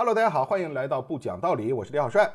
[0.00, 2.32] Hello，大家好，欢迎来到不讲道理，我是李小帅，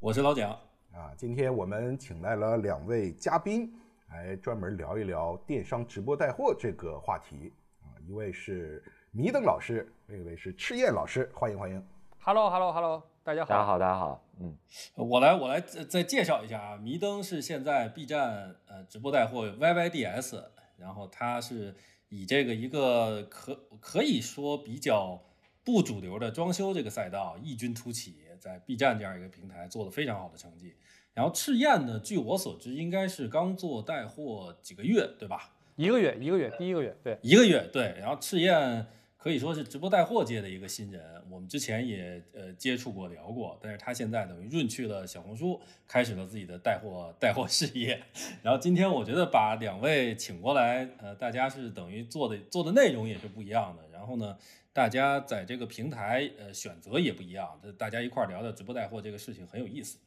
[0.00, 0.50] 我是老蒋
[0.92, 1.14] 啊。
[1.16, 3.72] 今天我们请来了两位嘉宾，
[4.08, 7.94] 来专门聊一聊电商直播带货这个话题啊。
[8.08, 8.82] 一位是
[9.12, 11.80] 迷灯老师，另一位是赤焰老师，欢迎欢迎。
[12.18, 14.24] Hello，Hello，Hello，大家好，大家好，大家好。
[14.40, 14.56] 嗯，
[14.96, 20.42] 我来我来再介绍一下啊，迷灯是现在 B 站呃直播带货 YYDS，
[20.76, 21.72] 然后他是
[22.08, 25.22] 以这个一个可可以说比较。
[25.66, 30.76] 不主流的装修这个赛道异军突起，在 B 站这样一个平台做了非常好的成绩。
[31.12, 35.56] 然后赤焰呢，据我所知，应该是刚做带货几个月，对吧？
[35.74, 37.96] 一个月，一个月，第一个月，对，一个月，对。
[37.98, 48.00] 然后赤焰可以说是直播带货界的一个新人，我们之前也呃接触过聊过，但是他现在等于润去了小红书，开始了自己的带货 带货事业。
[48.40, 53.82] 然后今天我觉得把两位请过来，呃，大家是等于做的做的内容也是不一样的。
[53.92, 54.38] 然后呢？
[54.76, 57.58] 大家在这个平台，呃，选择也不一样。
[57.62, 59.98] 这大家一块儿聊聊直播带货这个事情很有意思。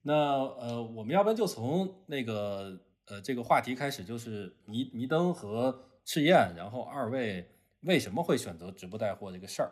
[0.00, 7.46] 那呃，我们要不然就从那个呃这个话题开始，就是迷迷灯和赤焰，然后二位
[7.82, 9.70] 为什么会选择直播带货这个事儿？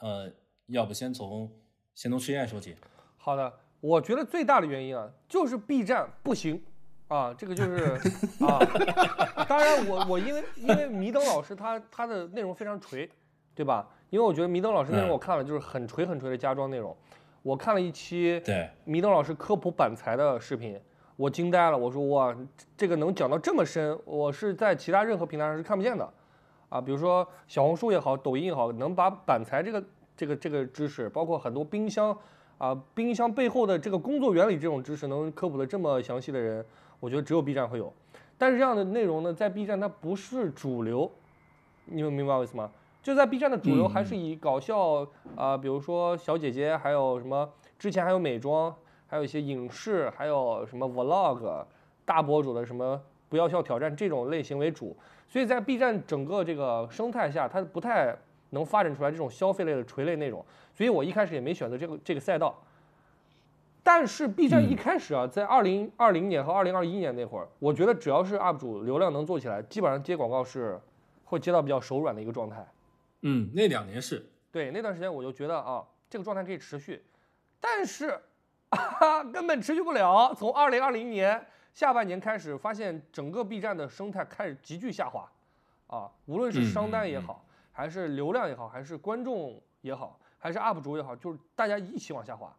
[0.00, 0.28] 呃，
[0.66, 1.48] 要不先从
[1.94, 2.74] 先从赤焰说起。
[3.16, 6.60] 好的，我觉得最大的原因啊，就是 B 站不行
[7.06, 7.92] 啊，这个就是
[8.44, 8.58] 啊。
[9.48, 13.08] 当然，我我因为因为迷灯老师他他的内容非常锤。
[13.54, 13.88] 对吧？
[14.10, 16.96] 因为我觉得迷灯老师内容我看了，就是很锤很锤的家装内容。
[17.42, 20.80] 我看了一期对迷灯老师科普板材的视频，
[21.16, 21.76] 我惊呆了。
[21.76, 22.34] 我说哇，
[22.76, 26.08] 这个能讲到这么深，我是在其他任何平台上是看不见的
[26.68, 26.80] 啊。
[26.80, 29.84] 比如说小红书也好，抖音也好，能把板材这个
[30.16, 32.16] 这个这个知识，包括很多冰箱
[32.56, 36.64] 啊，冰箱背后的这个工作原理这种知识，能科普的这么详细的人，
[37.00, 37.92] 我觉得只有 B 站会有。
[38.38, 41.10] 但是这样的内容呢，在 B 站它不是主流，
[41.84, 42.70] 你们明白我意思吗？
[43.04, 47.46] 就在 B 站的主流还是以搞笑啊，比如说小姐姐，还有什么
[47.78, 48.74] 之前还有美妆，
[49.06, 51.66] 还有一些影视，还有什么 Vlog
[52.06, 54.96] 大博主的什么不要笑挑战这种类型为主，
[55.28, 58.16] 所以在 B 站整个这个生态下，它不太
[58.50, 62.58] 能发展出来这种消费类的垂类内容，所以我一开始也没选择这个这个赛道。
[63.82, 70.80] 但是 B 站一开始啊，在二零二零年和二零二一年那会儿，我觉得只要是 UP 主流量能做起来，基本上接广告是
[71.26, 72.66] 会接到比较手软的一个状态。
[73.26, 77.02] 嗯，那两年是对那段时间，我就觉得啊，这个状态可以持续，
[77.58, 78.20] 但是
[78.68, 80.34] 啊，根本持续不了。
[80.34, 85.26] 从二零二零年下半年开始，发现整个 B 站的生态开始急剧下滑，
[85.86, 92.54] 啊，无论是商单也好，还是流量也好，还是观众也好，还是 UP 主也好，就是大家一起往下滑。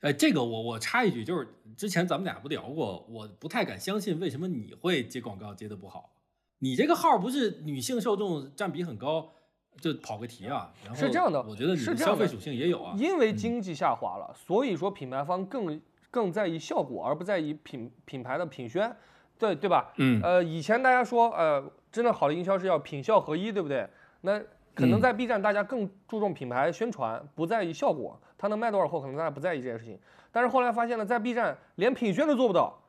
[0.00, 1.46] 哎，这个我我插一句，就是
[1.76, 6.10] 之前咱们俩不聊过，我不太敢相信为什么你会接广告接的不好。
[6.58, 9.32] 你这个号不是女性受众占比很高？
[9.78, 12.94] 就跑个题啊，是这样的，我觉得你的消费属性也有啊。
[12.96, 15.78] 因为经济下滑了，所以说品牌方更
[16.10, 18.90] 更在意效果，而不在意品品牌的品宣，
[19.38, 19.92] 对对吧？
[19.98, 20.18] 嗯。
[20.22, 21.62] 呃，以前大家说，呃，
[21.92, 23.86] 真的好的营销是要品效合一，对不对？
[24.22, 24.40] 那
[24.74, 29.98] 可能在 B 站，大家更注重品牌宣传，不在意效果，它能卖多少货，可能大家不在意这件事情。
[30.32, 32.82] 但是后来发现了，在 B 站连品宣都做不到，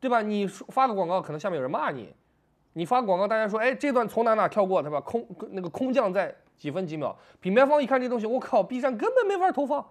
[0.00, 0.22] 对吧？
[0.22, 2.14] 你发个广告，可能下面有人骂你。
[2.74, 5.00] 你发广告，大家说，哎，这段从哪哪跳过，对吧？
[5.00, 9.84] 空那个空降在几分几秒，品牌方一看这东西，我靠，B 站根本没法投放。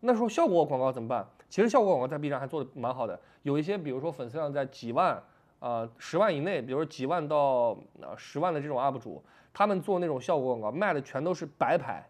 [0.00, 1.26] 那时候效果广告怎么办？
[1.48, 5.22] 其实效果广告在 B 站还做的蛮好的，有一些比如说粉丝量在几万
[5.58, 9.22] 啊十万以内，比如说几万到啊十万的这种 UP 主，
[9.52, 12.06] 他们做那种效果广告卖的全都是白牌，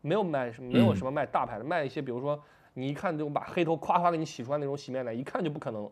[0.00, 2.40] 没有卖什么，没有什么卖大牌的，卖一些比如说
[2.74, 5.90] 你一看就把黑头夸夸给你洗出来那种洗面奶，一看就不可能，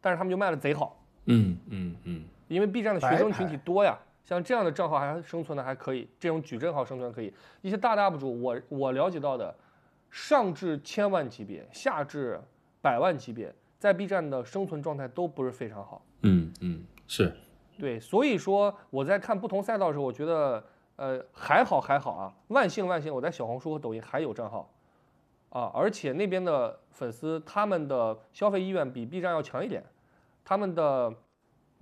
[0.00, 0.98] 但是他们就卖的贼好。
[1.26, 2.24] 嗯嗯嗯。
[2.54, 7.32] 因为 B 站的学生群体多呀，像这样的账号还生存的还可以，这种矩阵号生存可以。
[7.60, 9.54] 一些大的 UP 主，我我了解到的，
[10.10, 12.40] 上至千万级别，下至
[12.80, 16.04] 百万级别，在 B 站的生存状态都不是非常好。
[16.22, 17.32] 嗯嗯，是
[17.78, 20.62] 对，所以说我在看不同赛道的时候，我觉得
[20.96, 24.70] 呃还好还好啊，万幸万幸，我在小红书和抖音还有账号
[25.48, 29.82] 啊，而且那边的粉丝他们的消费意愿比 B 站要强一点，
[30.44, 31.12] 他们的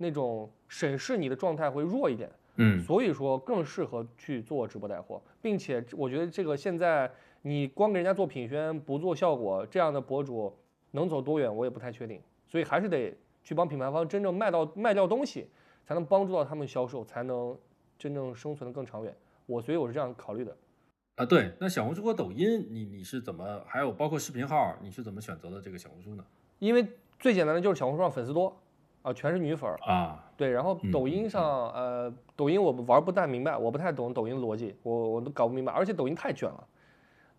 [0.01, 0.49] 那种。
[0.73, 7.11] 审视你的状态会弱一点，嗯，所以说更适合去做直播带货，并且我觉得这个现在
[7.41, 10.57] 你光给人家做品宣不做效果，这样的博主
[10.91, 13.13] 能走多远我也不太确定，所以还是得
[13.43, 15.49] 去帮品牌方真正卖到卖掉东西，
[15.83, 17.53] 才能帮助到他们销售，才能
[17.99, 19.13] 真正生存的更长远。
[19.47, 20.55] 我所以我是这样考虑的。
[21.17, 26.23] 啊，对，那小红书和抖音，你你是怎么，还有包括视频号，你是怎么选择的这个小红书呢？
[26.59, 26.87] 因为
[27.19, 28.57] 最简单的就是小红书上粉丝多。
[29.01, 36.63] 啊，全是女粉儿啊，对，然后抖音上，呃，抖音我玩不太明白，我不太懂抖音逻辑，我我都搞不明白，而且抖音太卷了，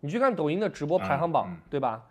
[0.01, 2.05] 你去看抖音的直播排行榜，对吧？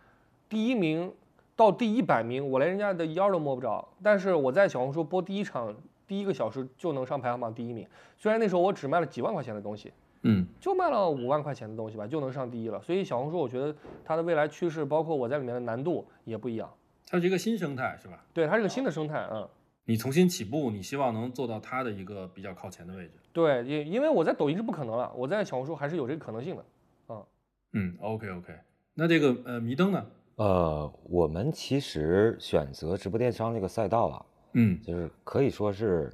[0.48, 1.12] 第一名
[1.54, 3.86] 到第一百名，我连人家的腰都摸不着。
[4.02, 5.74] 但是我在小红书播第一场，
[6.06, 7.86] 第一个小时就能上排行榜第一名。
[8.16, 12.80] 虽然那时候我只卖了几万块钱的东西，嗯就卖了五万块钱的东西吧，就能上第一了。
[12.80, 16.70] 所以小红书，我觉得它的未来趋势，包括我在里面的难度也不一样。
[17.12, 18.24] 它是一个新生态，是吧？
[18.32, 19.46] 对，它是个新的生态，嗯。
[19.84, 23.12] 你重新起步，你希望能做到它的一个比较靠前的位置。
[23.34, 26.64] 对，因因为我在抖音是不可能了，我在小红书还是有这个可能性的。
[27.08, 27.24] 嗯
[27.72, 28.54] 嗯，OK OK。
[28.94, 30.06] 那这个呃，迷灯呢？
[30.36, 34.24] 呃，我们其实选择直播电商这个赛道啊，
[34.54, 36.10] 嗯就是可以说是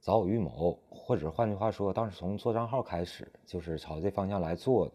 [0.00, 4.92] 早有预谋，或者换句话说，当时从做账号开始就是朝这方向来做的。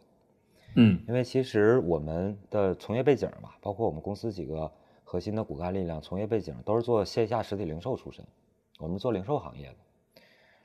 [0.76, 4.70] 嗯因为其实我们的从业背景吧，包括我们公司几个
[5.12, 8.24] 核心的骨干力量，从业背景都是做线下实体零售出身，
[8.78, 9.76] 我们做零售行业的。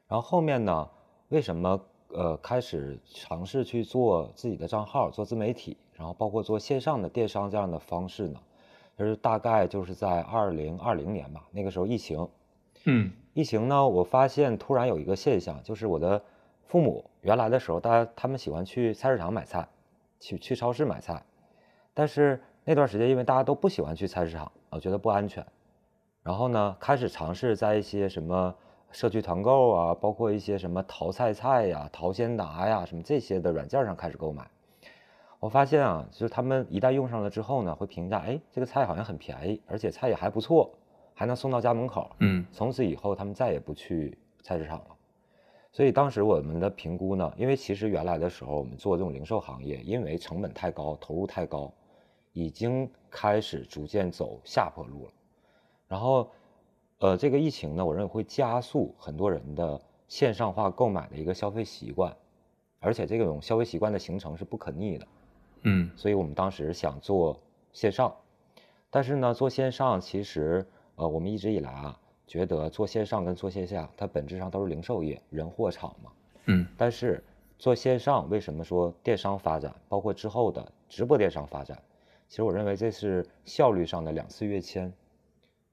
[0.06, 0.86] 然后后面呢，
[1.30, 8.38] 为什么呃开始尝试去做自己的账号，做自媒体，然后包括做线上的电商这样的方式呢？
[8.98, 12.28] 就是大概就是在二零二零年吧，那个时候疫情，
[12.84, 16.22] 嗯疫情呢，我发现突然有一个现象，就是我的
[16.66, 19.66] 父母原来的时候，大家他们喜欢去菜市场买菜，
[20.20, 21.24] 去去超市买菜，
[21.94, 25.44] 但是那段时间因为大家都不喜欢去菜市场，我觉得不安全，
[26.22, 28.54] 然后呢，开始尝试在一些什么
[28.90, 34.48] 社区团购啊，包括一些什么淘菜菜呀、淘鲜达呀什么这些的软件上开始购买。
[35.40, 40.70] 我发现啊，就是他们一旦用上了之后呢，会评价，哎，这个菜好像很便宜，而且菜也还不错，
[41.12, 42.10] 还能送到家门口。
[42.20, 44.86] 嗯从此以后，他们再也不去菜市场了。
[45.70, 51.70] 所以当时我们的评估呢，因为其实原来的时候我们做这种零售行业，因为成本太高，投入太高，
[52.34, 55.12] 已经开始逐渐走下坡路了。
[55.88, 56.30] 然后，
[56.98, 62.14] 呃，这个疫情呢，我认为会加速很多人的线上化购买的一个消费习惯，
[62.80, 65.06] 而且这种消费习惯的形成是不可逆的。
[65.62, 67.40] 嗯所以我们当时想做
[67.72, 68.14] 线上，
[68.90, 70.66] 但是呢，做线上其实
[70.96, 76.10] 呃，我们一直以来啊，觉得做线上跟做线下，它本质上都是零售业，人货场嘛。
[76.46, 77.22] 嗯但是
[77.58, 81.80] 做线上，为什么说电商发展，包括之后的直播电商发展，
[82.28, 84.92] 其实我认为这是效率上的两次跃迁。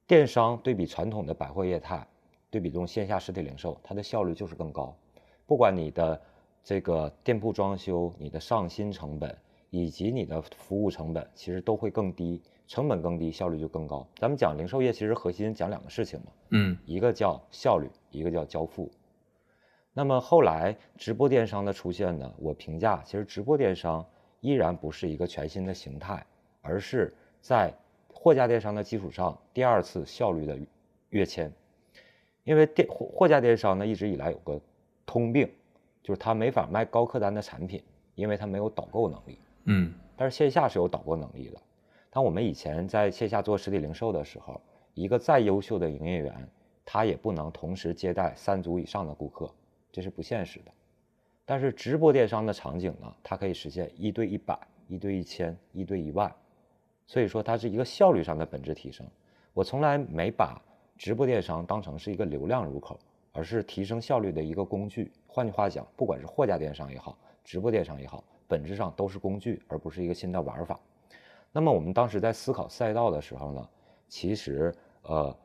[0.08, 2.06] 电商对比传统的百货业态，
[2.50, 4.96] 对比这种线下实体零售，它的效率就是更高。
[5.46, 6.22] 不管你的
[6.64, 9.36] 这个店铺装修、你的上新成本
[9.70, 14.06] 以及你的服务成本，其实都会更低，成本更低，效率就更高。
[14.18, 18.92] 咱们讲零售业，其实核心讲两个事情嘛，嗯一个叫效率，一个叫交付。
[19.94, 24.06] 那么后来直播电商的出现呢，我评价其实直播电商
[24.42, 26.26] 依然不是一个全新的形态，
[26.62, 27.74] 而是在
[28.14, 30.58] 货架电商的基础上第二次效率的
[31.10, 31.52] 跃迁。
[32.44, 34.60] 因为电货货架电商呢一直以来有个
[35.06, 35.50] 通病，
[36.02, 37.84] 就是它没法卖高客单的产品，
[38.16, 39.38] 因为它没有导购能力。
[39.66, 41.62] 嗯但是线下是有导购能力的。
[42.10, 44.60] 当我们以前在线下做实体零售的时候，
[44.94, 46.50] 一个再优秀的营业员，
[46.84, 49.50] 他也不能同时接待三组以上的顾客，
[49.92, 50.72] 这是不现实的。
[51.46, 54.58] 但是直播电商的场景呢，它可以实现一对一百、
[54.88, 56.34] 一对一千、一对一万，
[57.12, 59.06] 所以说它是一个效率上的本质提升。
[59.54, 60.58] 我从来没把
[60.98, 62.98] 直播电商当成是一个流量入口，
[63.34, 65.12] 而是提升效率的一个工具。
[65.28, 70.80] 换句话讲，不管是货架电商也好，直播电商也好，本质上都是工具，而不是一个新的玩法。
[71.52, 73.70] 那么我们当时在思考赛道的时候呢，
[74.08, 75.38] 其实呃，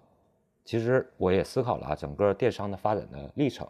[0.64, 3.66] 其实我也思考了啊，整个电商的发展的历程，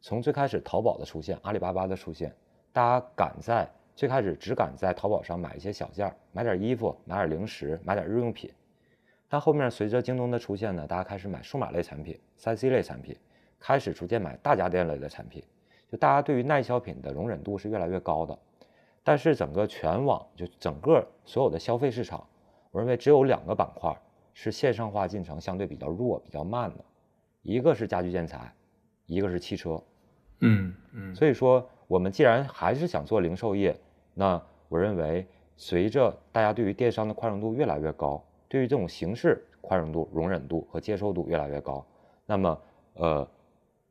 [0.00, 2.34] 从最开始淘宝的出现，阿里巴巴的出现，
[2.72, 8.50] 大家敢在最开始只敢在淘宝上买一些小件儿，买点衣服，买点零食，买点日用品。
[9.28, 13.16] 但后面随着京东的出现呢，大家开始买数码类产品、三 C 类产品，
[13.58, 15.42] 开始逐渐买大家电类的产品，
[15.90, 18.38] 就大家对于耐销品的容忍度是越来越高的。
[19.02, 22.26] 但是整个全网就整个所有的消费市场，
[22.70, 23.94] 我认为只有两个板块
[24.32, 26.84] 是线上化进程相对比较弱、比较慢的，
[27.42, 28.52] 一个是家居建材，
[29.06, 29.80] 一个是汽车。
[30.40, 33.76] 嗯嗯所以说，我们既然还是想做零售业，
[34.14, 41.84] 那我认为随着大家对于电商的宽容度越来越高，对于这种形式宽容度、容忍度和接受度越来越高，
[42.26, 42.60] 那么
[42.94, 43.28] 呃，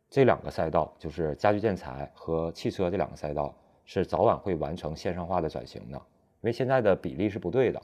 [0.09, 3.53] 这两个赛道就是家居建材和汽车这两个赛道
[3.85, 7.81] 是早晚会完成线上化的转型的，因为现在的比例是不对的。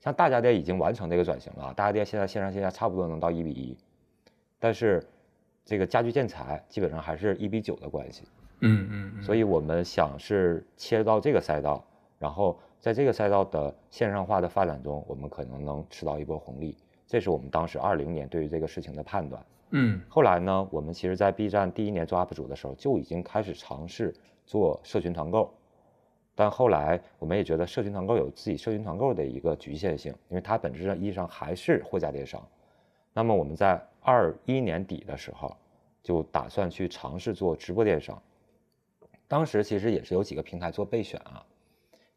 [0.00, 3.76] 像大家电已经完成这个转型了，大家电现在线上线下差不多能到一比一，
[4.58, 5.04] 但是
[5.64, 8.24] 这个家居建材基本上还是一比九的关系。
[8.62, 11.84] 嗯嗯嗯，所以我们想是切入到这个赛道，
[12.18, 16.76] 然后在这个赛道的线上化的发展中，我们可能能吃到一波红利。
[17.06, 19.44] 这是我们当时二零年对于这个事情的判断。
[19.74, 24.14] 嗯后来呢，我们其实在 B 站第一年做 UP 主的时候，就已经开始尝试
[24.46, 25.52] 做社群团购。
[26.34, 32.42] 但后来我们也觉得社群团购有自己社群团购的一个局限性，因为它本质上意义上还是货架电商。
[33.12, 35.54] 那么我们在二一年底的时候，
[36.02, 38.20] 就打算去尝试做直播电商。
[39.32, 41.42] 当时其实也是有几个平台做备选啊，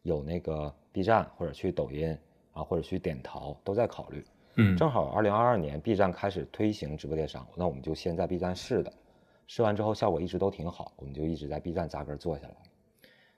[0.02, 2.14] 有那个 B 站或者去抖音
[2.52, 4.22] 啊，或者去点淘都在考虑。
[4.56, 8.92] 嗯正好二零二二年 B 站开始推行直播电商，那我们就先在 B 站试的，
[9.46, 12.54] 试完之后效果一直都挺好，我们就一直在 B 站扎根做下来。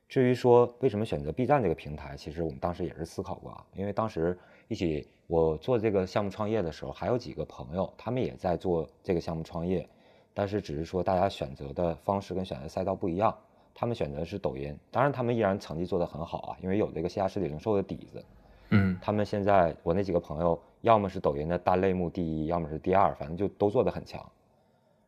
[0.09, 9.89] 至于说为什么选择 B 站这个平台，其实我们当时也是思考过啊，因为当时一起我做这个项目创业的时候，还有几个朋友，他们也在做这个项目创业，
[10.35, 13.33] 但是只是说大家选择的方式跟选择赛道不一样，
[13.81, 18.25] 他们选择的是抖音，当然他们依然成绩做得很好啊，因为有这个线下实体零售的底子。
[18.71, 24.21] 嗯他们现在我那几个朋友，要么是抖音的单类目第一，要么是第二，反正就都做得很强。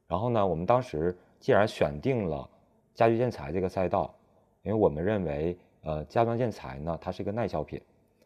[0.07, 2.49] 然后呢，我们当时既然选定了
[2.95, 4.15] 家居建材这个赛道，
[4.62, 7.83] 因为我们认为，呃，家装建材呢，它是一个耐销品，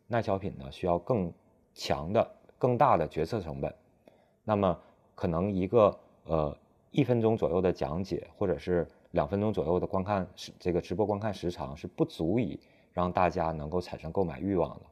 [0.06, 1.32] 耐销品呢需要更
[1.72, 3.74] 强的、更大的决策成本。
[4.44, 4.78] 那么
[5.14, 6.54] 可能一个呃
[6.90, 12.59] 一分钟左右的讲解，或者是两分钟左右的观看时这个直播观看时长是不足以
[12.92, 14.87] 让大家能够产生购买欲望的。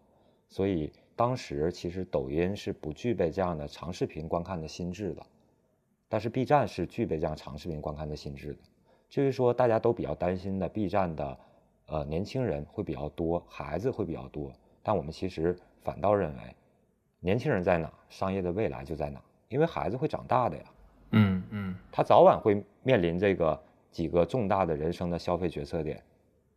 [0.49, 5.27] 所以当时其实抖音是不具备这样的长视频观看的心智的，
[6.09, 8.59] 但是 B 站是具备这样长视频观看的心智的。
[9.11, 11.39] 至于说大家都比较担心的 B 站的，
[11.87, 14.53] 呃年轻人会比较多，孩子会比较多，
[14.85, 16.43] 但我们其实反倒认为，
[17.19, 20.65] 年轻人在哪，商业的未来就在哪，因为孩子会长大的呀，
[21.11, 23.61] 嗯嗯他早晚会面临这个
[23.93, 26.03] 几个重大的人生的消费决策点，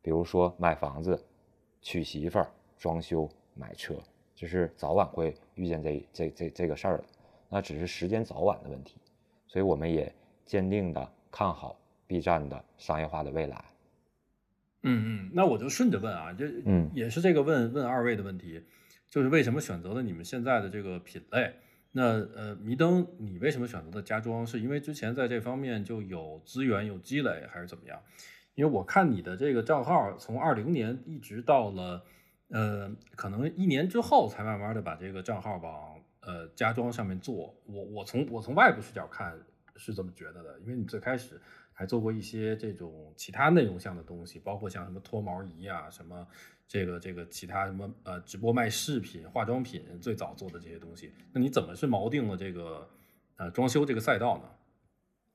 [0.01, 1.21] 比如说买房子、
[1.81, 2.49] 娶媳妇儿、
[2.79, 3.93] 装修、买车，
[4.33, 7.03] 这是早晚会遇见这这这这个事儿的，
[7.49, 8.95] 那只是时间早晚的问题，
[9.47, 10.11] 所以我们也
[10.45, 11.77] 坚定的看好
[12.07, 13.65] B 站的商业化的未来。
[14.83, 18.63] 嗯嗯，那我就顺着问啊，就嗯也是这个问问二位的问题，
[19.09, 21.53] 就是为什么选择了你们现在的这个品类？
[21.97, 24.45] 那呃，迷灯，你为什么选择的家装？
[24.45, 28.01] 是因为之前在这方面就有资源、有积累，还是怎么样？
[28.53, 32.03] 因为我看你的这个账号，从二零年一直到了
[32.49, 37.55] 呃，可能一年之后才慢慢的把这个账号往呃家装上面做。
[37.65, 39.39] 我我从我从外部视角看
[39.77, 41.39] 是这么觉得的，因为你最开始
[41.71, 46.27] 还做过一些这种其他内容项的东西，包括像什么脱毛仪啊，什么
[46.67, 51.13] 这个这个其他什么呃直播卖饰品、化妆品，最早做的这些东西。
[51.31, 52.87] 那你怎么是锚定了这个
[53.37, 54.43] 呃装修这个赛道呢？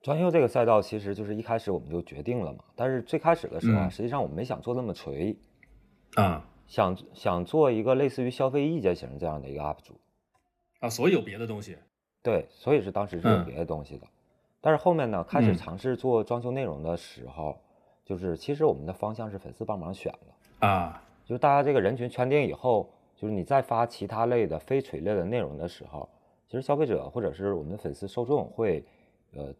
[0.02, 5.36] 装修这个赛道其实就是一开始我们就决定了嘛，但是最开始的时候啊，嗯实际上我们没想做那么垂，
[6.14, 10.00] 啊想想做一个类似于消费意见型这样的一个 UP 主。
[10.78, 11.76] 啊，所以有别的东西。
[12.22, 14.06] 对，所以是当时是有嗯别的东西的，
[14.60, 17.58] 但是后面呢，开始嗯尝试做装修内容的时候，
[18.04, 26.10] 就是其实我们的方向是粉丝帮忙选的，啊，就是大家这个人群圈定以后，就是你再发其他类的非垂类的内容的时候，
[26.48, 28.84] 其实消费者或者是我们的粉丝受众会，
[29.34, 29.54] 呃，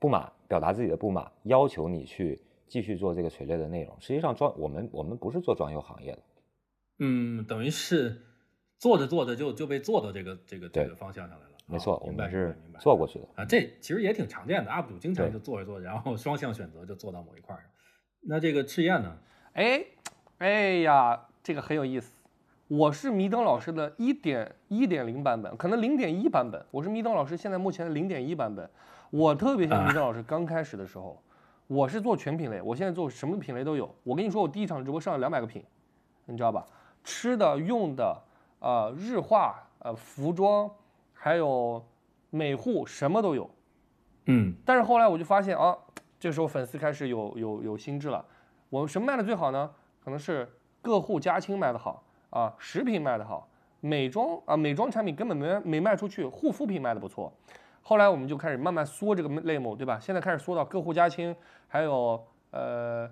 [0.00, 3.94] 不满，表达自己的不满，要求你去继续做这个垂类的内容。
[4.00, 6.22] 实际上装我们我们不是做装修行业的，
[7.00, 8.18] 嗯，等于是
[8.78, 11.52] 做着做着就就被做到这个这个这个方向上来了。
[11.66, 13.28] 没错，啊明白我们是明白做过去的。
[13.34, 17.70] 啊，这其实也挺常见的，UP 主经常就做着做着，然后双向选择就做到某一块儿上。
[18.22, 19.18] 那这个赤焰呢？
[19.52, 19.84] 哎，
[20.38, 22.12] 哎呀，这个很有意思。
[22.68, 26.62] 我是迷灯老师的一点一点零版本，可能零点一版本。
[26.70, 28.68] 我是迷灯老师现在目前的零点一版本。
[29.08, 31.18] 我特别像迷灯老师刚开始的时候，
[31.66, 33.88] 我是做全品类，我现在做什么品类都有。
[34.02, 35.64] 我跟你说，我第一场直播上了两百个品，
[36.26, 36.66] 你知道吧？
[37.02, 38.22] 吃的、用的，
[38.58, 40.70] 呃，日化，呃，服装，
[41.14, 41.82] 还有
[42.28, 43.48] 美护，什么都有。
[44.26, 45.74] 嗯但是后来我就发现啊，
[46.20, 48.22] 这时候粉丝开始有有有心智了。
[48.68, 49.70] 我什么卖的最好呢？
[50.06, 50.48] 可能是
[50.82, 53.48] 个户家清卖的好啊，食品卖的好，
[53.80, 57.32] 美妆啊美妆产品根本没没卖出去，护肤品卖的不错。
[57.82, 59.98] 后来我们就开始慢慢缩这个类目，对吧？
[59.98, 61.34] 现在开始缩到个户家清，
[61.66, 63.10] 还有呃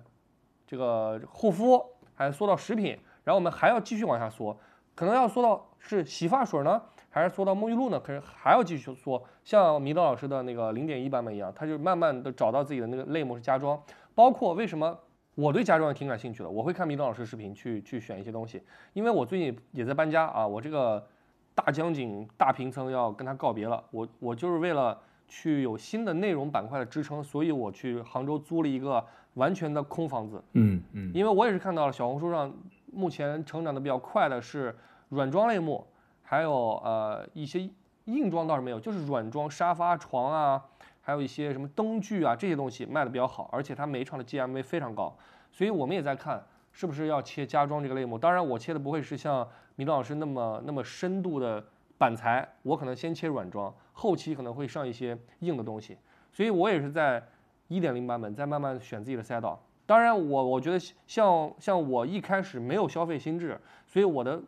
[0.65, 4.57] 这个护肤，还缩到食品，然后我们还要继续往下缩，
[4.95, 7.99] 可能要缩到是洗发水呢，还是缩到沐浴露呢？
[7.99, 13.77] 可是还要继续缩，像迷道老师的那个零点一版本一样，他就慢慢的找到自己的那个类目是家装，
[14.13, 14.97] 包括为什么
[15.35, 18.61] 我对家装也挺感兴趣的，我会看迷道老师视频去去选一些东西，
[18.93, 21.05] 因为我最近也在搬家啊，我这个
[21.53, 31.11] 大江景大平层要跟他告别了，我我就是为了去有新的内容板块的支撑，所以我去杭州租了一个完全的空房子，嗯嗯。
[31.13, 32.53] 因为我也是看到了小红书上
[32.93, 34.73] 目前成长的比较快的是
[35.09, 35.85] 软装类目，
[36.21, 37.69] 还有呃一些
[38.05, 40.63] 硬装倒是没有，就是软装沙发、床啊，
[41.05, 45.15] 还有一些什么灯具啊这些东西卖的比较好，而且它每一场的 GMV 非常高，
[45.51, 48.17] 所以我们也在看是不是要切家装这个类目？
[48.17, 51.63] 当然，我切的不会是像米东老师那么那么深度的
[51.99, 55.95] 板材，我可能先切软装，后期可能会上一些硬的东西。
[56.31, 57.23] 所以我也是在
[57.67, 59.63] 一点零版本再慢慢选自己的赛道。
[59.85, 64.41] 当然，我我觉得像像我一开始没有消费心智，所以我的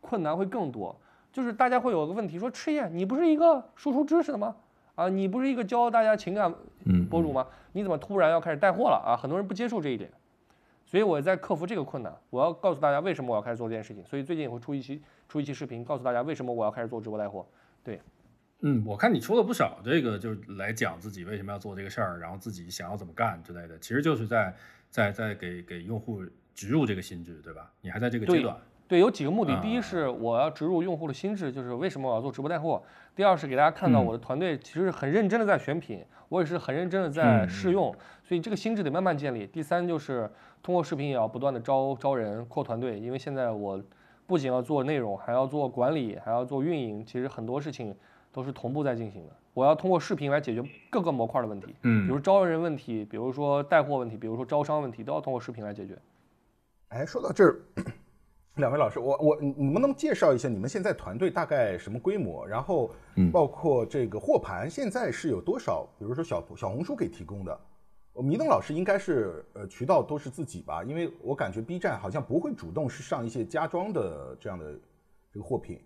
[0.00, 0.98] 困难会更多。
[1.30, 4.56] 就是大家会有个问题说：赤焰，你不是一个输出知识的吗？
[4.98, 6.52] 啊，你不是一个教大家情感
[7.08, 7.46] 博主吗？
[7.70, 9.14] 你怎么突然要开始带货了啊？
[9.16, 10.10] 很多人不接受这一点。
[10.84, 14.04] 所以我在克服这个困难，我要告诉大家为什么我要开始做这件事情。
[14.04, 17.46] 所以最近也会出一期出一期视频，告诉大家为什么我要开始做直播带货。
[17.84, 18.00] 对，
[18.62, 24.52] 嗯，我看你出了不少这个，就是来讲自己为什么要做这个事儿，然后自己想要怎么干之类的，其实就是在
[24.90, 26.24] 在在给给用户
[26.54, 27.70] 植入这个心智，对吧？
[27.82, 28.56] 你还在这个阶段。
[28.88, 29.54] 对，有几个目的。
[29.60, 32.82] 第一是我要植入用户的心智，就是为什么我要做直播带货。
[33.14, 39.46] 第二是给大家看到我的团队其实很认真的在选品，我也是很认真的在试用，所以这个心智得慢慢建立。
[39.46, 40.30] 第三就是
[40.62, 43.78] 通过视频也要不断的招招人扩团队，因为现在我
[44.26, 47.94] 不仅要做内容，还要做管理，还要做运营，其实很多事情
[48.32, 49.32] 都是同步在进行的。
[49.52, 55.98] 我要通过视频来解决各个模块的问题，嗯，比如招人问题，比如说带货问题，比如说招商问题，都要通过视频来解决。
[56.88, 57.60] 哎，说到这儿。
[58.58, 62.46] 两位老师，我我你们能介绍一下你们现在团队大概什么规模？
[62.46, 62.90] 然后，
[63.32, 65.86] 包括这个货盘现在是有多少？
[65.98, 67.60] 比如说小小红书给提供的，
[68.14, 70.82] 迷登老师应该是呃渠道都是自己吧？
[70.82, 74.72] 因为我感觉 B 站好像不会主动是上一些家装的这样的
[75.32, 75.80] 这个货品，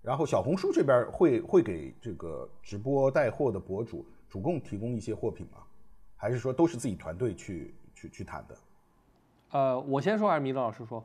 [0.00, 5.58] 然后小红书这边会会给这个直播带货的博主主动提供一些货品吗？
[6.14, 8.56] 还是说都是自己团队去去去谈的？
[9.50, 11.04] 呃，我先说还是迷登老师说？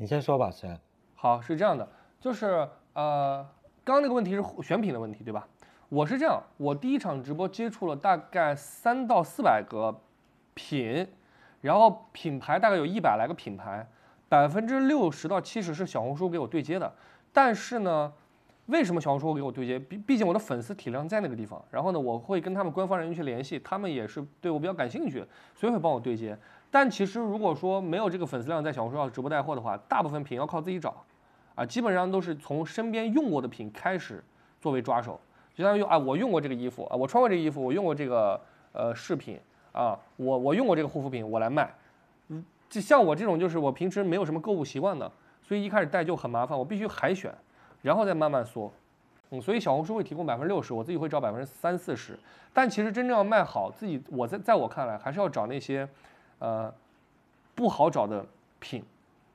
[0.00, 0.78] 你先说吧，先。
[1.16, 1.86] 好，是这样的，
[2.20, 3.44] 就是呃，
[3.82, 5.44] 刚刚那个问题是选品的问题，对吧？
[5.88, 9.92] 我是这样，我第一场直播接触了大概三到四百个
[10.54, 11.04] 品，
[11.62, 13.84] 然后品牌大概有一百来个品牌，
[14.28, 16.94] 百分之六十到七十是小红书给我对接的。
[17.32, 18.12] 但是呢，
[18.66, 19.80] 为什么小红书给我对接？
[19.80, 26.38] 毕毕竟我的粉丝体量在那个地方，然后呢，我会跟他们官方人员去联系，他们也是对我比较感兴趣，所以会帮我对接。
[26.70, 30.94] 但其实如果说没有这个粉丝量，在小红书上直播带货的话，大部分品要靠自己找，
[31.54, 34.22] 啊，基本上都是从身边用过的品开始
[34.60, 35.18] 作为抓手，
[35.54, 38.38] 就相当于啊，我用过这个衣服啊，我穿过这个衣服，我用过这个
[38.72, 39.40] 呃饰品
[39.72, 41.72] 啊，我我用过这个护肤品，我来卖。
[42.28, 45.10] 嗯，就像我这种，就是我平时没有什么购物习惯的，
[45.42, 47.34] 所以一开始带就很麻烦，我必须海选，
[47.80, 48.70] 然后再慢慢缩。
[49.30, 52.18] 嗯，所以小红书会提供百分之六十，我自己会找百分之三四十。
[52.52, 55.88] 但其实真正要卖好，自己我在在我看来，还是要找那些。
[56.38, 56.72] 呃，
[57.54, 58.24] 不好找的
[58.60, 58.82] 品，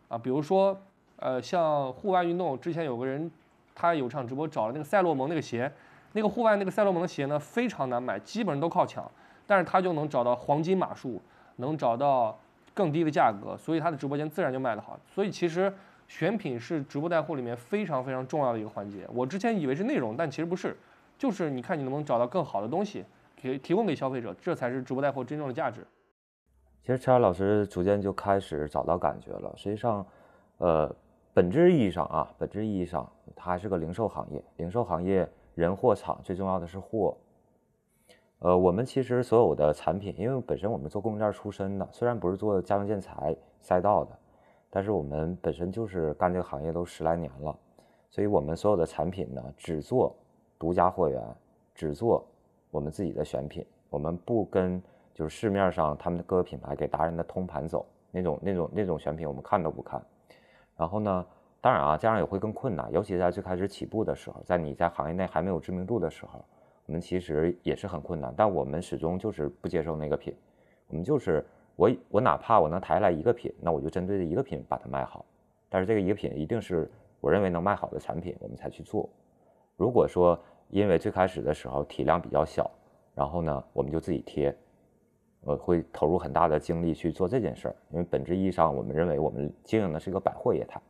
[0.08, 0.80] 啊，比如说，
[1.18, 3.30] 呃，像户外运动，之前有个人，
[3.76, 5.72] 他有场直播找了那个赛洛蒙那个鞋，
[6.13, 9.10] 那个户外那个赛洛蒙的鞋呢非常难买，基本上都靠抢，
[9.46, 11.22] 但是他就能找到黄金码数，
[11.58, 12.38] 能找到
[12.74, 14.98] 更低的价格，所以他的直播间自然就卖得好。
[15.08, 15.74] 所以其实
[16.08, 19.08] 选品是直播带货里面非常非常重要的一个环节。
[19.13, 20.78] 我之前以为是内容，但其实不是，
[21.18, 23.04] 就是你看你能不能找到更好的东西，
[23.36, 25.86] 给提供给消费者，这才是直播带货真正的价值。
[26.86, 29.54] 其实，车老师逐渐就开始找到感觉了。
[29.56, 30.06] 实际上，
[30.58, 30.93] 呃，
[31.34, 34.43] 本质意义上啊，本质意义上，它还是个零售行业。
[34.58, 37.15] 零售行业，人货场，最重要的是货。
[38.39, 44.12] 呃，我们其实所有的产品，因为本身我们做供应链出身的，虽然不是做家用建材赛道的，
[44.69, 47.58] 但是我们本身就是干这个行业都十来年了，
[48.10, 50.13] 所以我们所有的产品呢，只做
[50.60, 51.24] 独家货源，
[51.74, 52.28] 只做
[52.72, 54.84] 我们自己的选品，我们不跟。
[55.13, 60.02] 就是市面上他们的各个品牌给达人的通盘走那种那种那种选品，我们看都不看。
[60.76, 61.26] 然后呢，
[61.62, 66.43] 当然啊，这样也会更困难，尤其在最开始起步的时候，在你在行业内还没有知名度的时候，
[66.88, 68.34] 我们其实也是很困难。
[68.36, 70.36] 但我们始终就是不接受那个品，
[70.88, 71.45] 我们就是
[71.76, 75.23] 我我哪怕我能抬来一个品，那我就针对这一个品把它卖好。
[75.69, 79.08] 但是这个一个品一定是我认为能卖好的产品，我们才去做。
[79.78, 80.38] 如果说
[80.69, 82.69] 因为最开始的时候体量比较小，
[83.15, 84.56] 然后呢，我们就自己贴。
[85.46, 90.82] 呃，会投入很大的精力去做这件事儿，因为本质意义上，我们认为我们经营的是一个百货业态，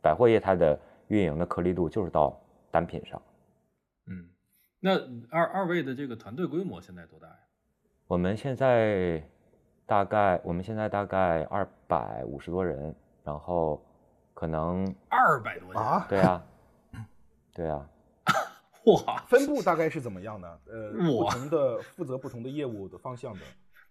[0.00, 2.34] 百货业态的运营的颗粒度就是到
[2.70, 3.20] 单品上。
[4.06, 4.28] 嗯，
[4.80, 4.92] 那
[5.28, 7.34] 二二位的这个团队规模现在多大呀？
[8.06, 9.22] 我们现在
[9.84, 13.84] 大概，我们现在大概二百五十多人，然后
[14.32, 16.06] 可能二百多人啊？
[16.08, 16.46] 对啊，
[17.52, 17.86] 对啊。
[18.86, 20.58] 哇，分布大概是怎么样呢？
[20.70, 23.40] 呃，不同的负责不同的业务的方向的。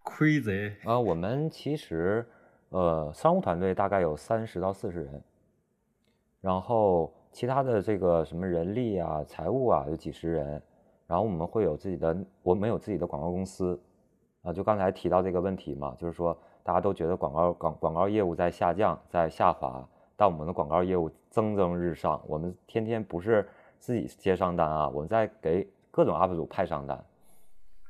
[0.03, 2.25] Crazy 啊，我们其实，
[2.69, 5.23] 呃，商务团队大概有三十到四十人，
[6.41, 10.61] 然后其他的这个什么人力啊、财务啊有几十人，
[11.07, 13.79] 然后我们会有自己的，我们有自己的广告公司，
[14.41, 22.21] 啊，就刚才提到这个问题嘛，就是说大家都觉得广告广广告业务在下降，在下滑，但我们的广告业务蒸蒸日上。
[22.27, 23.47] 我们天天不是
[23.79, 27.03] 自己接商单啊，我们在给各种 UP 主派商单。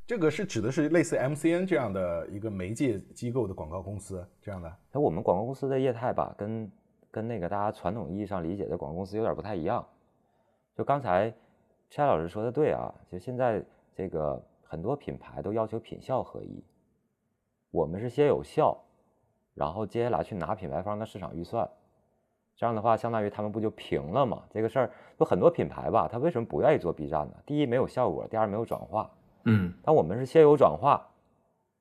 [0.09, 4.77] 这个是指的是类似 MCN 这样的一个媒介机构的广告公司这样的。
[4.91, 6.71] 那我们广告公司的业态吧，跟
[7.11, 9.87] 跟那个大家传统意义上理解的广告公司有点不太一样。
[10.75, 11.31] 就刚才
[11.91, 16.63] 蔡老师说的对啊，就现在这个很多品牌都要求品效合一。
[17.69, 18.75] 我们是先有效，
[19.53, 21.69] 然后接下来去拿品牌方的市场预算，
[22.55, 24.41] 这样的话，相当于他们不就平了吗？
[24.49, 27.35] 这个事儿有很多品牌吧，他为什么不愿意做 B 站呢？
[27.45, 29.07] 第一没有效果，第二没有转化。
[29.49, 31.09] 嗯，但我们是先有转化，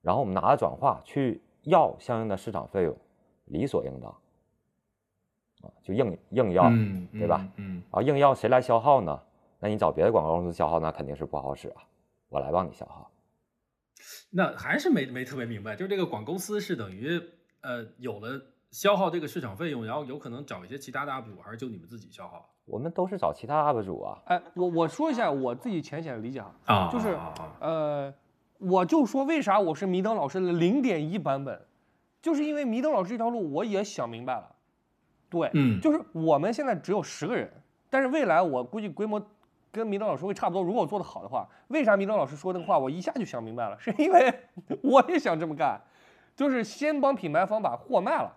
[0.02, 2.96] 然后我们拿着转化去要相应的市场费用，
[3.44, 4.11] 理所应当。
[5.61, 7.46] 啊，就硬硬要，嗯对吧？
[7.57, 9.20] 嗯，然后硬要谁来消耗呢？
[9.59, 11.83] 那你找别的广告公司消耗，那肯定是不好使啊。
[12.28, 13.11] 我来帮你消耗。
[14.31, 17.20] 那还是没没特别明白，就是这个广公司是等于
[17.62, 24.18] 呃有了消耗这个市场费用，然后有可能找一些其他的 UP 主，还是就你们自己消耗我们都是找其他 UP 主啊。
[24.26, 26.90] 哎，我我说一下我自己浅显的理解哈，啊？
[26.92, 27.16] 就是
[27.61, 28.12] 呃，
[28.59, 31.61] 我就说为啥我是迷灯老师的零点一版本，
[32.20, 34.54] 就是因为迷灯老师这条路我也想明白了，
[35.31, 37.50] 对，嗯就是我们现在只有十个人，
[37.88, 39.20] 但是未来我估计规模
[39.70, 40.62] 跟迷灯老师会差不多。
[40.62, 43.78] 如果我做得好的话，为啥迷灯老师说那个话我一下就想明白了？
[43.78, 44.33] 是因为
[44.83, 45.81] 我也想这么干，
[46.35, 48.33] 就是先帮品牌方把货卖了，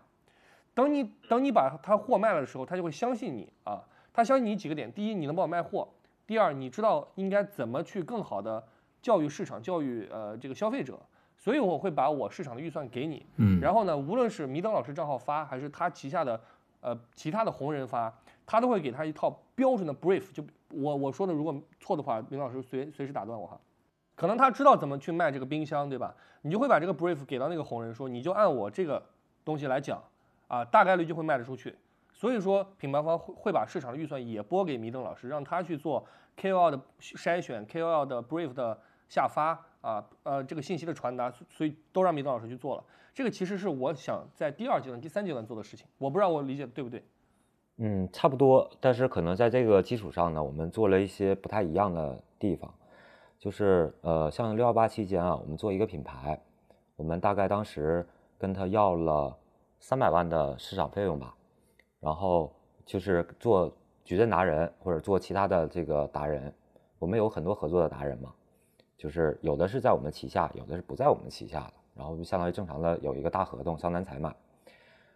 [0.74, 3.82] 等你等你把他货卖了的时候，他就会相信你啊。
[4.14, 5.88] 他相信你几个点：第一，你能帮我卖货；
[6.28, 8.64] 第二，你知道应该怎么去更好的
[9.02, 11.00] 教育市场、教育呃这个消费者。
[11.38, 16.40] 所以我会把我市场的预算给你，嗯，然后呢，无论是迷灯老师账号发，还是他旗下的
[16.82, 18.14] 呃其他的红人发，
[18.46, 20.32] 他都会给他一套标准的 brief。
[20.32, 23.60] 就我我说的，如果错的话，迷灯老师随随时打断我哈。
[24.16, 26.14] 可能他知道怎么去卖这个冰箱，对吧？
[26.44, 29.04] 你就会把这个 brief 给到那个红人，说你就按我这个
[29.44, 30.00] 东西来讲
[30.48, 31.76] 啊，大概率就会卖得出去。
[32.22, 36.06] 所以说，品牌方会会把市场的预算也拨给迷灯老师，让他去做
[36.38, 38.80] KOL 的筛选、KOL 的 brief 的
[39.10, 42.84] 下发啊，呃，这个信息的传达，所以都让迷灯老师去做了。
[43.12, 45.88] 这个其实是我想在第二阶段、第三阶段做的事情。
[45.98, 47.04] 我不知道我理解的对不对？
[47.78, 52.72] 嗯，差不多，但是可能在这个基础上呢，我们做了一些不太一样的地方，
[53.40, 56.40] 就是呃，像六幺八期间啊，我们做一个品牌，
[56.96, 58.08] 我们大概当时
[58.38, 59.36] 跟他要了
[59.80, 61.34] 三百万的市场费用吧，
[62.02, 62.52] 然后
[62.86, 66.54] 就是做矩阵达人或者做其他的这个达人，
[67.00, 68.34] 我们有很多合作的达人嘛，
[68.98, 74.36] 就是有的是在我们旗下，有的是不在我们旗下的，然后就相当于正常的有一个大合同商单采买，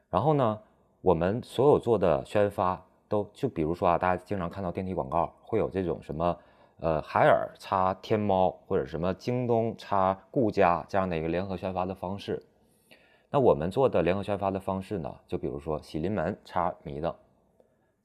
[0.10, 0.58] 然后呢。
[1.02, 6.36] 我们所有做的宣发都就比如说啊，大家经常看到电梯广告会有这种什么
[6.80, 12.41] 呃海尔插天猫或者什么京东插顾家这样的一个联合宣发的方式。
[13.36, 17.13] 那我们做的联合宣发的方式呢，就比如说喜临门插迷的，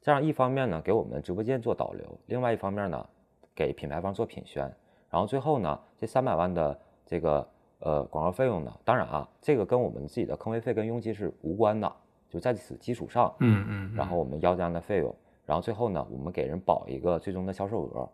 [0.01, 3.07] 这样一方面呢给我们直播间做导流，另外一方面呢
[3.55, 4.65] 给品牌方做品宣，
[5.09, 11.93] 然后最后呢这三百万的这个呃广告费用呢，当然啊这个跟我们自己的坑位费跟佣金是无关的。
[12.29, 15.15] 就在此基础上，嗯嗯，然后我们要这样的费用，
[15.47, 18.11] 然后最后呢，我们给人保一个最终的销售额，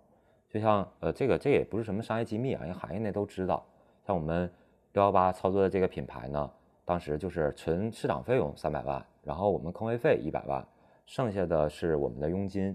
[0.51, 3.65] 就像呃这个这也不是什么商业机密啊，因为行业内都知道，
[4.07, 4.53] 像我们
[4.93, 6.51] 六幺八操作的这个品牌呢，
[6.87, 10.67] 当时就是纯市场费用三百万，然后我们坑位费一百万，
[11.05, 12.75] 剩下的是我们的佣金，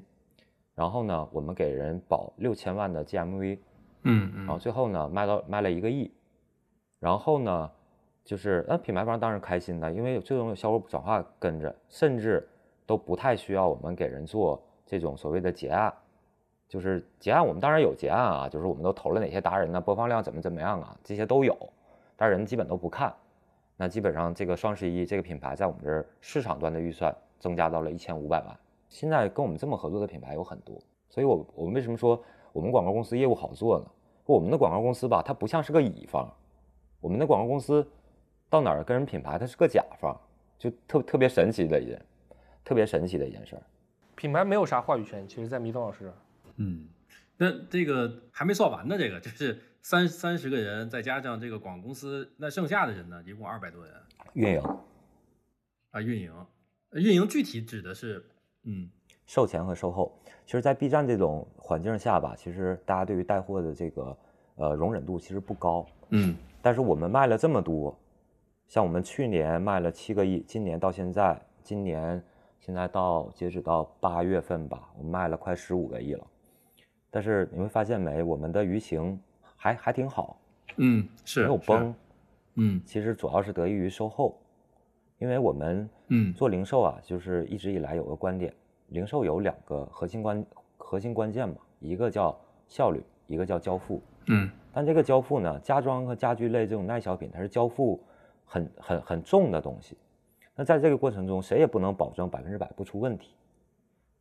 [0.75, 3.57] 然后呢，我们给人保六千万的 GMV，
[4.03, 6.11] 嗯嗯，然后最后呢卖到卖了一个亿，
[6.99, 7.71] 然后呢。
[8.23, 12.47] 就是那品牌方当然开心的，因为最终有销售转化跟着，甚至
[12.85, 15.91] 都不太需要我们给人做这种所谓的结案。
[16.69, 19.81] 就是结案，我们当然有结案啊，就是我们都投了哪些达人呢？
[19.81, 20.95] 播放量怎么怎么样啊？
[21.03, 21.57] 这些都有，
[22.15, 23.11] 但是人基本都不看。
[23.81, 28.55] 那基本上这个双十一这个品牌在我们这儿市场端的预算增加到了一千五百万。
[28.87, 33.91] 现在跟我们这么合作的品牌有很多，所以我我们为什么说我们广告公司业务好做呢？
[34.23, 36.31] 我们的广告公司吧，它不像是个乙方，
[36.99, 37.83] 我们的广告公司。
[38.51, 40.15] 到哪儿跟人品牌，它是个甲方，
[40.59, 41.99] 就特特别神奇的一件，
[42.63, 43.63] 特别神奇的一件事儿。
[44.13, 46.13] 品牌没有啥话语权，其实，在迷灯老师，
[46.57, 46.85] 嗯，
[47.37, 53.93] 那这个还没算完呢，这个就是三三十个人，再加上这个广告公司，那剩下的人呢，一共二百多人。
[54.33, 54.61] 运营
[55.91, 56.31] 啊，运营，
[56.91, 58.23] 运营具体指的是，
[58.63, 58.89] 嗯，
[59.25, 60.17] 售前和售后。
[60.45, 64.17] 其实，在 B 站这种环境下吧，其实大家对于带货的这个
[64.55, 67.97] 呃容忍度其实不高，嗯，但是我们卖了这么多。
[68.67, 72.23] 像我们去年卖了七个亿，今年到现在，今年
[72.59, 76.25] 现在到截止到八月份吧，我们卖了快十五个亿了。
[77.09, 79.19] 但是你会发现没，我们的舆情
[79.61, 80.35] 还还挺好，
[80.77, 81.93] 嗯，是没有崩，
[82.55, 84.35] 嗯，其实主要是得益于售后，
[85.19, 88.51] 因为我们嗯做零售啊，就是一直以来有个观点，
[88.87, 90.43] 零售有两个核心关
[90.77, 92.35] 核心关键嘛，一个叫
[92.67, 94.01] 效率，一个叫交付。
[94.25, 98.01] 嗯但这个交付呢，家装和家居类这种耐消品，它是交付
[98.43, 99.95] 很很很重的东西。
[100.55, 103.35] 那在这个过程中，谁也不能保证百分之百不出问题。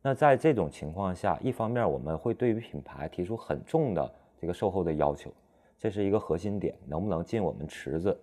[0.03, 5.31] 那在这种情况下，一方面我们会对于品牌提出很重的这个售后的要求，
[5.77, 8.19] 这是一个核心点，能不能进我们池子，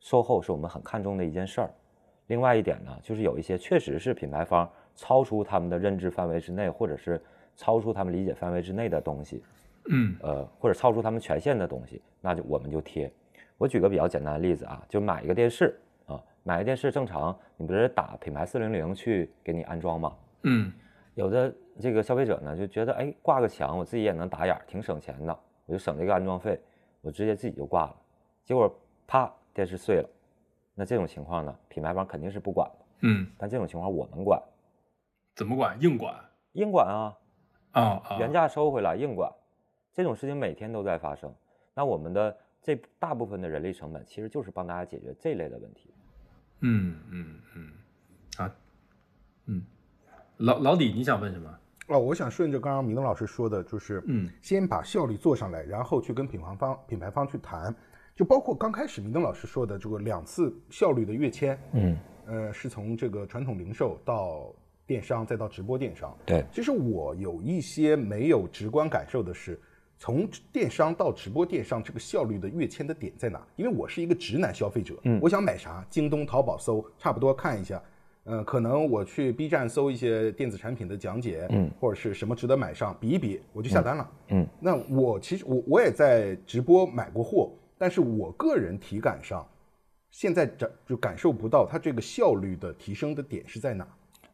[0.00, 1.70] 售后是我们很看重的一件事儿。
[2.28, 7.20] 另外一点呢，就是有一些确实是品牌方超出他们的认知范围之内，或者是
[7.56, 9.44] 超出他们理解范围之内的东西，
[9.90, 13.12] 嗯呃，或者超出他们权限的东西，那就我们就贴。
[13.58, 20.16] 我举个比较简单的例子啊，就买一个电视啊，买个电视正常，你不是打品牌四零零去给你安装吗？
[20.44, 20.72] 嗯
[21.14, 25.38] 有的这个消费者呢就觉得，哎，挂个墙我自己也能打眼儿，挺省钱的，
[25.70, 26.60] 我就省这个安装费，
[27.00, 27.96] 我直接自己就挂了。
[28.44, 28.68] 结果
[29.06, 30.10] 啪，电视碎了。
[30.74, 34.42] 那这种情况呢，品牌方肯定是不管的，嗯，但这种情况我们管，
[35.36, 35.80] 怎么管？
[35.80, 36.12] 硬管
[36.54, 37.16] 硬管啊，
[37.70, 38.16] 啊啊！
[38.18, 39.30] 原价收回来硬管，
[39.92, 41.32] 这种事情每天都在发生。
[41.72, 45.94] 那我们的这大部分的人力成本，其实就是帮大家解决这类的问题。
[46.62, 47.72] 嗯嗯嗯
[48.38, 48.56] 啊
[49.46, 49.64] 嗯，
[50.38, 51.59] 老老李，你想问什么？
[51.90, 57.74] 哦，我想顺着刚刚明东老师说的，就是嗯先把效率做上来，然后去跟品牌方品牌方去谈，
[58.14, 64.54] 就包括刚开始明东老师说的这个两次效率的跃迁，嗯，呃，是从这个传统零售到
[64.86, 66.16] 电商，再到直播电商。
[66.24, 69.60] 对，其实我有一些没有直观感受的是，
[69.98, 73.44] 从电商到直播电商这个效率的跃迁的点在哪？
[73.56, 77.82] 因为我是一个直男消费者，嗯我想买啥，京东、淘宝搜，差不多看一下。
[78.24, 84.10] 呃，可能我去 B 站搜一些电子产品的讲解，嗯，或者是什么值得买上，比一比，我就下单了。
[84.28, 89.46] 嗯，那我其实我我也在直播买过货，但是我个人体感上，
[90.10, 93.88] 现在感就感受不到它这个效率的提升的点是在哪。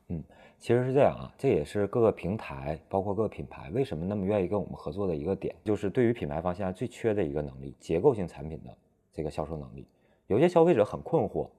[0.08, 0.22] 嗯
[0.58, 8.74] 其实是这样啊，这也是各个平台，包括各个品牌为什么那么愿意跟我们合作的一个点，就是对于品牌方现在最缺的一个能力——结构性产品的
[9.12, 9.86] 这个销售能力。
[10.28, 11.50] 有些消费者很困惑，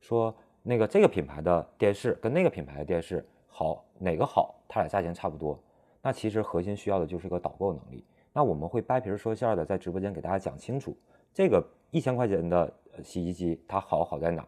[0.00, 0.34] 说
[0.68, 4.52] 那个这个品牌的电视跟那个品牌的电视好，哪个好？
[4.66, 5.56] 它俩价钱差不多。
[6.02, 8.04] 那其实核心需要的就是个导购能力。
[8.32, 10.96] 那我们会掰皮儿说馅儿的在直播间给大家讲清楚，
[11.32, 12.72] 这个一千块钱的
[13.04, 14.44] 洗衣机它好好在哪，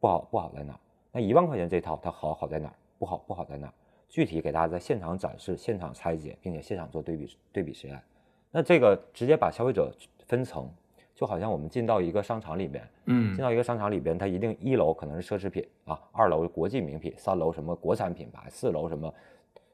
[0.00, 0.76] 不好不好在哪。
[1.12, 3.72] 那一万块钱这套它好好在哪，不好不好在哪。
[4.08, 8.02] 具体给大家在现场展示、现场拆解，并且现场做对比对比实验。
[8.50, 9.92] 那这个直接把消费者
[10.26, 10.68] 分层，
[11.16, 19.12] 就好像我们进到一个商场里面，嗯进到一个商场里边，它一定一楼可能是奢侈品啊，二楼国际名品，三楼什么国产品牌，四楼什么。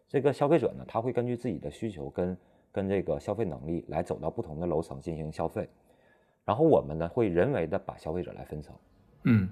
[0.09, 2.38] 这个消费者呢，他会根据自己的需求跟
[2.70, 5.68] 跟这个消费能力来走到不同的楼层进行消费，
[6.44, 8.76] 然后我们呢会人为的把消费者来分层，
[9.24, 9.48] 嗯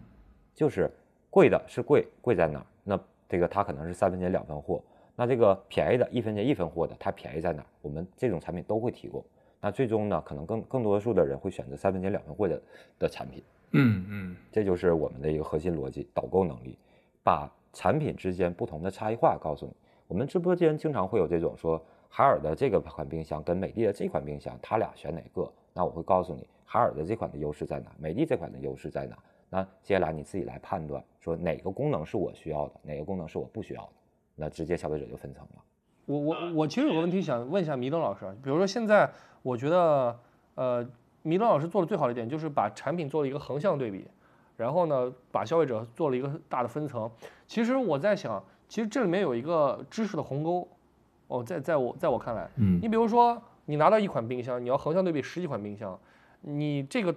[0.55, 0.89] 就是
[1.29, 2.67] 贵的是贵，贵在哪儿？
[2.85, 4.81] 那这个它可能是三分钱两分货，
[5.17, 7.67] 那这个便宜的一分钱一分货的，它便宜在哪儿？
[7.83, 9.25] 我们这种产品都会提供。
[9.61, 12.63] 那最终呢，可能更更多数的人会选择三分钱两分货的
[12.99, 13.43] 的产品。
[13.73, 16.77] 嗯嗯这就是我们的一个核心逻辑，导购能力，
[17.23, 19.73] 把产品之间不同的差异化告诉你。
[20.09, 25.49] 我们直播间经常会有这种说，海尔的这个款冰箱跟美的的这款冰箱，它俩选哪个？
[25.73, 29.17] 那我会告诉你，海尔的这款的优势在哪，美的这款的优势在哪。
[29.49, 33.93] 那接下来你自己来判断，说哪个功能是我需要的，哪个功能是我不需要的，
[34.35, 35.63] 那直接消费者就分层了。
[36.07, 39.09] 我我我其实有个问题想问一下迷登老师啊，比如说现在
[39.43, 40.19] 我觉得
[40.55, 40.87] 呃，
[41.23, 44.07] 米勒老师做的最好的一点就是把产品做了一个横向对比，
[44.57, 47.11] 然后呢把消费者做了一个大的分层。
[47.47, 50.69] 其实我在想，其实这里面有一个知识的鸿沟。
[51.29, 55.97] 哦，在在我在我看来，嗯你比如说你拿到一款冰箱，你要横向对比十几款冰箱，
[56.41, 57.15] 你这个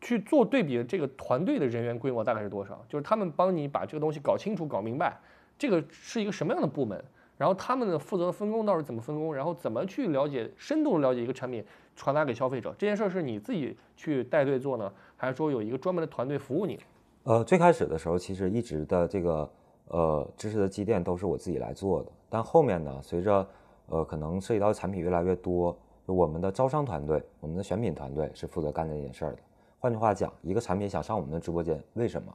[0.00, 2.84] 去做对比的这个团队的人员规模大概是多少？
[2.88, 5.16] 就是他们帮你把这个东西搞清楚、搞明白，
[5.56, 7.04] 这个是一个什么样的部门？
[7.36, 9.34] 然后他们的负责的分工到底怎么分工？
[9.34, 12.74] 然后怎么去了解、深度了解一个产品，传达给消费者？
[12.78, 16.80] 这件事儿是你自己去带队做呢，还是说有一个专门的团队服务你？
[17.24, 19.50] 呃，最开始的时候，其实一直的这个
[19.88, 23.46] 呃知识的积淀都是我自己来做的，但后面呢，随着
[23.86, 29.38] 呃可能涉及到的产品越来越多，我们的招商团队、我们的选品团队是负责干这件事儿的。
[29.78, 32.34] 换句话讲，一个产品想上我们的直播间，为什么？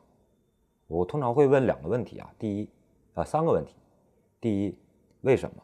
[0.87, 2.69] 我通常会问两个问题啊，第一，
[3.13, 3.75] 啊、三个问题，
[4.41, 4.77] 第一，
[5.21, 5.63] 为什么？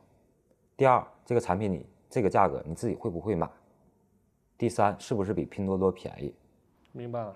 [0.76, 3.50] 第二，这个产品你这个价格你自己会不会买？
[4.58, 6.34] 第三，是不是比拼多多便宜？
[6.92, 7.36] 明白了。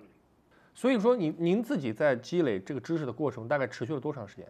[0.73, 4.47] 所以说您您自己在积累这个知识的过程，大概持续了多长时间？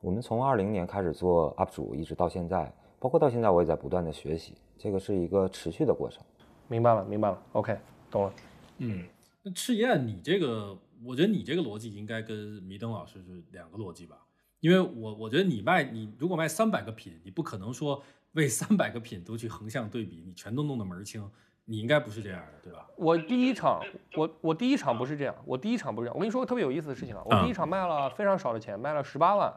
[0.00, 6.22] 我们从二零年开始做 UP 主，一直到现在，包括到现在我也在不断的学习，这个是一个持续的过程。
[6.68, 7.42] 明白了，明白了。
[7.52, 7.76] OK，
[8.10, 8.32] 懂了。
[8.78, 9.04] 嗯，
[9.42, 14.18] 那赤焰，你这个我觉得你这个逻辑应该跟迷灯老师是两个逻辑吧？
[14.60, 21.28] 因为我我觉得你卖你如果卖三百个品，你不可能说 为三百个品都去横向对比，你全都弄得门儿清，
[21.64, 22.86] 你应该不是这样的，对吧？
[22.96, 23.80] 我第一场，
[24.16, 26.14] 我我第一场不是这样，我第一场不是这样。
[26.14, 29.52] 我跟你说个特别有意思的事情啊，我第一场卖了非常少的钱，卖了十八万，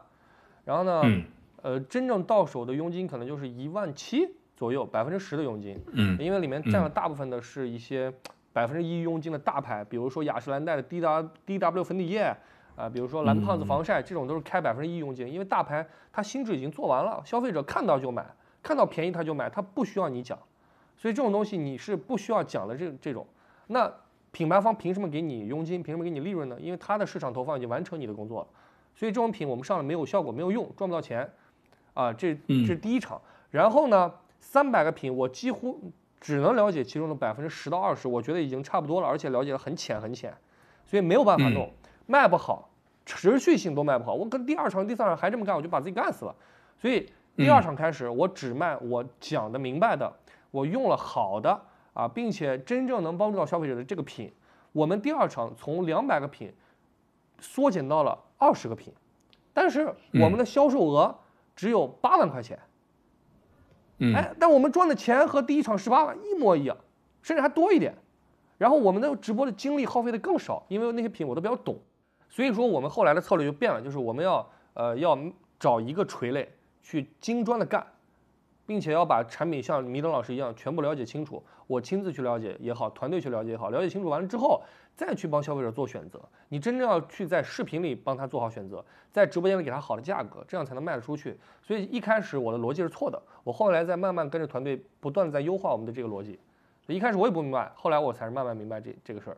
[0.64, 1.24] 然后呢，嗯
[1.62, 8.12] 呃，真正到手的佣金可能就是一万七左右，百分之十的佣金，嗯因为里面占了大部分的是一些
[8.52, 12.34] 百分之一佣金的大牌，比如说雅诗兰黛的 D W D W 粉底液。
[12.74, 18.26] 啊、比如说蓝胖子防晒这种都是开百分之一佣金，因为大牌它心智已经做完了，消费者看到就买，
[18.62, 20.38] 看到便宜他就买，他不需要你讲，
[20.96, 23.26] 所以这种东西你是不需要讲的这这种。
[23.68, 23.92] 那
[24.32, 25.82] 品牌方凭什么给你佣金？
[25.82, 26.56] 凭什么给你利润呢？
[26.58, 28.46] 因为他的市场投放已经完成你的工作了，
[28.94, 31.30] 所以这种品我们上了没有效果，没有用，赚不到钱，
[31.94, 33.20] 啊，这这是第一场。
[33.50, 40.34] 然后呢，三百个品我几乎只能了解其中的百分之十到二十，我觉得已经差不多了，而且了解的很浅很浅，
[40.86, 41.70] 所以没有办法弄，
[42.12, 42.68] 卖不好，
[43.06, 44.12] 持续性都卖不好。
[44.12, 46.34] 我跟第二场、第三场还这么干，我就把自己干死了。
[46.78, 50.12] 所以第二场开始，我只卖我讲的明白的，
[50.50, 51.58] 我用了好的
[51.94, 54.30] 啊，并且真正能帮助到消费者的这个品。
[54.72, 56.52] 我们第二场从两百个品
[57.40, 58.92] 缩减到了二十个品，
[59.54, 61.18] 但是我们的销售额
[61.56, 62.58] 只有八万块钱。
[63.98, 66.76] 嗯哎，但我们赚的钱和第一场十八万一模一样，
[67.22, 67.94] 甚至还多一点。
[68.58, 71.76] 然后我们的直播的精力耗费的更少，因为那些品我都比较懂，
[72.32, 75.18] 所以说我们后来的策略就变了，就是我们要呃要
[75.60, 76.50] 找一个垂类
[76.82, 77.86] 去精专的干，
[78.64, 84.62] 并且要把产品像米登老师一样全部了解清楚，我亲自去了解也好，团队去了解也好，了解清楚完了之后，
[84.96, 86.18] 再去帮消费者做选择。
[86.48, 91.38] 你真正要去在视频里帮他做好选择，在直播间里给他好的价格，这样才能卖得出去。
[91.62, 96.40] 所以一开始我的逻辑是错的，我后来在慢慢跟着团队不断在优化我们的这个逻辑。
[96.86, 99.36] 一开始我也不明白，后来我才是慢慢明白这这个事儿。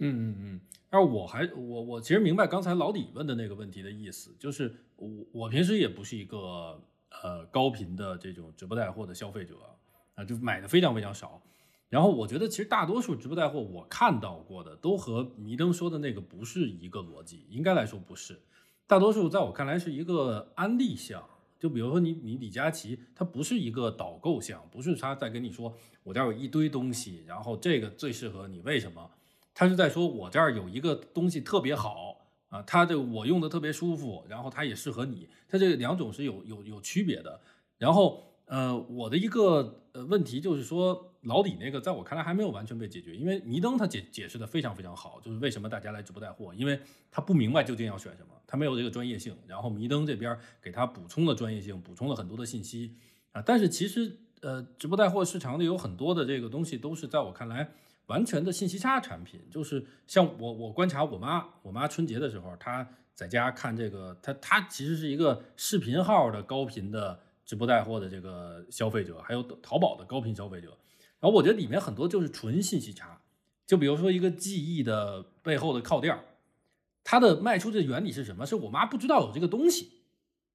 [0.00, 6.82] 嗯嗯嗯，但是我还我我其实明白刚才老李问的那个问题的意思，就是我我平时也不是一个
[7.22, 9.56] 呃高频的这种直播带货的消费者
[10.14, 11.42] 啊、就买的非常非常少。
[11.88, 18.38] 然后我觉得其实大多数直播带货我看到过的都和迷灯说的那个不是一个逻辑，应该来说不是。
[18.86, 21.22] 大多数在我看来是一个安利项，
[21.58, 29.10] 就比如说你你李佳琦，他不是一个导购项，不是他在跟你说我这儿有一堆东西，然后这个最适合你，为什么？
[29.58, 37.40] 他是在说我这儿有一个东西特别好啊，他这我用的特别舒服，然后它也适合你，它这两种是有有有区别的。
[37.76, 46.78] 然后呃，我的一个呃问题就是说，老李那个在我看来还没有完全被解决，因为迷灯他解解释的非常非常好，就是为什么大家来直播带货，因为
[47.10, 52.94] 他不明白究竟要选什么，他没有这个专业性，然后迷灯这边给他补充了专业性，补充了很多的信息
[53.32, 57.72] 啊，但是其实呃，直播带货市场里有很多的这个东西都是在我看来。
[58.08, 70.76] 完全的信息差产品，就是像我我观察我妈，我妈春节的时候，她在家看这个，她她其实是一个视频号的高频的直播带货的这个消费者，还有淘宝的高频消费者。
[71.20, 73.20] 然后我觉得里面很多就是纯信息差，
[73.66, 76.16] 就比如说一个记忆的背后的靠垫，
[77.04, 78.46] 它的卖出的原理是什么？
[78.46, 79.97] 是我妈不知道有这个东西，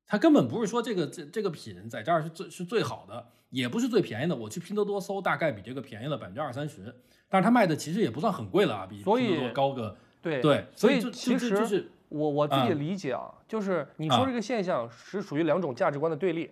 [0.07, 4.35] 她根本不是说这个这这个品在这儿是最是最好的，也不是最便宜的。
[4.35, 6.95] 我去拼多多搜，大概比这个便宜了百分之二三十。
[7.29, 16.51] 但是它卖的其实也不算很贵了啊，比拼多多高个对对，所以其实就是我我自己理解啊，就是你说啊这个现象是属于两种价值观的对立，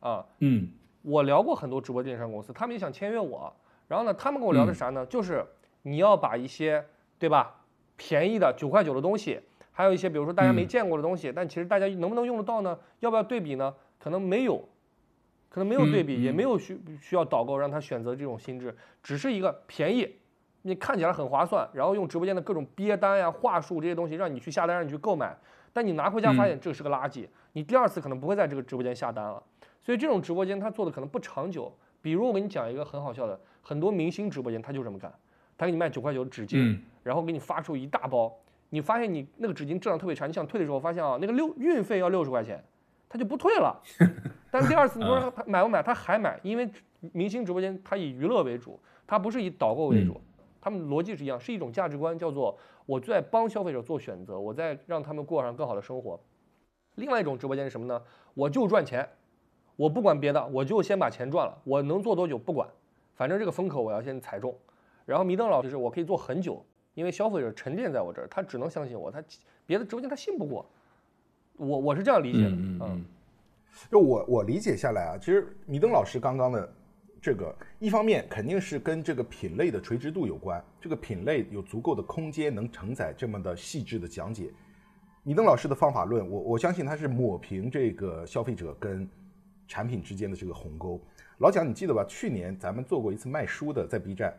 [0.00, 0.70] 啊，嗯
[1.02, 3.54] 我聊过很多直播电商公司，他们也想签约我，
[3.86, 5.06] 然后呢，他们跟我聊的啥呢？
[5.06, 5.46] 就是
[5.82, 6.84] 你要把一些
[7.20, 7.62] 对吧
[7.96, 9.40] 便宜的九块九的东西，
[9.76, 12.78] 还有一些比如说大家没嗯见过的东西，但其实大家能不能用得到呢？
[13.00, 13.74] 要不要对比呢？
[13.98, 14.66] 可能没有，
[15.50, 20.16] 可能没有对比，也没有需需要导购让他选择这种心智，只是一个便宜。
[20.62, 25.36] 你看起来很划算，然后用直播间的各种憋单呀、话术这些东西让你去下单，让你去购买，
[25.74, 29.42] 但你拿回家发现这是个垃圾，你第二次可能不会在这个直播间下单了。
[29.82, 31.70] 所以这种直播间他做的可能不长久。
[32.00, 35.12] 比如我给你讲一个很好笑的，很多明星直播间他就这么干，
[35.58, 38.32] 他给你卖九块九的纸巾，嗯然后给你发出一大包，
[38.70, 42.62] 你发现你那个纸巾质量特别差，你想退的时候发现啊，那个六运费要六十块钱，
[43.08, 43.80] 他就不退了。
[44.50, 46.70] 但是第二次你说他买不买，他还买，因为
[47.12, 50.20] 明星直播间他以娱乐为主，他不是以导购为主。
[50.60, 56.18] 他们逻辑是一样，是一种价值观，叫做我在帮消费者做选择，我在让他们过上更好的生活。
[56.96, 58.02] 另外一种直播间是什么呢？
[58.34, 59.08] 我就赚钱，
[59.76, 62.68] 我不管别的，我就先把钱赚了，我能做多久不管，
[63.14, 64.52] 反正这个风口我要先踩中。
[65.04, 66.64] 然后迷灯老师是我可以做很久，
[66.96, 69.22] 因为消费者沉淀在我这儿，他只能相信我，他
[69.66, 70.66] 别的直播间他信不过。
[71.56, 73.04] 我我是这样理解的，嗯
[73.90, 76.72] 就我我理解下来啊，其实米登老师刚刚的
[77.20, 84.50] 这个一方面肯定是跟这个品类的垂直度有关，这个品类有足够的空间能承载这么的细致的讲解。
[85.22, 89.06] 米登老师的方法论，我我相信他是抹平这个消费者跟
[89.68, 90.98] 产品之间的这个鸿沟。
[91.38, 92.02] 老蒋，你记得吧？
[92.08, 94.32] 去年咱们做过一次卖书的，在 B 站，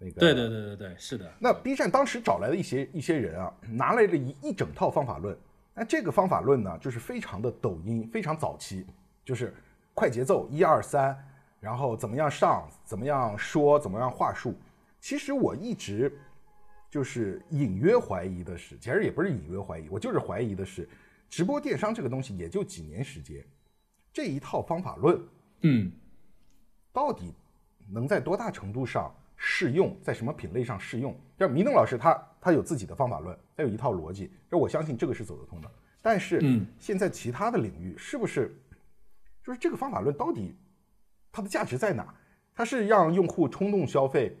[0.00, 1.30] 那个对对对对对，是的。
[1.38, 5.36] 那 B 站当时找来的一些一些人啊，拿来了一一整套方法论。
[5.74, 8.86] 那这个方法论呢，就是非常的抖音，非常早期，
[9.24, 9.54] 就是
[9.94, 11.16] 快节奏，一二三，
[11.60, 14.54] 然后怎么样上，怎么样说，怎么样话术。
[15.00, 16.12] 其实我一直
[16.90, 20.88] 就是隐约怀疑的是，其实也不是隐约怀疑，我就是怀疑的是，
[21.28, 23.44] 直播电商这个东西也就几年时间，
[24.12, 25.22] 这一套方法论，
[25.62, 25.92] 嗯，
[26.92, 27.32] 到底
[27.88, 31.18] 能在多大程度上适用，在什么品类上适用？
[31.34, 35.70] 就是明登老师他他有自己的方法论，他有一套逻辑，这我相信这个是走得通的。
[36.02, 38.54] 但是，嗯，现在其他的领域是不是，
[39.42, 40.54] 就是这个方法论到底
[41.32, 42.14] 它的价值在哪？
[42.54, 44.36] 它是让用户冲动消费，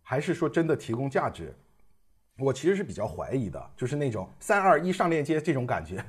[0.00, 1.54] 还是说真的提供价值？
[2.38, 6.02] 我其实是比较怀疑的，就是那种三二一上链接这种感觉。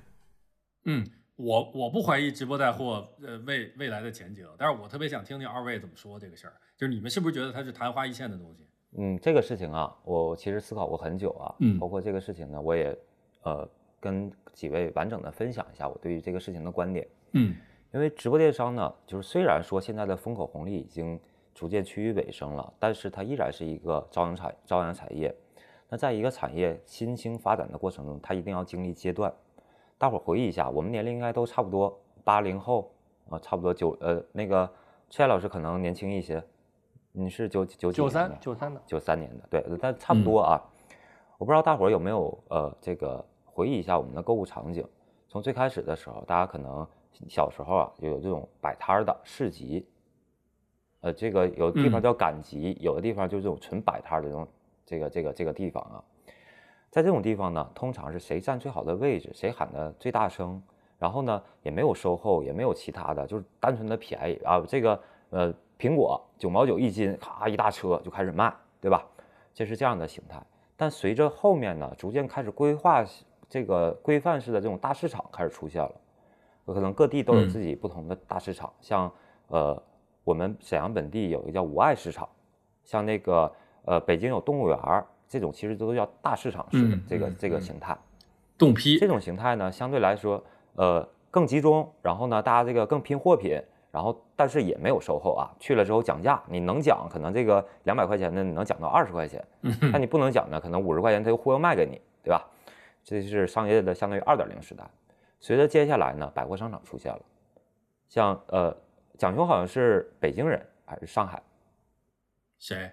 [0.86, 1.06] 嗯，
[1.36, 8.68] 我我不怀疑直播带货呃未未来的前景，但是我特别想听听二位怎么说这个事儿，就是你们是不是觉得它是昙花一现的东西？
[8.98, 12.96] 嗯，这个事情啊，我其实思考过很久啊，嗯包括这个事情呢，我也
[13.42, 13.68] 呃
[14.00, 17.08] 跟几位完整的分享一下我对于这个事情的观点。
[17.32, 17.56] 嗯
[17.94, 21.20] 因为直播电商呢，就是虽然说现在的风口红利已经
[21.54, 25.36] 逐渐趋于尾声了，但是它依然是一个朝阳产朝阳产业。
[25.90, 29.32] 那在一个产业新兴发展的过程中，它一定要经历阶段。
[29.98, 32.91] 大伙儿回忆一下，我们年龄应该都差不多，八零后
[33.30, 34.70] 啊，差不多九呃那个
[35.10, 36.44] 赤岩老师可能年轻一些，
[37.12, 40.62] 你是九九几九三的九三的，九三年的，对，但差不多啊。
[41.38, 44.86] 我不知道大伙儿有没有呃这个回忆一下我们的购物场景。
[45.28, 46.88] 从最开始的时候，大家可能
[47.28, 49.88] 小时候啊就有这种摆摊儿的市集，
[51.02, 54.48] 呃，这个有的地方嗯叫赶集，有的地方就是这种纯摆摊儿的这种
[54.86, 56.04] 这个这个这个地方啊。
[56.94, 60.62] 在这种地方呢，通常是谁占最好的位置，谁喊的最大声，
[61.00, 64.64] 然后呢也没有售后，也没有其他的，就是单纯的便宜啊。
[64.68, 69.04] 这个呃苹果九毛九一斤，咔一大车就开始卖，对吧？
[69.56, 70.39] 这是这样的形态。
[70.78, 73.04] 但随着后面呢，逐渐开始规划
[73.50, 75.91] 这个规范式的这种大市场开始出现了，
[76.68, 79.12] 可能各地都有嗯自己不同的大市场，像
[79.48, 79.82] 呃
[80.24, 82.30] 我们沈阳本地有一个叫无爱市场，
[82.84, 83.52] 像那个
[83.86, 85.04] 呃北京有动物园儿，
[85.34, 87.98] 这种其实都叫大市场式的嗯这个、这个形态。
[88.56, 90.44] 动批这种形态呢，相对来说，
[90.76, 93.60] 呃，更集中，然后呢，大家这个更拼货品，
[93.90, 95.50] 然后但是也没有售后啊。
[95.60, 99.44] 去了之后讲价，你能讲，可能这个两百块钱的你能讲到二十块钱，
[99.92, 102.48] 但你不能讲呢，可能五十块钱他就忽悠卖给你，对吧？
[103.04, 104.88] 这是商业的相当于二点零时代。
[105.40, 107.22] 随着接下来呢，百货商场出现了，
[108.08, 108.78] 像呃，
[109.18, 111.42] 蒋兄好像是北京人还是上海？
[112.60, 112.92] 谁？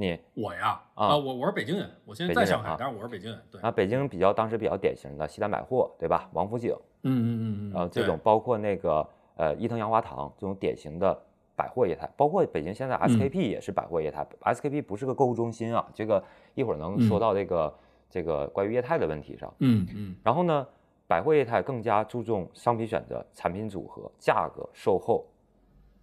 [0.00, 3.38] 你我呀啊我我是北京人，我现在在上海但是我是北京人。
[3.50, 6.26] 对，啊，北京比较当时比较典型的西单百货，对吧？
[6.32, 6.72] 王府井，
[7.02, 11.14] 嗯嗯嗯嗯，呃，这种包括那个呃伊藤洋华堂这种典型的
[11.54, 16.24] 百货业态，包括北京现在嗯 SKP 也是百货业态、s k p 不是个购物中心啊，这个
[16.54, 17.74] 一会儿能说嗯到这个、
[18.08, 19.52] 这个关于业态的问题上。
[19.58, 20.66] 嗯嗯然后呢，
[21.06, 25.26] 百货业态更加注重商品选择、产品组合、价格、售后，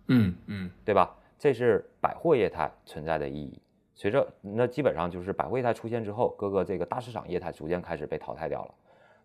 [0.10, 1.16] 嗯嗯对吧？
[1.40, 3.60] 这是百货业态存在的意义。
[3.98, 8.74] 随着那基本上就是百货业态出现之后，各个这个大市场业态逐渐开始被淘汰掉了。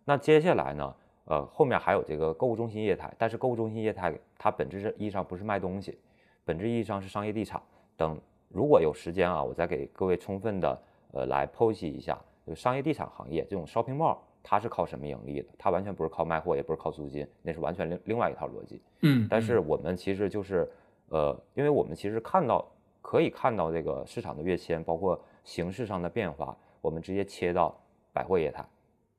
[0.03, 0.95] 那接下来呢，
[1.25, 5.99] 呃，后面还有这个购物中心业态，但是购物中心业态它本质意义上不是卖东西，
[6.43, 7.61] 本质意义上是商业地产。
[7.95, 8.19] 等
[8.49, 15.47] 如果有时间啊，我再给各位充分的呃来剖析一下，就商业地产行业这种 shopping mall 它是靠什么盈利的？
[15.55, 18.81] 它完全不是靠卖货，也不是靠租金，那是完全另另外一套逻辑。
[19.01, 20.67] 嗯，但是我们其实就是，
[21.09, 22.67] 呃，因为我们其实看到
[23.03, 27.79] 可以看到这个市场的跃迁，包括形式上的变化，我们直接切到
[28.11, 28.65] 百货业态，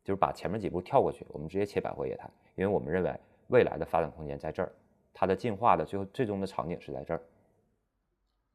[0.03, 3.15] 就是把前面几步跳过去，我们直接切百货业态，因为我们认为
[3.49, 4.73] 未来的发展空间在这儿，
[5.13, 7.23] 它的进化的最后最终的场景是在这儿。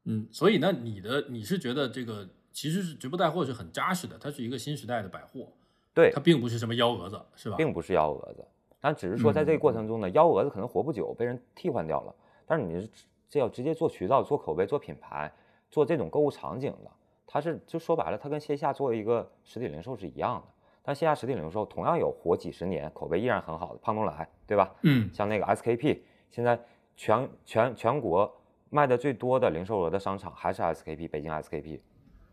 [0.04, 5.46] 嗯，所以呢，你的你是觉得这个其实是直播带货是很扎实的，它是一个新时代的百货，
[5.94, 7.56] 对它，并不是什么幺蛾子，是吧？
[7.56, 8.44] 并不是幺蛾子，
[8.80, 12.14] 但只是说在这个过程中呢，幺蛾子可能活不久，被人替换掉了。
[12.46, 12.90] 但是你
[13.30, 15.32] 是这要直接做渠道、做口碑、做品牌、
[15.70, 16.90] 做这种购物场景的，
[17.26, 20.48] 它是就说白了，它跟线下做一个实体零售是一样的。
[20.82, 24.74] 但线下实体零售同样有活几十年、口碑依然很好的胖东来，对吧？
[24.82, 26.00] 嗯像那个 SKP，
[26.30, 26.58] 现在
[26.96, 28.30] 全全全国
[28.70, 31.80] 卖的最多的零售额的商场还是 SKP，北京 SKP。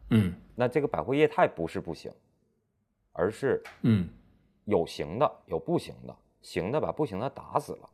[0.09, 2.11] 嗯那这个百货业态不是不行，
[3.11, 4.07] 而是嗯
[4.65, 7.89] 有行的，有不行的，行的把不行的打死了。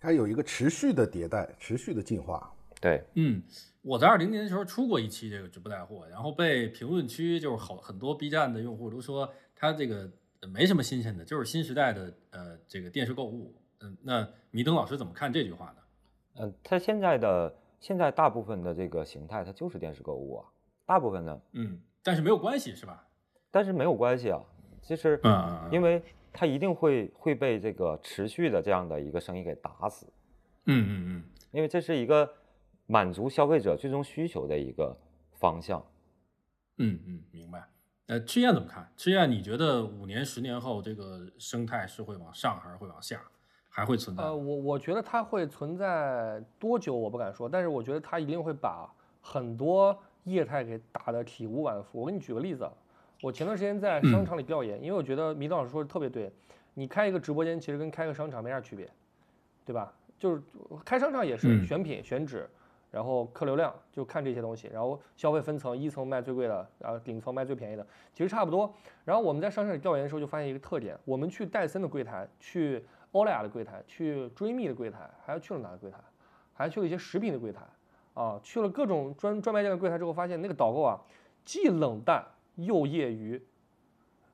[0.00, 2.52] 它有一个持续的迭代，持续的进化。
[2.80, 3.42] 对，嗯，
[3.82, 10.08] 我在二零年的时候出过一期这个直播带货，然后被评论区就是好很多 B 站的用户都说它这个
[10.48, 13.54] 没什么新鲜的，就是新时代的呃这个电视购物。
[13.80, 15.76] 嗯，那米登老师怎么看这句话呢？
[16.40, 20.46] 嗯，它现在的现在大部分的这个形态，它就是电视购物啊，
[20.86, 23.04] 大部分的，嗯，但是没有关系是吧？
[23.50, 24.40] 但是没有关系啊，
[24.82, 26.02] 其实，嗯，因为
[26.32, 30.06] 它一定会会被这个持续的这样的一个生意给打死。
[30.66, 32.30] 嗯嗯嗯，因为这是一个
[32.86, 34.96] 满足消费者最终需求的一个
[35.32, 35.84] 方向。
[36.76, 37.64] 嗯嗯，明白。
[38.06, 38.90] 呃，赤焰怎么看？
[38.96, 43.22] 赤焰，你觉得五年、十年后这个生态是会往上还是会往下？
[43.68, 44.24] 还会存在？
[44.24, 52.00] 呃，我我觉得它会存在多久我不敢说，但是我觉得它一定会把很多业态给打得体无完肤。
[52.00, 52.68] 我给你举个例子，
[53.20, 56.32] 我前段时间在商场里调研，因为我觉得米老师说的特别对，
[56.74, 58.88] 你开一个直播间其实跟开个商场没啥区别，
[59.64, 59.92] 对吧？
[60.18, 60.42] 就是
[60.84, 62.48] 开商场也是选品选址，
[62.90, 68.72] 然后客流量就看这些东西，然后消费分层，一层卖最贵的，然后顶层卖最便宜的，其实差不多。
[69.04, 72.84] 然后我们在商场里调研的时候就发现一个特点，我们去戴森的柜台去。
[73.12, 75.96] 欧莱雅的柜台，去追觅的柜台，还去了哪个柜台？
[76.52, 77.62] 还去了一些食品的柜台，
[78.12, 81.00] 啊，去了各种专专卖店的柜台之后，发现那个导购啊，
[81.42, 82.22] 既冷淡
[82.58, 83.42] 又业余。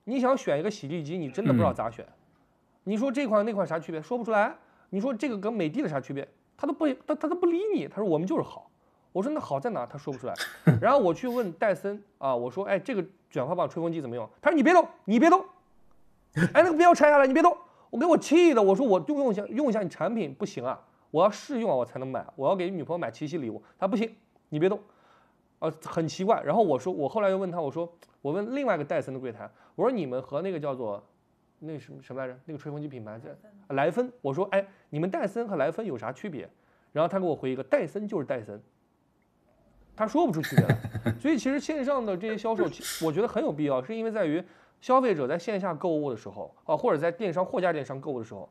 [0.05, 2.07] 你想选一个洗地机，你真的不知道咋选。
[2.85, 4.03] 你说这款那款啥区别？
[4.03, 4.55] 说不出来。
[4.91, 6.29] 你说这个跟美的的啥区别？
[6.57, 7.89] 他都不他他都不理你。
[7.89, 8.71] 他说我们就是好。
[9.13, 9.87] 我说那好在哪？
[9.87, 10.35] 他说不出来。
[10.81, 14.29] 然后我去问戴森啊，我说哎这个卷发棒吹风机怎么用？
[14.43, 15.45] 他说你别动，你别动。
[16.53, 17.57] 哎那个不要拆下来，你别动。
[17.91, 24.15] 我给我气的，我说我就用一下用一下你产品不行啊，我要试用啊我才能买，我要给女朋友买七夕礼物，他不行，
[24.49, 24.81] 你别动，
[25.61, 26.43] 啊很奇怪。
[26.43, 27.91] 然后我说我后来又问他，我说
[28.25, 31.07] 我问另外一个戴森的柜台，我说你们和那个叫做
[31.59, 33.29] 那什么什么来着，那个吹风机品牌叫
[33.75, 36.49] 莱芬，我说哎你们戴森和莱芬有啥区别？
[36.91, 38.59] 然后他给我回一个戴森就是戴森，
[39.95, 40.79] 他说不出区别来。
[41.21, 42.65] 所以其实线上的这些销售，
[43.05, 44.43] 我觉得很有必要，是因为在于。
[44.81, 48.47] 消费者在线下购物的时候啊，或者在电商货架电商购物的时候，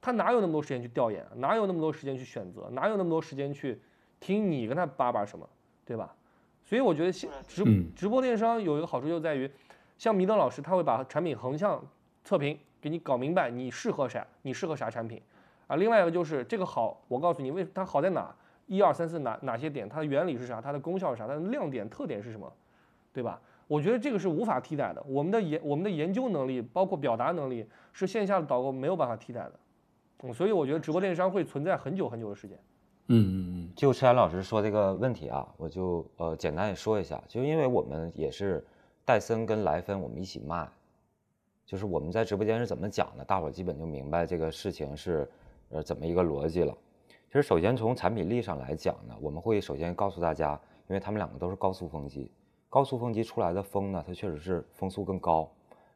[0.00, 1.22] 他哪有那么多时间去调研？
[1.34, 2.70] 哪有那么多时间去选择？
[2.70, 3.78] 哪有那么多时间去
[4.18, 5.46] 听你跟他叭叭什么，
[5.84, 6.16] 对吧？
[6.64, 7.28] 所以我觉得直
[7.94, 9.50] 直播电商有一个好处就在于，
[9.98, 11.80] 像米登老师他会把产品横向
[12.24, 14.26] 测评给你搞明白，你适合啥？
[14.42, 15.20] 你适合啥产品？
[15.66, 18.34] 啊，另外一个就是这个好，我告诉你为它好在哪？
[18.66, 19.86] 一二三四哪哪些点？
[19.86, 20.60] 它的原理是啥？
[20.60, 21.26] 它的功效是啥？
[21.26, 22.50] 它的亮点特点是什么？
[23.12, 23.38] 对吧？
[23.66, 25.02] 我觉得这个是无法替代的。
[25.06, 29.52] 我们的研我们的研究能力，包括表达能力，是线下的导购没有办法替代的。
[30.22, 32.58] 嗯，所以我觉得直播电商会存在很久很久的时间。
[33.08, 33.53] 嗯嗯嗯。
[33.76, 37.20] 就赤岩老师说这个问题啊，我就呃简单也说一下。
[37.26, 38.64] 就因为我们也是
[39.04, 40.68] 戴森跟莱芬我们一起卖，
[41.66, 45.28] 就是我们在直播间是怎么讲的，大伙儿基本就明白这个事情是
[45.70, 46.72] 呃怎么一个逻辑了。
[47.26, 50.52] 其实首先从产品力上来讲呢，我们会首先告诉大家，
[50.88, 52.30] 因为他们两个都是高速风机。
[52.70, 55.50] 高速风机出来的风呢，它确实是风速更高，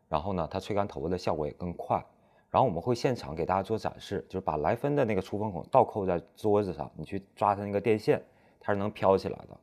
[0.08, 2.04] 然后呢，它吹干头发的效果也更快。
[2.50, 8.22] 然后我们会现场给大家做展示，就是把莱芬的那个出风口倒扣在桌子上，你去抓它那个电线，
[8.60, 9.56] 它是能飘起来的。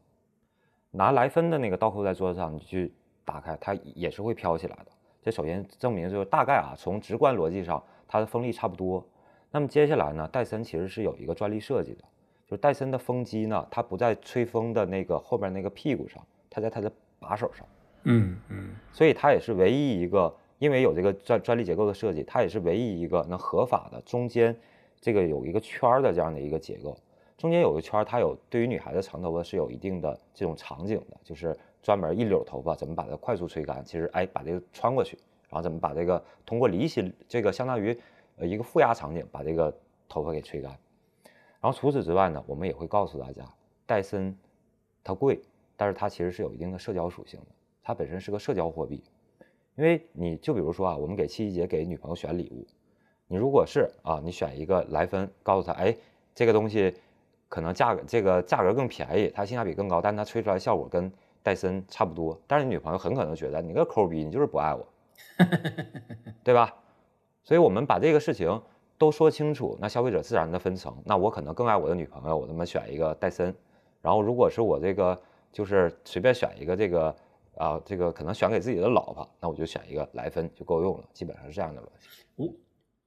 [0.92, 4.88] 拿莱芬的那个倒扣在桌子上，你去打开，它也是会飘起来的。
[5.22, 9.06] 这首先证明就是大概啊，从直观逻辑上，它的风力差不多。
[9.52, 12.04] 那么接下来呢，戴森其实是有一个专利设计的，
[12.46, 16.92] 就是戴森的风机呢，它不在吹风的那个后边那个屁股上，它在它的。
[17.18, 17.66] 把手上，
[18.04, 24.56] 嗯嗯，所以它也是唯一一个，因为有这个专专利结构的设计，它也是唯一一个能合法的中间
[25.00, 26.98] 这个有一个圈儿的这样的一个结构，
[27.38, 35.18] 中间有个圈儿，它有对于女孩子长头发是有一定的这种场景的，就是专门一绺头发怎么把它快速吹干，其实哎把这个穿过去，
[35.50, 37.98] 然后怎么把这个通过离心这个相当于
[38.38, 39.76] 呃一个负压场景把这个
[40.08, 40.72] 头发给吹干，
[41.60, 43.44] 然后除此之外呢，我们也会告诉大家，
[43.86, 44.38] 戴森
[45.04, 45.40] 它贵。
[45.78, 47.48] 但是它其实是有一定的社交属性的，
[47.84, 49.04] 它本身是个社交货币，
[49.76, 52.66] 因为你就比如说啊，我们给七夕节给女朋友选礼物，
[53.28, 55.96] 你如果是啊，你选一个莱芬，告诉她，哎，
[56.34, 56.94] 这个东西
[57.50, 61.12] 可能价格这个价格更便宜，它性价比更高，但它吹出来效果跟
[61.44, 64.88] 戴森差不多，但是你女朋友很可能觉得你个抠逼，你就是不爱我，
[66.44, 66.74] 对吧？
[67.44, 68.62] 所以我们把这个事情
[68.98, 73.54] 都说清楚，那消费者自然的分层，那我可能更爱我的女朋友，我他妈选一个戴森，
[74.02, 75.20] 然后如果是我这个。
[75.56, 77.16] 就是随便选一个这个
[77.58, 82.08] 啊，这个可能选给自己的老婆，那我就选一个莱芬就够用了，基本上是这样的逻辑。
[82.36, 82.54] 我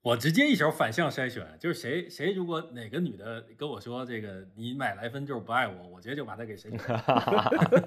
[0.00, 6.70] 我直接一手反向筛选，就是谁谁如果哪个女的跟我说这个你买莱芬就是不爱我，我直接就把她给谁。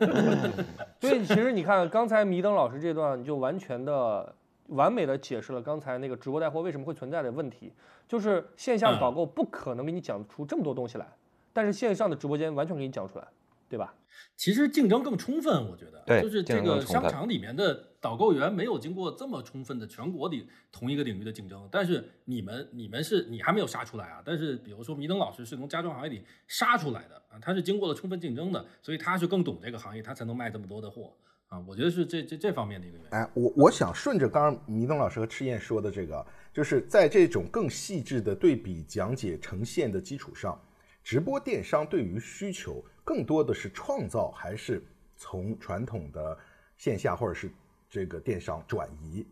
[0.99, 4.35] 所以其实你看刚才迷登老师这段就完全的
[4.67, 7.73] 完美的解释了刚才那个直播带货为什么会存在的问题，
[8.07, 11.07] 就是线下的导购不可能给你讲出这么多东西来。
[11.53, 13.27] 但是线上的直播间完全给你讲出来，
[13.71, 13.95] 对吧？
[14.35, 31.15] 其实竞争更充分，我觉得，对就是这个商场里面的导购员没有经过这么充分的全国的同一个领域的竞争，但是你们你们是你还没有杀出来啊，但是比如说迷登老师是从家装行业里杀出来的啊，他是经过了充分竞争的，所以他是更懂这个行业，他才能卖这么多的货
[31.47, 33.11] 啊，我觉得是这这这方面的一个原因。
[33.11, 40.61] 哎，我我想顺着刚刚迷登老师和赤焰说的这个，就是在这种更细致的对比讲解呈现的基础上，
[41.01, 44.83] 直播电商对于需求更多的是创造，还是
[45.17, 46.37] 从传统的
[46.77, 47.51] 线下或者是
[47.89, 49.25] 这个电商转移？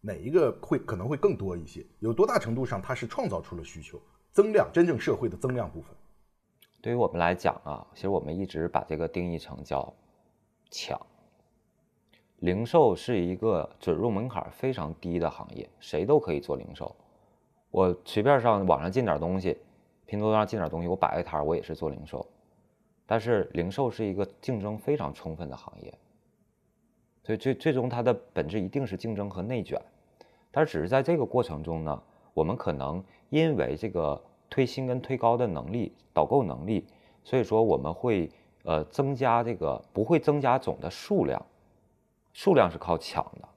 [0.00, 1.86] 哪一个会可能会更多一些？
[2.00, 4.00] 有多大程度上它是创造出了需求，
[4.32, 5.94] 增量真正社会的增量部分？
[6.80, 9.94] 对于我们来讲啊，其实我们一直把这个定义成叫
[10.70, 11.00] 抢。
[12.38, 16.96] 零售是一个准入门槛非常低的行业，谁都可以做零售。
[17.70, 19.56] 我随便上网上进点东西，
[20.06, 22.26] 拼多多上进点东西，我摆个摊儿，我也是做零售。
[23.12, 25.92] 但是零售是一个竞争非常充分的行业，
[27.22, 29.78] 所以最最终它的本质一定是竞争和内卷。
[30.50, 32.02] 但是只是在这个过程中呢，
[32.32, 36.86] 我们可能因为这个推新跟推高的能力、导购能力，
[37.22, 38.30] 所以说我们会
[38.64, 41.44] 呃增加这个不会增加总的数量，
[42.32, 43.48] 数量是靠抢的，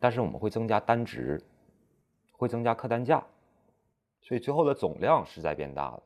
[0.00, 1.40] 但是我们会增加单值，
[2.32, 3.24] 会增加客单价，
[4.20, 6.02] 所以最后的总量是在变大的。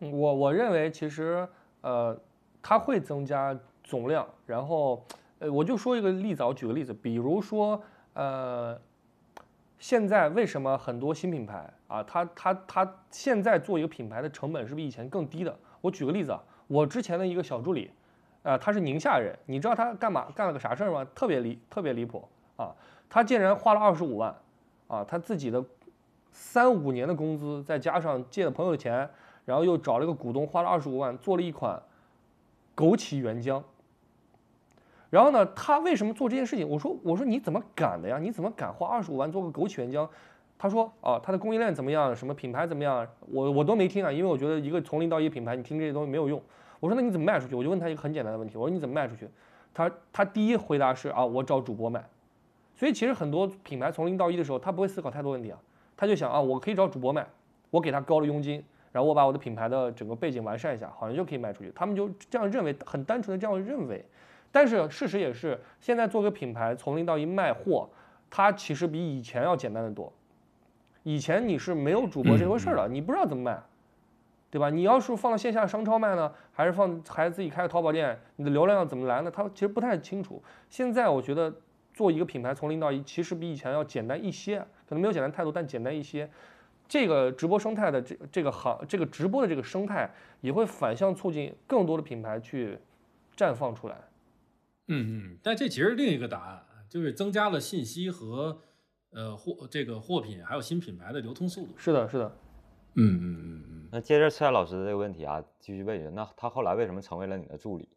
[0.00, 1.46] 我我认为其实
[1.82, 2.18] 呃，
[2.62, 5.04] 它会增加总量，然后
[5.38, 7.82] 呃，我就说一个例子，我举个例子，比如说
[8.14, 8.80] 呃，
[9.78, 15.54] 现在为什么很多新品牌啊，它它它现在做一个品牌的成本是比以前更低的？
[15.82, 17.90] 我举个例子啊，我之前的一个小助理，
[18.42, 21.06] 啊，他是宁夏人，你知道他干嘛干了个啥事儿吗？
[21.14, 22.26] 特别离特别离谱
[22.56, 22.74] 啊，
[23.08, 24.34] 他竟然花了二十五万，
[24.88, 25.62] 啊，他自己的
[26.32, 29.08] 三五年的工资，再加上借的朋友的钱。
[29.44, 31.82] 然后又找了个股东，花了二十五万做了一款
[32.76, 33.62] 枸杞原浆。
[35.10, 36.68] 然后呢，他为什么做这件事情？
[36.68, 38.18] 我说我说你怎么敢的呀？
[38.18, 40.08] 你怎么敢花二十五万做个枸杞原浆？
[40.56, 42.14] 他说啊，他的供应链怎么样？
[42.14, 43.06] 什么品牌怎么样？
[43.30, 46.40] 我我都没听啊，因为我觉得一个从零到一品牌，你听这些东西没有用。
[46.78, 47.54] 我说那你怎么卖出去？
[47.54, 49.28] 我就问他一个很简单的问题，我说你怎么卖出去？
[49.74, 52.04] 他他第一回答是啊，我找主播卖。
[52.76, 55.58] 所以其实很多品牌从零到一的时候，他不会思考太多问题啊，
[55.96, 57.26] 他就想啊，我可以找主播卖，
[57.70, 58.62] 我给他高了佣金。
[58.92, 61.70] 然后我把我的品牌的整个背景完善一下，好像就可以卖出去。
[61.74, 64.04] 他们就这样认为，很单纯的这样认为。
[64.52, 67.88] 但是事实也是，现在做个品牌从零到一卖货，
[68.28, 70.12] 它其实比以前要简单的多。
[71.04, 73.62] 以前你是没有主播这回事儿的，你不知道怎么卖，
[74.50, 74.68] 对吧？
[74.68, 79.30] 你要是放到线下商超卖呢，还是放还是自己开个淘宝店，你的流量要怎么来呢？
[79.30, 80.42] 他其实不太清楚。
[80.68, 81.54] 现在我觉得
[81.94, 86.28] 做一个品牌从零到一，其实比以前要简单一些，可能没有简单太多，但简单一些。
[86.90, 92.76] 这个直播生态的这这个行这个直播的这个生态也会反向促进更多的品牌去
[93.36, 93.94] 绽放出来。
[94.88, 98.58] 嗯嗯，但这其实另一个答案就是增加了信息和
[99.12, 101.74] 呃货这个货品还有新品牌的流通速度。
[101.76, 102.36] 是的，是的。
[102.94, 103.88] 嗯嗯嗯嗯。
[103.92, 107.88] 那接着赤岩老师的这个问题啊，继续问一下，那他后来为什么成为了你的助理？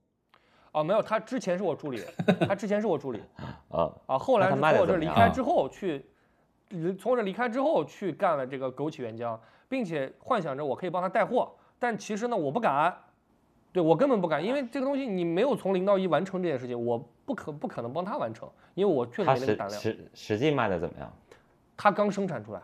[0.71, 1.99] 哦，没有，他之前是我助理，
[2.47, 3.19] 他之前是我助理
[3.69, 6.05] 啊啊，后来从我这离开之后去。
[6.97, 9.38] 从我这离开之后，去干了这个枸杞原浆，
[9.69, 12.95] 并且幻想着我可以帮他带货，但其实呢，我不敢，
[13.71, 19.80] 对我根本不敢，因为这个东西你没有从零到一完成这件事情，我不可不可能帮他完成，因为我确实没那个胆量。
[19.80, 21.11] 实实际卖的怎么样？
[21.78, 22.61] 他刚生产出来，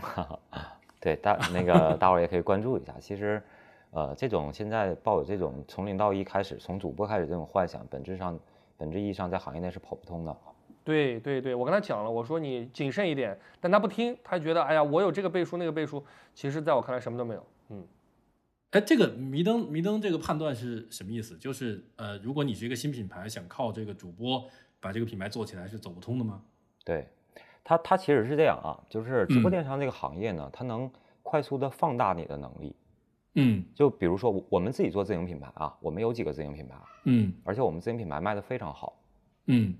[1.00, 2.94] 对，大那个大伙儿也可以关注一下。
[3.00, 3.42] 其实，
[3.90, 8.38] 呃，这种现在抱有这种从零到一开始，从主播开始这种幻想，本质上
[8.76, 10.36] 本质意义上在行业内是跑不通的。
[10.86, 17.44] 对对对，我跟他讲了，我说你谨慎一点，但他不听，他觉得哎呀，我有这个背书那个背书，其实在我看来什么都没有。
[17.70, 17.84] 嗯，
[18.70, 21.36] 哎，这个迷灯迷灯这个判断是什么意思？
[21.38, 26.40] 就是呃，如果你是一个新品牌，想靠这个主播把这个品牌做起来，是走不通的吗？
[26.84, 27.08] 对，
[27.64, 30.88] 它它其实是这样啊，就是直播嗯电商这个行业呢，它能
[31.24, 32.76] 快速的放大你的能力。
[33.38, 38.96] 嗯就比如说我我们自己做自营品牌啊，我们有几个自营品牌，嗯而且我们自营品牌卖的非常好。
[39.46, 39.74] 嗯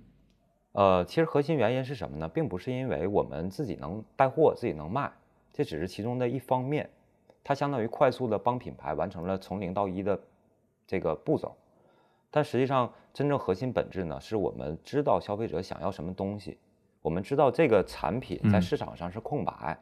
[0.76, 2.28] 呃，其实核心原因是什么呢？
[2.28, 5.10] 并不是因为我们自己能带货、自己能卖，
[5.50, 6.88] 这只是其中的一方面。
[7.42, 10.20] 它相当于快速的帮品牌完成了从零到一的
[10.86, 11.56] 这个步骤，
[12.30, 16.58] 但实际上真正核心本质呢，是我们知道消费者想要什么东西，
[17.00, 19.78] 我们知道这个产品在嗯市场上是空白，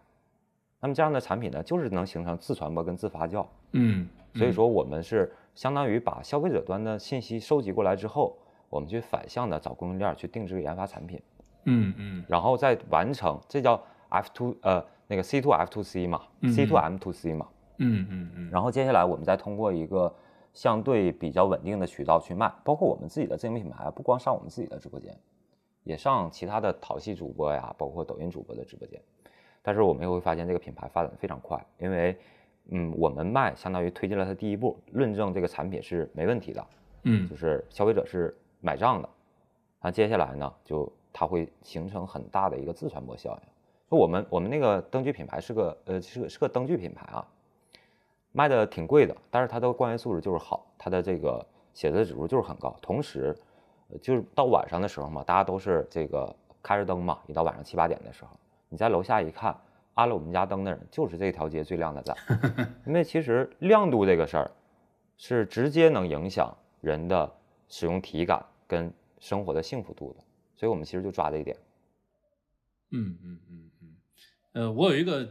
[0.78, 3.44] 那么这样的产品呢，就是能形成自传播跟自发酵。
[3.72, 8.36] 嗯，所以说，我们是相当于把消费者端的信息收集过来之后，
[8.68, 11.20] 我们去反向的找供应链儿去定制研发产品，
[11.64, 12.24] 嗯嗯。
[12.28, 17.48] 然后再完成，这叫 F to 呃那个 C to F to C 嘛嗯，C to M to C 嘛，
[17.78, 20.14] 嗯嗯嗯，然后接下来我们再通过一个
[20.52, 25.16] 相对比较稳定的渠道去卖，包括我们自己的自营品牌，不光上我们自己的直播间，
[25.82, 29.00] 也上其他的淘系主播呀，包括抖音主播的直播间。
[29.62, 32.16] 但是我们也会发现这个品牌发展的非常快，因为
[32.70, 36.66] 嗯，我们卖相当于推进了它第一步，论证这个产品是没问题的，
[37.02, 37.28] 嗯。
[37.28, 38.34] 就是消费者是
[38.64, 39.08] 买账的。
[39.80, 43.48] 那接下来呢，就它会形成很大的一个自传播效应。
[43.90, 47.26] 就我们我们那个灯具品牌是个呃是个是个灯具品牌啊，
[48.32, 51.44] 卖的挺贵的，但是它的官员素质就是好，它的这个
[51.74, 52.74] 写字指数就是很高。
[52.80, 53.36] 同时，
[54.00, 58.30] 就是到晚上的时候嘛，大家都是这个开着灯嘛，一到晚上七八点的时候，
[58.70, 59.54] 你在楼下一看，
[59.92, 62.16] 安了我们家灯的人就是这条街最亮的站，
[62.86, 64.50] 因为其实亮度这个事儿
[65.18, 67.30] 是直接能影响人的
[67.68, 71.56] 使用体感跟生活的幸福度的，所以我们其实就抓这一点。
[72.90, 73.96] 嗯嗯嗯嗯，
[74.52, 75.28] 呃，我有一个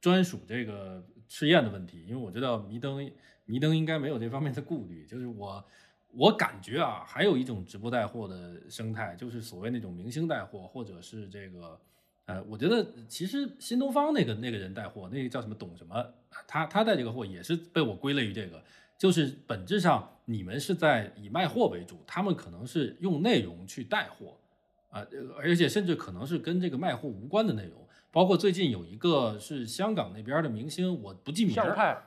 [0.00, 3.10] 专属这个试验的问题，因为我知道迷灯
[3.44, 5.64] 迷灯应该没有这方面的顾虑，就是我
[6.12, 11.78] 我感觉啊，还有一种直播带货的生态，就是所谓那种明星带货，或者是这个
[12.26, 16.14] 呃，我觉得其实新东方那个那个人带货，那个叫什么董什么，
[16.48, 18.62] 他他带这个货也是被我归类于这个，
[18.98, 24.36] 就是本质上你们是在以卖货为主，他们可能是用内容去带货。
[24.90, 32.00] 啊，呃而且甚至可能是跟这个卖货无关的内容，包括最近有一个是香港那边的明星，我不记名儿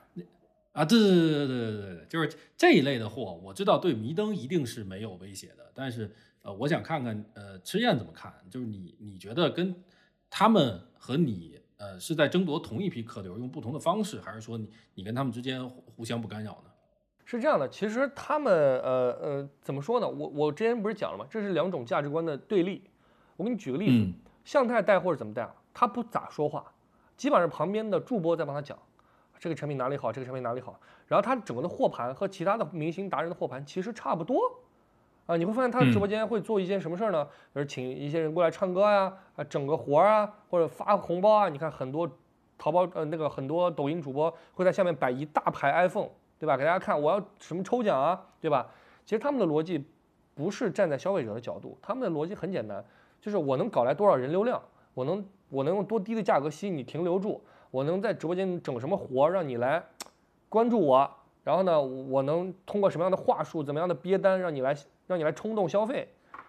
[0.72, 6.10] 啊，对对对对对对对，就是这一类的货，我知道对迷灯一定是没有威胁的，但是
[6.40, 9.74] 呃，我想看看呃吃燕怎么看，就是你你觉得跟
[10.30, 16.70] 他们和你呃是在争夺同一批客流，用不同的方式，还是说你你跟他们之间互互相不干扰呢？
[17.30, 18.50] 是这样的，其实他们
[18.80, 20.08] 呃呃怎么说呢？
[20.08, 21.26] 我我之前不是讲了吗？
[21.28, 22.82] 这是两种价值观的对立。
[23.36, 24.14] 我给你举个例子，嗯
[24.44, 25.54] 向太带货是怎么带啊？
[25.74, 26.64] 他不咋说话，
[27.18, 28.78] 基本上旁边的助播在帮他讲
[29.38, 30.80] 这个产品哪里好，这个产品哪里好。
[31.06, 34.40] 然后他整个的货盘和其他的明星达人的货盘其实差不多
[35.26, 35.36] 啊。
[35.36, 37.28] 你会发现他的直播间会做一件什么事儿呢？
[37.54, 41.50] 就是请一些人过来唱歌呀，啊整个活儿啊，或者发个红包啊。
[41.50, 42.10] 你看很多
[42.56, 46.08] 淘宝呃那个很多抖音主播会在下面摆一大排 iPhone，
[46.38, 46.56] 对吧？
[46.56, 48.68] 给大家看我要什么抽奖啊，对吧？
[49.04, 49.84] 其实他们的逻辑
[50.34, 52.84] 不是站在消费者的角度，他们的逻辑很简单，
[53.20, 54.62] 就是我能搞来多少人流量，
[54.94, 59.82] 我能我能用多低的价格吸引你停留住，我能在直播间整什么活让你来
[60.48, 61.10] 关注我，
[61.42, 64.76] 然后呢，我能通过什么样的话术、怎么样的憋单让你来
[65.06, 66.06] 让你来冲动消费，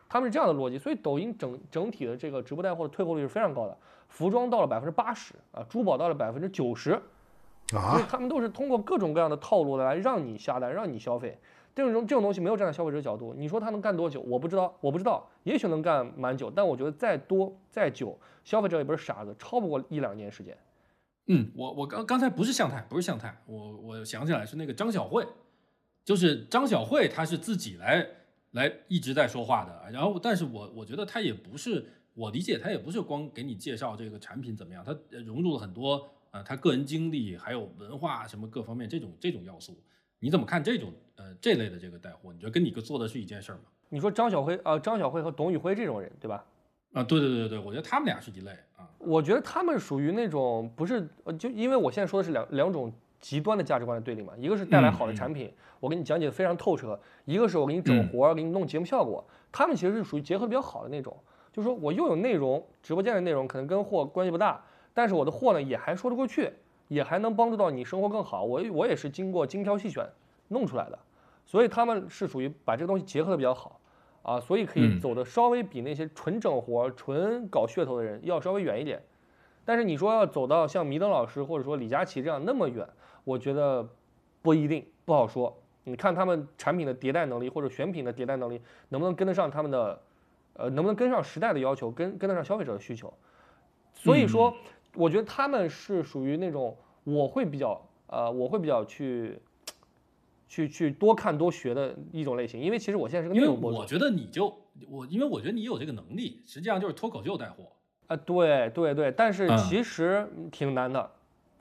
[0.08, 3.78] 他们是这样的逻辑，所以抖音整整体的这个直播带货的退货率是非常高的，
[4.10, 7.02] 服装到了百分之八十啊，珠宝到了百分之九十，
[7.76, 11.38] 啊，他们都是通过各种各样的套路来让你下单，让你消费。
[11.76, 14.20] 这种这种东西没有站在消费者角度，你说他能干多久？
[14.22, 20.58] 我不知道，我不知道，也许能干蛮久，但我觉得再多再久，消费者也不是傻子，超不过一两年时间。
[21.28, 25.26] 嗯，我我刚刚才不是向太，不是向太，我我想起来是那个张小慧，
[26.04, 28.06] 就是张小慧，她是自己来
[28.52, 29.92] 来一直在说话的。
[29.92, 39.78] 然后，但是我我觉得她也不是，我理解她也不是光给你介绍这个产品怎么样，她呃融入了很多呃他个人经历，还有文化什么各方面这种这种要素。
[40.20, 42.34] 你怎么看这种呃这类的这个带货？
[42.34, 43.62] 你觉得跟你做的是一件事儿吗？
[43.90, 46.46] 你说张小辉啊、张小辉和董宇辉这种人，对吧？
[46.94, 48.90] 啊，对对对对对，我觉得他们俩是一类啊。
[48.98, 59.26] 我觉得他们属于那种不是，呃就因为我现在说的是两两种极端的价值观的对立嘛，一个是带来好的产品，我给你讲解的非常透彻；一个是我给你整活儿，给你弄节目效果。
[59.52, 61.16] 他们其实是属于结合比较好的那种，
[61.52, 64.64] 就是说我又有内容，直播间的内容可能跟货关系不大，
[64.94, 66.52] 但是我的货呢也还说得过去，
[66.88, 68.44] 也还能帮助到你生活更好。
[68.44, 70.08] 我我也是经过精挑细选
[70.48, 71.00] 弄出来的，
[71.46, 73.80] 所以他们是属于把这个东西结合的比较好。
[74.22, 79.02] 啊，所以可以嗯走的稍微比那些纯整活、纯搞噱头的人要稍微远一点。
[79.64, 82.88] 但是你说要走到像迷灯老师或者说李佳琦这样那么远，
[83.24, 83.88] 我觉得
[84.42, 85.58] 不一定，不好说。
[85.86, 90.00] 你看他们产品的迭代能力或者选品的迭代能力，能不能跟得上他们的，
[90.54, 93.12] 呃，能不能跟上时代的要求，跟跟得上消费者的需求？
[93.94, 94.54] 所以说，
[95.00, 99.40] 我觉得他们是属于那种我会比较，呃，我会比较去。
[100.52, 104.52] 去去多看多学的一种类型，因为其实我现在是个因为内容博主我觉得你就
[104.90, 107.66] 我，因为我觉得你有这个能力，实际上就是脱口秀带货。
[108.08, 111.12] 啊，对对对，但是嗯其实挺难的。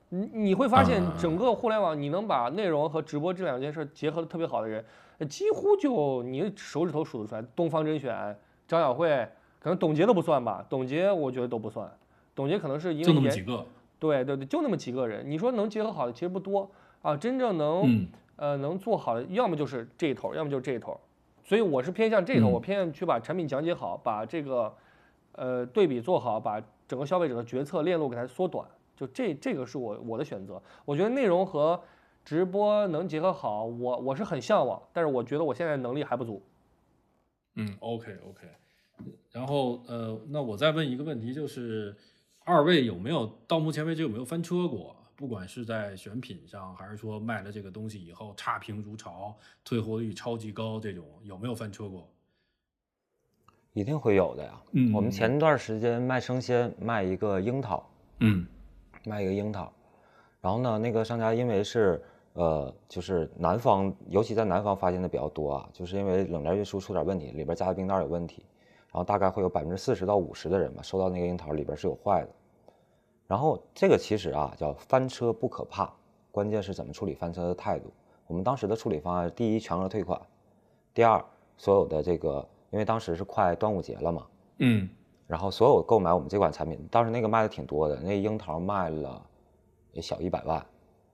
[0.09, 4.83] 你你会发现整个互联网，你能把内容和直播这两件事结合的特别好的人，
[5.19, 7.43] 呃几乎就你手指头数得出来。
[7.55, 8.35] 东方甄选、
[8.67, 9.07] 张小慧，
[9.59, 11.87] 可能董洁都不算吧，董洁我觉得都不算。
[12.35, 13.65] 董洁可能是因就为就那么几个，
[13.99, 15.29] 对对对，就那么几个人。
[15.29, 16.69] 你说能结合好的其实不多
[17.01, 20.99] 啊，真正能、嗯呃能做好的，要么就是这一头，要么就是这一头。
[21.43, 24.73] 所以我是偏向这一头，嗯我偏向去把产品讲解好，把这个
[25.33, 28.65] 呃对比做好，把整个消费者的决策链路给它缩短，
[28.95, 30.61] 就这这个是我我的选择。
[30.85, 31.81] 我觉得内容和
[32.23, 36.41] 直播能结合好，我我是很向往，但是我觉得我现在能力还不足。
[37.55, 38.47] 嗯，OK OK。
[39.31, 41.95] 然后呃，那我再问一个问题，就是
[42.49, 44.95] 二位有没有到目前为止有没有翻车过？
[45.15, 52.09] 不管是在选品上，还是说卖了这个东西以后差评如潮，退货率超级高，这种有没有翻车过？
[53.73, 54.59] 一定会有的呀。
[54.71, 57.87] 嗯我们前段时间卖生鲜，卖一个樱桃，
[58.21, 58.43] 嗯
[59.05, 59.71] 卖一个樱桃，
[60.41, 62.01] 然后呢，那个商家因为是
[62.33, 68.43] 呃，就是南方，尤其在南方发现的比较多啊，就是因为冷链运输出点问题，里边加的冰袋有问题，
[68.87, 72.29] 然后大概会有百分之四十到五十的人吧，收到那个樱桃里边是有坏的。
[73.29, 75.93] 然后这个其实啊叫翻车不可怕，
[76.31, 77.93] 关键是怎么处理翻车的态度。
[78.25, 80.19] 我们当时的处理方案，第一全额退款，
[80.95, 81.23] 第二
[81.55, 84.25] 所有的这个，因为当时是快端午节了嘛，
[84.57, 84.89] 嗯
[85.27, 89.23] 然后所有购买我们这款产品，当时那个卖的挺多的，那樱桃卖了
[89.91, 90.65] 也小一百万，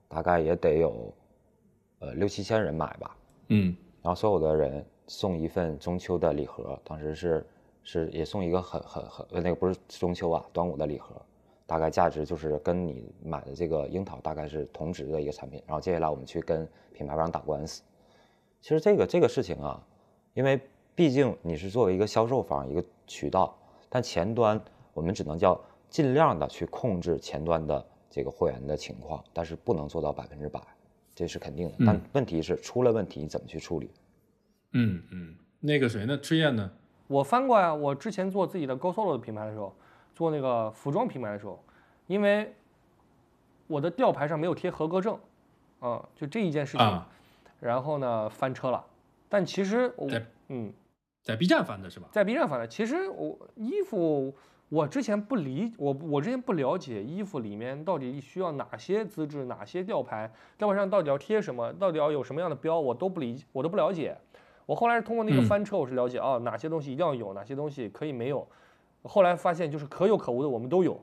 [0.08, 1.12] 大概也得有
[1.98, 3.14] 呃六七千人买吧。
[3.48, 7.46] 嗯然后所有的人送一份中秋的礼盒，当时是
[7.82, 11.14] 是也送一个很很很呃那个不是中秋啊，端午的礼盒，
[11.66, 15.62] 大概价值就是跟你买的这个樱桃大概是同值的一个产品。
[15.66, 17.82] 然后接下来我们去跟品牌方打官司。
[18.62, 19.80] 其实这个这个事情啊，
[20.34, 20.60] 因为
[20.94, 23.56] 毕竟你是作为一个销售方一个渠道，
[23.88, 24.60] 但前端
[24.94, 25.60] 我们只能叫
[25.90, 30.60] 尽量的去控制前端的这个货源的情况，但是不能做到百分之百，
[31.14, 31.74] 这是肯定的。
[31.86, 33.90] 但嗯问题是出了问题你怎么去处理？
[34.72, 36.18] 嗯嗯，那个谁呢？
[36.18, 36.70] 赤焰呢？
[37.08, 39.72] 我翻过呀，我之前做自己的 Go Solo 的品牌的时候，
[40.16, 41.62] 做那个服装品牌的时候，
[42.06, 42.54] 因为
[43.66, 45.16] 我的吊牌上没有贴合格证，
[45.78, 47.06] 啊、就这一件事情，啊，
[47.60, 48.82] 然后呢翻车了。
[49.28, 50.72] 但其实我在嗯，
[51.22, 52.08] 在 B 站翻的是吧？
[52.10, 54.34] 在 B 站翻的，其实我衣服
[54.70, 64.16] 我之前不理我我之前不了解衣服里面到底需要哪些资质，哪些吊牌，吊牌上到底要贴什么，到底要有什么样的标，我都不理我都不了解。
[64.64, 68.48] 我后来是通过那个嗯翻车，我是了解啊、哪些东西一定要有，哪些东西可以没有。
[69.06, 71.00] 后来发现就是可有可无的我们都有，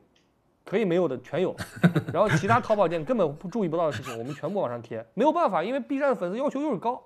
[0.66, 1.56] 可以没有的全有。
[2.14, 5.06] 然后其他淘宝店根本不注意不到的事情，我们全部往上贴。
[5.14, 7.02] 没有办法，因为 B 站的粉丝要求又是高。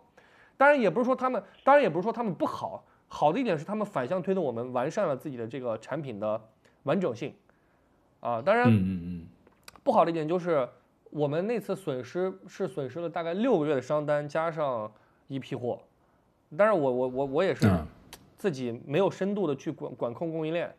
[0.58, 6.42] 当然也不是说他们，当然也不是说他们不好，好的一点是他们反向推动我们完善了自己的这个产品的
[6.84, 7.34] 完整性。
[8.20, 9.26] 啊，当然嗯嗯嗯，
[9.84, 10.68] 不好的一点就是
[11.12, 14.92] 我们那次损失是损失了大概六个月的商单，加上
[15.28, 15.80] 一批货。
[16.58, 17.86] 但是我我我我也是嗯
[18.36, 20.74] 自己没有深度的去管管控供应链。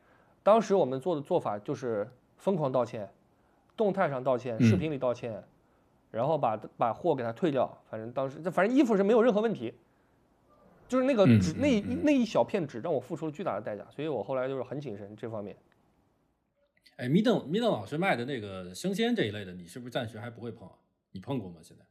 [0.49, 3.07] 当时我们做的做法就是疯狂道歉，
[3.77, 5.45] 动态上道歉，视嗯频里道歉，
[6.11, 7.71] 然后把把货给他退掉。
[7.91, 9.75] 反正当时反正衣服是没有任何问题，
[10.89, 15.55] 就是那个嗯纸、那那一小片纸让我付出了巨大的代价，所以我后来就是很谨慎这方面。
[16.97, 20.73] 哎，米邓米邓老师卖的那个生鲜这一类的，你是不是暂时还不会碰啊？
[21.13, 21.57] 你碰过吗？
[21.63, 21.85] 现在？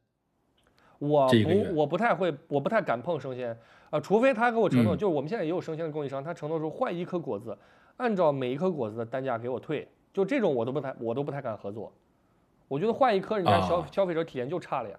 [0.98, 3.56] 我不，我不太会，我不太敢碰生鲜
[3.90, 7.56] 啊、除非他给我承诺，嗯就是我们现在也有生鲜的供应商，他承诺说换一颗果子，
[7.98, 11.92] 按照每一颗果子的单价给我退，就这种我都不太，我都不太敢合作。
[12.66, 14.98] 我觉得换一颗，人家消、啊消费者体验就差了呀。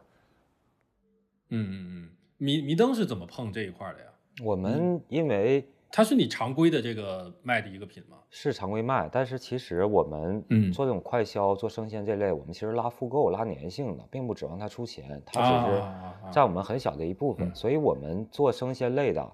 [1.50, 4.06] 嗯嗯嗯，迷迷灯是怎么碰这一块儿的呀？
[4.44, 8.18] 我们因为它是你常规的这个卖的一个品吗？
[8.30, 17.48] 是常规卖，但是其实我们嗯做这种快销、做生鲜这类，我们其实拉复购、拉粘性的，并不指望他出钱，他只是啊啊占我们很小的一部分。
[17.48, 19.32] 嗯所以我们做生鲜类的，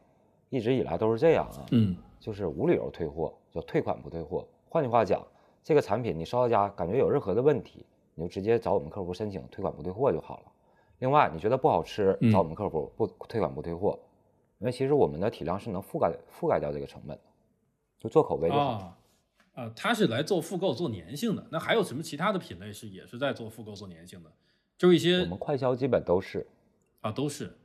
[0.50, 4.48] 一直以来都是这样啊，嗯就是无理由退货，就退款不退货。
[4.70, 5.26] 换句话讲，
[5.64, 10.46] 这个产品你收到家感觉有任何的问题，你就直接找我们客服申请退款不退货就好了。
[11.00, 14.00] 另外，你觉得不好吃，嗯找我们客服不退款不退货，
[14.60, 17.24] 因为其实我们的体量是能覆盖覆盖掉这个成本的，
[18.00, 18.62] 就做口碑就好。
[18.72, 18.98] 啊
[19.56, 21.48] 啊，它是来做复购、做粘性的。
[21.50, 24.30] 那还有什么其他的品类是也是在做复购、做粘性的？
[24.78, 26.46] 就一些我们快销基本都是。
[27.00, 27.58] 啊，都是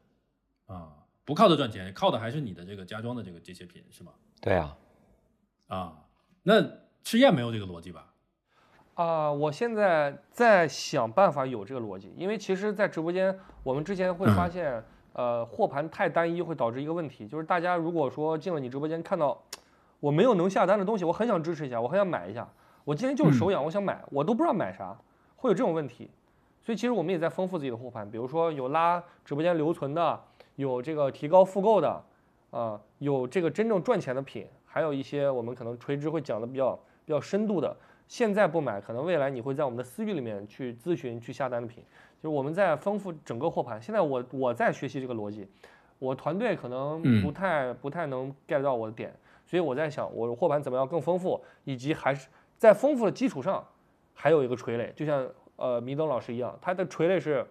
[0.66, 4.12] 啊，不靠它赚钱，靠的还是你的这个家装的这个这些品是吗？
[4.41, 4.76] 对啊，
[5.68, 5.93] 啊，
[6.43, 6.62] 那
[7.03, 8.07] 赤焰没有这个逻辑吧？
[8.95, 14.82] 啊、我现在在想办法有这个逻辑，因为其实，在直播间我们之前会发现，
[15.14, 19.41] 呃，货盘太单一会导致一个问题，就是大家如果说进了你直播间看到
[20.01, 22.47] 我没有能下单的东西，我很想支持一下，我很想买一下，
[22.84, 24.97] 我今天就是手痒，我想买，我都不知道买啥，
[25.36, 26.11] 会有这种问题。
[26.62, 30.22] 所以其实我们也在丰富自己的货盘，比如说有拉直播间留存的，
[30.57, 32.05] 有这个提高复购的，
[32.51, 36.74] 啊、有这个真正赚钱的品，还有一些我们可能垂直会讲的比较
[37.05, 37.74] 比较深度的，
[38.09, 41.82] 现在不买，可能未来你会在我们的私域里面去咨询、去下单的品，
[42.20, 43.80] 就是我们在丰富整个货盘。
[43.80, 45.46] 现在我我在学习这个逻辑，
[45.98, 49.14] 我团队可能嗯不太、不太能 get 到我的点，
[49.46, 53.64] 所以我在想，我货盘怎么样更丰富，以及还是在丰富的基础上，
[54.12, 55.26] 还有一个垂类，就像
[55.57, 57.46] 呃米登老师一样，他的垂类是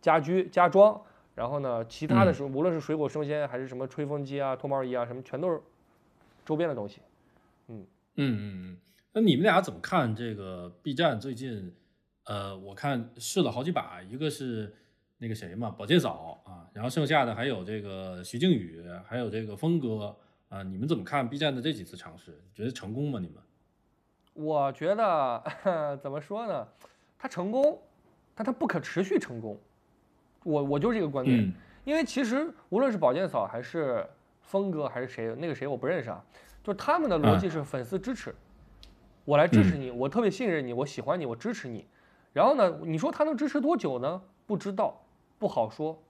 [0.00, 1.00] 家居家装，
[1.34, 5.60] 然后呢，其他的时候无论是水果生鲜还是什么吹风机啊、脱毛仪啊，什么全都是
[6.44, 7.00] 周边的东西。
[7.68, 8.76] 嗯嗯嗯嗯，
[9.12, 11.74] 那你们俩怎么看这个 B 站最近？
[12.26, 14.74] 呃，我看试了好几把，一个是
[15.18, 20.16] 那个谁嘛，宝剑嫂啊，然后剩下的还有这个徐静宇，还有这个峰哥
[20.48, 22.40] 啊，你们怎么看 B 站的这几次尝试？
[22.54, 23.18] 觉得成功吗？
[23.20, 23.42] 你们？
[24.32, 25.42] 我觉得
[26.02, 26.66] 怎么说呢？
[27.18, 27.82] 它成功，
[28.34, 29.60] 但它不可持续成功。
[30.44, 31.52] 我我就是这个观点，嗯
[31.84, 34.06] 因为其实无论是宝剑嫂还是
[34.40, 36.24] 峰哥还是谁，那个谁我不认识啊，
[36.62, 38.34] 就是他们的逻辑是粉丝支持，
[39.26, 41.86] 我来支持你，我特别信任你，我喜欢你，我支持你。
[42.32, 44.22] 然后呢，你说他能支持多久呢？
[44.46, 44.98] 不知道，
[45.38, 46.02] 不好说。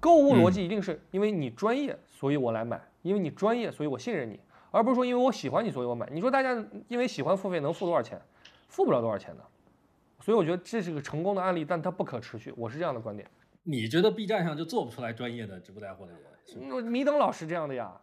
[0.00, 4.38] 购物逻辑一定是因为你专业，所以我来买；因为你专业，所以我信任你，
[4.70, 6.08] 而不是说因为我喜欢你，所以我买。
[6.12, 8.20] 你说大家因为喜欢付费能付多少钱？
[8.68, 9.42] 付不了多少钱的。
[10.20, 12.52] 所以我觉得这是个成功的案例，但它不可持续。
[12.56, 13.26] 我是这样的观点。
[13.70, 16.22] 你觉得 B 站上就做不出来专业的直播带货的人？
[16.46, 18.00] 是吗嗯米登老师这样的呀，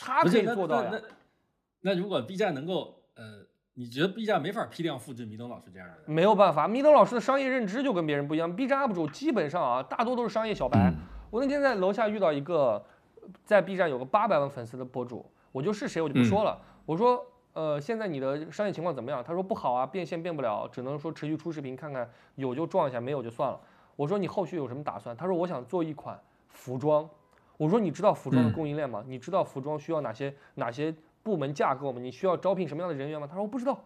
[0.00, 0.98] 他可以做到呀那。
[0.98, 6.02] 那那如果 B 站能够呃，你觉得 B 站没法批量复制米登老师这样的人？
[6.06, 8.54] 没有办法，米登老师的商业认知就跟别人不一样。
[8.54, 10.90] B 站 UP 主基本上啊，大多都是商业小白。
[10.90, 10.96] 嗯
[11.30, 12.84] 我那天在楼下遇到一个
[13.42, 16.60] 在 B 站有个八百万粉丝的博主，我就是谁我就不说了。
[16.84, 17.24] 我说，
[17.54, 19.24] 呃，现在你的商业情况怎么样？
[19.24, 23.58] 他说不好啊，变现变不了，只能说持续出视频看看，有就撞一下，没有就算了。
[23.96, 25.16] 我说你后续有什么打算？
[25.16, 26.18] 他说我想做一款
[26.48, 27.08] 服装。
[27.56, 29.04] 我说你知道服装的嗯供应链吗？
[29.06, 32.00] 你知道服装需要哪些哪些部门架构吗？
[32.00, 33.26] 你需要招聘什么样的人员吗？
[33.26, 33.78] 他说我不知道。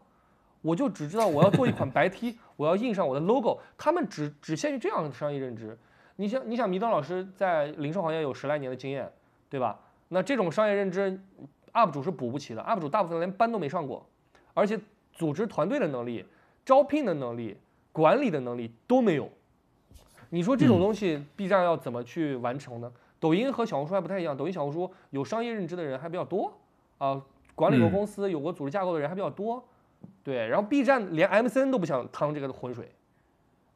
[0.62, 5.78] 我就只知道我要做一款白 T， 我要印上我的 logo，他们只只限于这样的商业认知。
[6.16, 9.12] 你想，你想，米登老师在零售行业有十来年的经验，
[9.50, 9.78] 对吧？
[10.08, 11.20] 那这种商业认知
[11.72, 14.04] ，UP 主是补不齐的，UP 主大部分连班都没上过，
[14.54, 14.80] 而且
[15.12, 16.24] 组织团队的能力、
[16.64, 17.56] 招聘的能力、
[17.92, 19.28] 管理的能力都没有。
[20.30, 22.92] 你说这种东西，B 站要怎么去完成呢？
[23.18, 26.52] 抖音和小红书还不太一样，抖音、小红书有商业认知的人还比较多
[26.98, 27.22] 啊、
[27.54, 29.62] 管理过嗯公司、有过组织架构的人还比较多。
[30.22, 32.90] 对，然后 B 站连 MCN 都不想趟这个浑水。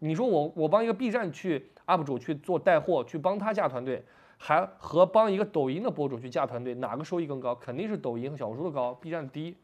[0.01, 4.05] 你说我我帮一个 B 站去 UP 主去做带货，去帮他架团队，
[4.39, 7.55] 还和帮一个抖音的博主去架团队，哪个收益更高？
[7.55, 9.57] 肯定是抖音和小红书的高，B 站低，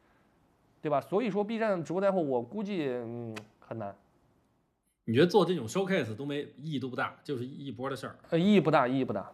[0.81, 1.01] 对吧？
[1.01, 3.95] 所以说 B 站直播带货，我估计嗯很难，
[5.09, 8.19] 你觉得做这种 showcase 都没意义都不大，就是一波的事儿。
[8.31, 9.33] 呃，意义不大，意义不大。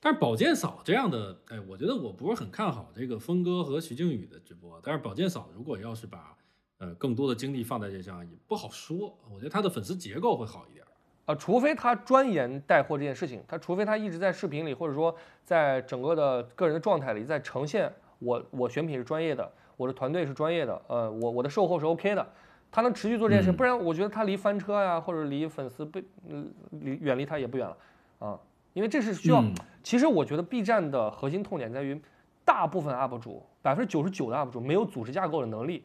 [0.00, 4.80] 但是宝剑嫂这样的，哎，我觉得我不是很看好这个峰哥和徐静宇的直播。
[4.82, 6.36] 但是宝剑嫂如果要是把
[6.78, 9.16] 呃更多的精力放在这上，也不好说。
[9.32, 10.84] 我觉得他的粉丝结构会好一点。
[11.26, 15.14] 啊，除非他专研带货这件事情，他除非他一直在视频里，或者说
[15.44, 22.26] 在整个的个人的状态里，在呈现我我选品是专业的，我的团队是专业的，呃，我我的售后是 OK 的，
[22.72, 27.76] 他能持续做这件事，嗯不然我觉得他离翻车呀，或者离粉丝被嗯离远离他也不远了
[28.18, 28.36] 啊，
[28.72, 29.40] 因为这是需要。
[29.40, 29.54] 嗯
[29.84, 32.00] 其实我觉得 B 站的核心痛点在于，
[32.44, 35.84] 大部分 UP 主，百分之九十九的 UP 主没有组织架构的能力，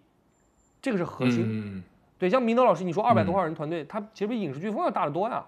[0.80, 1.44] 这个是核心。
[1.48, 1.84] 嗯
[2.20, 5.44] 对，像明德老师，你说二百多嗯号人团队，他其实比影视飓风要大得多呀。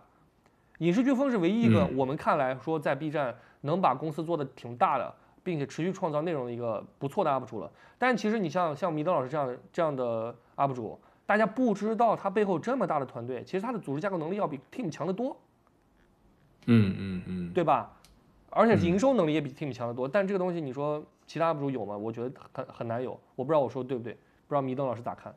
[0.80, 5.14] 影视飓风是唯一一个嗯我们看来说在 B 站能把公司做的挺大的，
[5.44, 7.72] 并且持续创造内容的一个不错的 UP 主了。
[8.00, 11.00] 但其实你像像明德老师这样的这样的 UP 主，
[11.30, 15.38] 大家不知道他背后这么大的团队，其实他的组织架构能力要比 Team 强得多，
[16.66, 17.96] 嗯嗯嗯，对吧？
[18.50, 20.08] 而且嗯营收能力也比 Team 强得多。
[20.08, 21.96] 但这个东西你说其他 UP 主有吗？
[21.96, 23.12] 我觉得很很难有。
[23.36, 25.32] 我不知道我说对不对，不知道迷登老师咋看？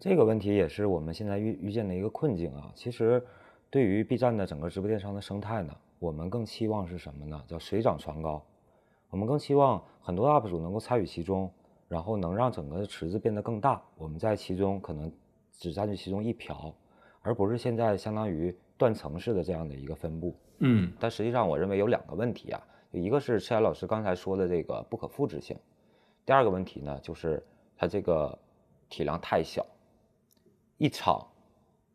[0.00, 2.70] 这个问题也是我们现在遇遇见的一个困境啊。
[2.76, 3.20] 其实，
[3.70, 7.42] 对于 B 站的整个直播电商的生态呢，我们更期望是什么呢？
[7.48, 8.40] 叫水涨船高。
[9.10, 11.50] 我们更希望很多 UP 主能够参与其中，
[11.88, 13.82] 然后能让整个的池子变得更大。
[13.96, 15.12] 我们在其中可能
[15.52, 16.74] 只占据其中一瓢，
[17.22, 20.34] 而不是现在相当于断层式的这样的一个分布。
[20.58, 25.58] 嗯但实际上，我认为有两个问题啊，一个是赤岩老师刚才说的这个不可复制性，
[26.24, 27.44] 第二个问题呢，就是
[27.76, 28.38] 它这个
[28.88, 29.66] 体量太小，
[30.78, 31.26] 一场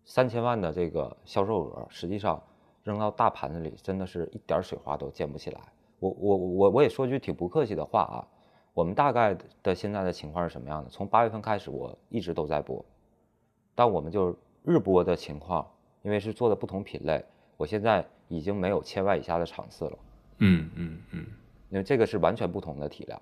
[0.03, 2.41] 三千万的这个销售额，实际上
[2.83, 5.61] 扔到大盘子里，真的是一点水花都溅不起来。
[5.99, 8.27] 我我我我也说句挺不客气的话啊，
[8.73, 10.89] 我们大概的现在的情况是什么样的？
[10.89, 12.83] 从八月份开始，我一直都在播，
[13.75, 15.67] 但我们就日播的情况，
[16.01, 17.23] 因为是做的不同品类，
[17.57, 19.99] 我现在已经没有千万以下的场次了。
[20.37, 21.25] 嗯嗯嗯
[21.69, 23.21] 因为这个是完全不同的体量，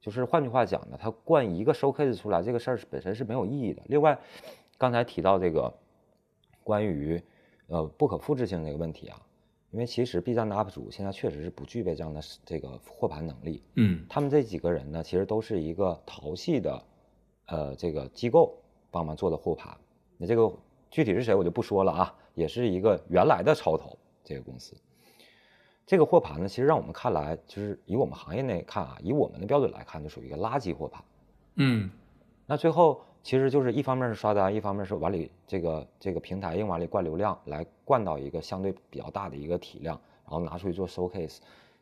[0.00, 3.82] 就是换句话讲呢，它灌一个 showcase 出来，这个事儿是本身是没有意义的。
[3.86, 4.18] 另外，
[4.78, 5.72] 刚才提到这个
[6.62, 7.22] 关于
[7.66, 9.20] 呃不可复制性这个问题啊，
[9.74, 16.84] 因为其实 B 站的 UP 主现在确实是不具备这样的这个货盘能力，嗯他们这几个人呢，其实都是一个淘系的
[17.46, 18.56] 呃这个机构，
[18.92, 19.76] 帮忙做的货盘。
[20.16, 20.48] 那这个
[20.92, 24.76] 具体是谁我就不说了啊，也是一个原来的超投这个公司。
[25.84, 31.04] 这个货盘呢，其实让我们看来，就是以我们行业内看啊，以我们的标准来看，就属于一个垃圾货盘。
[31.56, 31.90] 嗯，
[32.46, 41.38] 那最后其实就是一方面是刷单，一方面是往里这个这个平台硬往里灌流量，来灌到一个相对比较大的一个体量，然后拿出去做 showcase。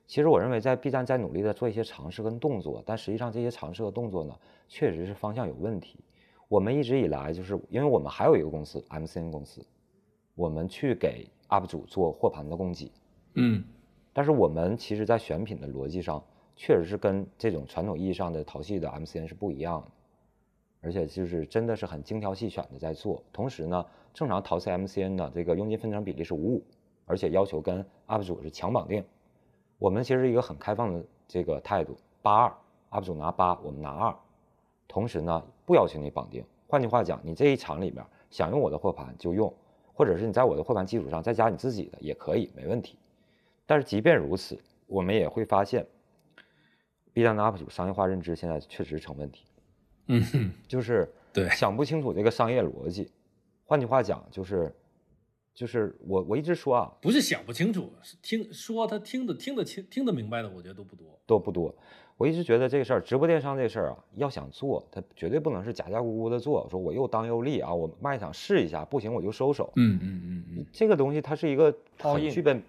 [0.06, 4.32] 其实我认为在 B 站在努力的做一些尝试跟动作，但实际上这些尝试和动作呢，
[4.68, 5.98] 确实是方向有问题。
[6.46, 9.66] 我们一直以来就是因为我们还有一个公司 MCN 公司，
[10.36, 12.92] 我们去给 UP 主做货盘的供给。
[13.34, 13.64] 嗯。
[14.12, 16.22] 但是我们其实，在选品的逻辑上，
[16.54, 19.90] 确实是跟这种传统意义上的淘系的 MCN 是不一样的，
[20.82, 23.22] 而且就是真的是很精挑细选的在做。
[23.32, 26.64] 同时呢，正常淘系 MCN 的这个佣金分成比例是五五，
[27.06, 29.02] 而且要求跟 UP 主是强绑定。
[29.78, 32.52] 我们其实一个很开放的这个态度，八二
[32.90, 34.14] UP 主拿八，我们拿二，
[34.88, 36.44] 同时呢不要求你绑定。
[36.66, 39.52] 换句话讲，你这一场里面想用我的货盘就用，
[39.94, 42.98] 或者是你在我的货盘基础上再加你自己的也可以，没问题。
[43.66, 45.86] 但是即便如此，我们也会发现
[47.12, 49.44] ，B 站的 UP 主商业化认知现在确实成问题。
[50.34, 53.10] 嗯，就是对想不清楚这个商业逻辑。
[53.64, 54.72] 换句话讲，就是
[55.54, 61.74] 就是我我一直说啊，不是想不清楚，是听说他听得听得清听得明白的，我觉得都不多，都不多。
[62.18, 69.72] 我一直觉得这个事儿，直播电商这事儿啊，要想做，它绝对不能是假假咕咕的做，说我又当又立啊，我卖场试一下，不行我就收手。
[69.76, 72.60] 嗯嗯嗯嗯，这个东西它是一个很具备。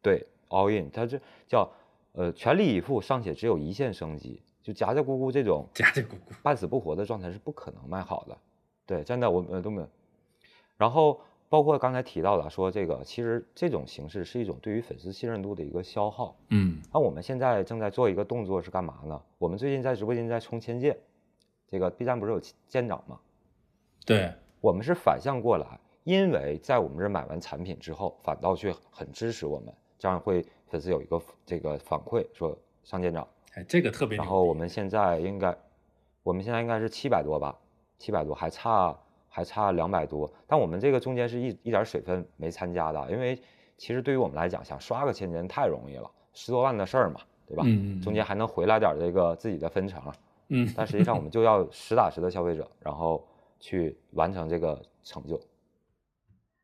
[0.00, 1.68] 对，all in，它这叫
[2.12, 8.36] 呃全力以赴，尚且只有一线生机，就夹夹咕咕这种夹夹咕咕半死不活的状态是不可能卖好的。
[8.84, 9.88] 对，真的我们都没有。
[10.76, 16.36] 然后包括刚才提到的，说这个其实这种形式是一种对于粉丝信任度的一个消耗。
[16.50, 19.18] 嗯，那我们现在正在做一个动作是干嘛呢？
[19.38, 20.94] 我们最近在直播间在冲千件，
[21.66, 22.38] 这个 B 站不是有
[22.68, 23.18] 舰长吗？
[24.04, 29.72] 对，我们是反向过来，因为在我们这买完产品之后，反倒去很支持我们。
[29.98, 32.54] 这样会粉丝有一个这个反馈说
[32.84, 33.26] 上舰长，
[33.58, 34.16] 哎，这个特别。
[34.16, 35.56] 然后我们现在应该，
[36.22, 37.58] 我们现在应该是七百多吧，
[37.98, 38.96] 七百多还差
[39.28, 43.36] 还差两百多，但我们这个中间是一一点水分没参加的，因为
[43.76, 47.64] 其实对于我们来讲，想刷个千件太容易了，十多万的事儿嘛，对吧？
[47.66, 50.00] 嗯中间还能回来点这个自己的分成，
[50.48, 50.72] 嗯。
[50.76, 53.26] 但实际上我们就要实打实的消费者，然后
[53.58, 55.40] 去完成这个成就。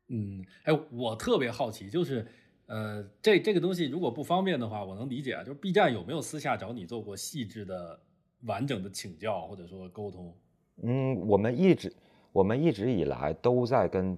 [0.07, 2.25] 嗯，哎，我特别好奇，就是。
[2.67, 5.43] 呃，这这个东西如果不方便的话，我能理解啊。
[5.43, 7.99] 就是 B 站有没有私下找你做过细致的、
[8.45, 10.33] 完整的请教或者说沟通？
[10.81, 11.93] 嗯，我们一直
[12.31, 14.17] 我们一直以来都在跟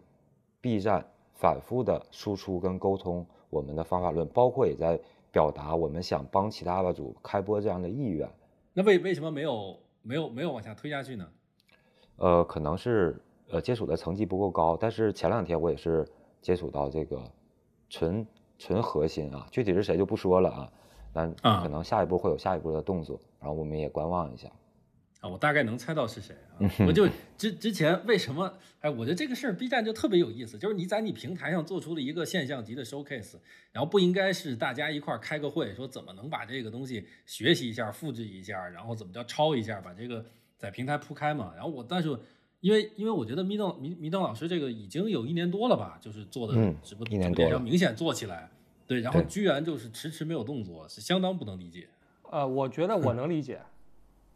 [0.61, 4.97] B 站反复的输出跟沟通我们的方法论，包括也在
[5.29, 8.29] 表达我们想帮其他 UP 主开播这样的意愿。
[8.73, 11.27] 那为为什么没有没有没有往下推下去呢？
[12.15, 16.07] 呃，可能是呃接触的层级不够高，但是前两天我也是
[16.41, 17.21] 接触到这个
[17.89, 18.25] 纯。
[18.57, 20.71] 纯核心啊，具体是谁就不说了啊，
[21.13, 21.27] 那
[21.61, 24.49] 可能下一步会有下一步的动作，然后我们也观望一下。
[25.19, 28.53] 啊，我大概能猜到是谁啊， 我就之之前为什么？
[28.81, 33.37] 哎，我觉得这个事儿 B 站就特别有意思，就是你在你平台上做出了一个现象级的 showcase，
[33.71, 40.23] 然后不应该是大家一块儿开个会，说怎么能把这个东西学习一下、复制一下，然后怎么叫抄一下，把这个
[40.55, 41.51] 在平台铺开嘛？
[41.55, 42.15] 然后我但是
[42.61, 48.49] 因为因为我觉得迷登迷迷登老师这个已经有一年多了吧，就是做的直播一年多要明显做起来。
[48.87, 51.87] 对，然后居然就是迟迟没有动作，是相当不能理解。
[52.31, 53.61] 呃，我觉得我能理解。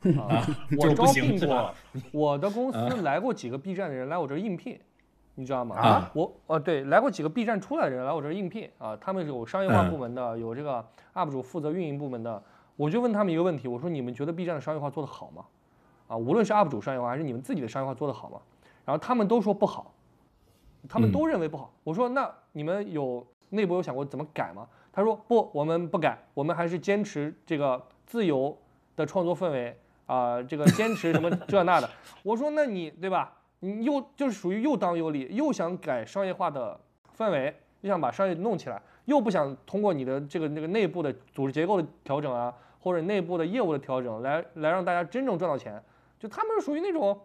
[0.18, 0.46] 啊，
[0.80, 1.74] 我招聘过，
[2.12, 4.80] 我的公 司来过几个 B 站的人来我这儿应聘，
[5.36, 5.76] 你知道吗？
[5.76, 10.84] 啊，我呃对，来过几个 B 站出来的人来我这儿应聘啊，他们有商业化部门的，有这个
[11.14, 12.42] UP 主负责运营部门的。
[12.78, 15.46] 我就问他们一个问题，我说你们觉得 B 站的商业化做得好吗？
[16.12, 18.42] 啊，无论是 UP 主商业化还是你们自己的商业化做得好吗？
[18.86, 19.94] 然后他们都说不好，
[20.90, 21.72] 他们都认为不好。
[21.84, 23.26] 我说那你们有？
[23.54, 24.66] 内部有想过怎么改吗？
[24.94, 28.58] 他说不，我们不改，我们还是坚持这个自由
[28.96, 31.90] 的创作氛围啊，这个坚持什么 这那的。
[32.24, 33.34] 我说那你对吧？
[33.60, 36.80] 你又就是属于又当又立，又想改商业化的
[37.18, 45.84] 氛围，又想把商业弄起来，又不想通过你的这个那个内部的组织结构的调整啊，或者内部的业务的调整来来让大家真正赚到钱。
[46.22, 47.20] 就他们是属于那种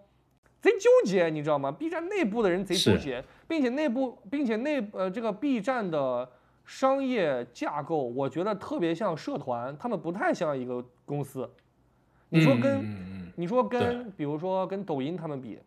[0.63, 3.23] 贼纠结，你知道吗？B 站内部的人贼纠结。
[3.49, 6.29] 并且内部，并且内呃，这个 B 站的
[6.65, 11.49] 商业架构，我觉得特别像社团，他们不太像一个公司。
[12.31, 15.61] 你说跟，你说跟，比如说跟抖音他们比，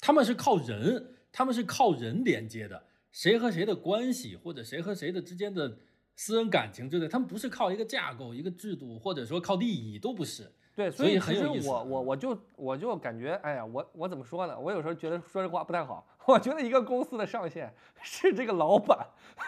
[0.00, 5.78] 他们是靠人，他们是靠人连接的，谁和谁的关系，或者谁和谁的之间的
[6.14, 10.52] 私人感情之类，他们不是靠一个架构、一个制度，或者说靠利益，都不是。
[10.76, 14.60] 对，所以以其实我我我就我就感觉，哎呀，我我怎么说呢？
[14.60, 16.06] 我有时候觉得说这话不太好。
[16.26, 17.72] 我觉得一个公司的上限
[18.02, 18.98] 是这个老板，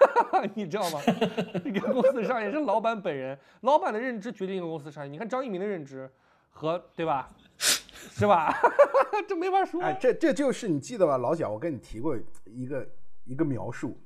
[0.55, 1.01] 你知道吗？
[1.67, 5.13] 一个公司的上限是老板本人，老板的认知决定一个公司上限。
[5.13, 6.11] 你看张一鸣的认知
[6.51, 7.29] 和对吧？
[7.59, 8.55] 是吧？
[9.29, 9.83] 这没法说。
[9.83, 12.89] 哎，这这就是你记得吧，老蒋，我跟你提过一个
[13.25, 14.01] 一个描述，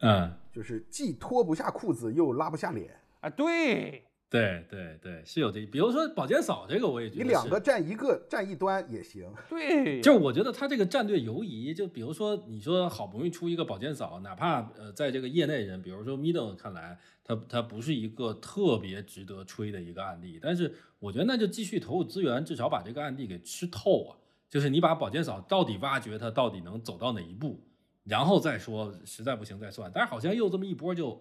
[0.00, 2.98] 嗯，就是既脱不下裤子又拉不下脸。
[3.20, 9.32] 啊，对，对对对，是有这，比如说保健嫂这个，我也觉得你两个站一个站一端也行。
[9.48, 24.18] 对，就是我觉得他这个战队游移，就比如说你说好不容易出一个保健嫂，哪怕呃在这个业内人，比如说 Middle 看来，他他不是一个特别值得吹的一个案例，但是我觉得那就继续投入资源，至少把这个案例给吃透啊。
[24.48, 27.60] 就是你把保健嫂到底挖掘他到底能走到哪一步，
[28.04, 29.90] 然后再说实在不行再算。
[29.94, 31.20] 但是好像又这么一波就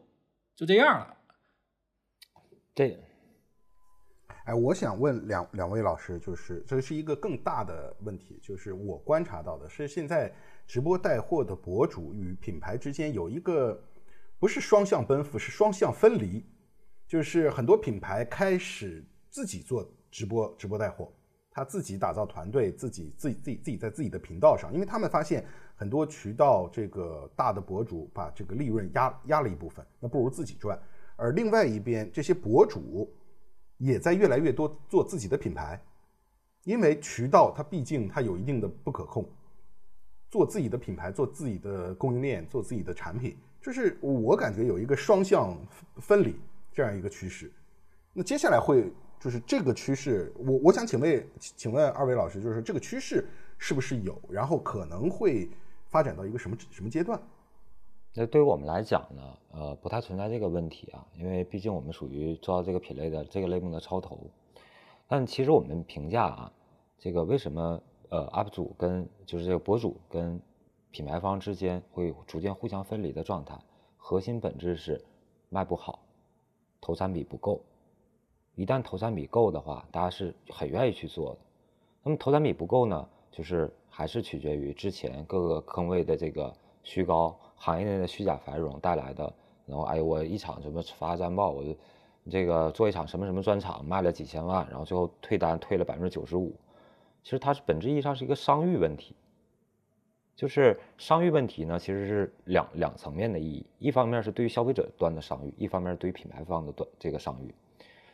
[0.55, 1.17] 就这样了。
[2.75, 2.99] 这个
[4.43, 10.31] 哎，我想问两两位老师，就是这是一个更大的问题，就是我观察到的是，现在
[10.67, 13.81] 直播带货的博主与品牌之间有一个
[14.37, 16.45] 不是双向奔赴，是双向分离，
[17.07, 21.11] 就是很多品牌开始自己做直播直播带货，
[21.49, 25.43] 他自己打造团队，自己自己自己自己在自己的频道上，因为他们发现
[25.75, 30.77] 很多渠道这个大的博主把这个利润压压了一部分，那不如自己赚。
[31.15, 33.09] 而另外一边，这些博主
[33.77, 35.81] 也在越来越多做自己的品牌，
[36.63, 39.27] 因为渠道它毕竟它有一定的不可控，
[40.29, 45.57] 做自己的品牌，做自己的供应链，做自己的产品，就是我感觉有一个双向
[45.97, 46.35] 分离
[46.73, 47.51] 这样一个趋势。
[48.13, 53.27] 那接下来会就是这个趋势，我我想请问，请问二位老师，就是这个趋势
[53.57, 55.49] 是不是有，然后可能会
[55.87, 57.21] 发展到一个什么什么阶段？
[58.17, 64.17] 那对于我们来讲呢，呃，不太存在这个问题啊，因为毕竟我们属于做到这个品类的这个类目的超头。
[65.05, 66.53] 但其实我们评价啊，
[66.97, 70.41] 这个为什么呃 UP 主跟就是这个博主跟
[70.91, 73.59] 品牌方之间会逐渐互相分离的状态，
[73.97, 75.03] 核心本质是
[75.49, 75.99] 卖不好，
[76.79, 77.61] 投产比不够。
[78.55, 81.39] 一旦投产比够的话，大家是很愿意去做的。
[82.01, 87.37] 那么投产比不够呢，就是还是取决于之前各个坑位的这个虚高。
[87.55, 89.33] 行业内的虚假繁荣带来的，
[89.65, 91.63] 然后哎，我一场什么发战报，我
[92.29, 96.55] 这个做一场什么什么专场，卖了几千万，然后最后退单退了百分之九十五。
[97.23, 99.15] 其实它是本质意义上是一个商誉问题，
[100.35, 107.53] 就是商誉问题呢，其实是两两层面的意义，一方面是对于消费者端的商誉，一方面是对于品牌方的端这个商誉。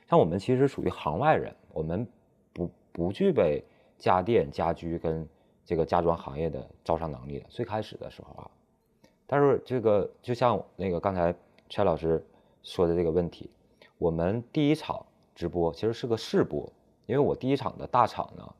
[0.09, 2.07] 像我们其实属于行外人，我们
[2.53, 3.63] 不不具备
[3.97, 5.27] 家电、家居跟
[5.65, 7.45] 这个家装行业的招商能力的。
[7.49, 8.51] 最开始的时候啊。
[9.32, 11.34] 但是这个就像那个刚才
[11.70, 12.22] 蔡老师
[12.64, 13.49] 说的这个问题，
[13.98, 16.70] 我们第一场直播其实是个试播，
[17.06, 18.53] 因为我第一场的大场呢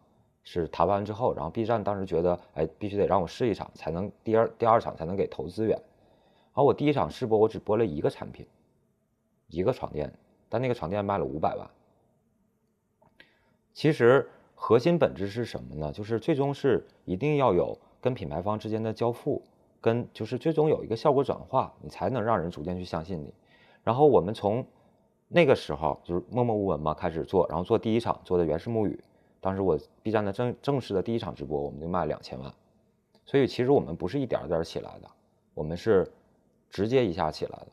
[0.46, 5.72] 是谈完之后，然后 B 站当时觉得，哎，必须得让我试一场，才能第二第二场才能给投资源。
[5.78, 8.48] 然后我第一场试播，我只播了一个产品，
[9.50, 10.14] 一个床垫，
[10.48, 11.70] 但那个床垫卖了五百万。
[13.74, 15.92] 其实核心本质是什么呢？
[15.92, 19.44] 就是最终是一定要有跟品牌方之间的交付。
[19.82, 23.34] 跟就是最终有一个效果转化，你才能让人逐渐去相信你。
[23.84, 24.64] 然后我们从
[25.28, 29.04] 那个时候就是默默无闻嘛开始做，然后做第一场做的原始木语，
[29.40, 32.54] 当时我 B 站的正正式的第一场直播，我们就卖两千万。
[33.26, 35.10] 所以其实我们不是一点点起来的，
[35.56, 36.12] 我们是
[36.70, 37.68] 直接一下起来的。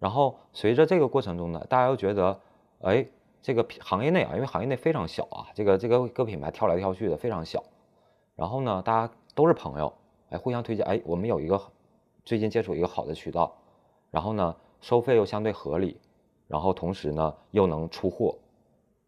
[0.00, 2.40] 然后随着这个过程中呢，大家又觉得，
[2.80, 3.06] 哎，
[3.40, 7.62] 这个行业内啊，因为行业内非常小啊，这个这个各品牌跳来跳去的非常小。
[8.34, 9.92] 然后呢，大家都是朋友。
[10.34, 10.84] 哎，互相推荐。
[10.84, 11.60] 哎，我们有一个
[12.24, 13.54] 最近接触一个好的渠道，
[14.10, 15.96] 然后呢，收费又相对合理，
[16.48, 18.36] 然后同时呢又能出货，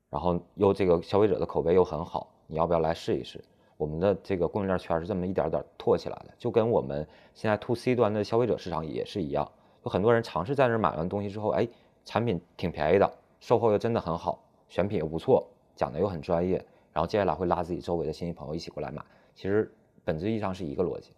[0.08, 3.42] 然后又这个消费者的口碑又很好，你要不要来试一试？
[3.76, 7.04] 我们的这个供应链圈是这么一点点拓起来的，就跟我们
[7.34, 9.50] 现在 to C 端的消费者市场也是一样，
[9.82, 11.68] 有很多人尝试在那买完东西之后，哎，
[12.04, 14.38] 产品挺便宜的，售后又真的很好，
[14.68, 15.44] 选品又不错，
[15.74, 19.04] 讲的又很专业，然后接下来会拉自己周围的亲戚朋友一起过来买，
[19.34, 19.74] 其实。
[20.06, 21.10] 本质意义上是一个逻辑。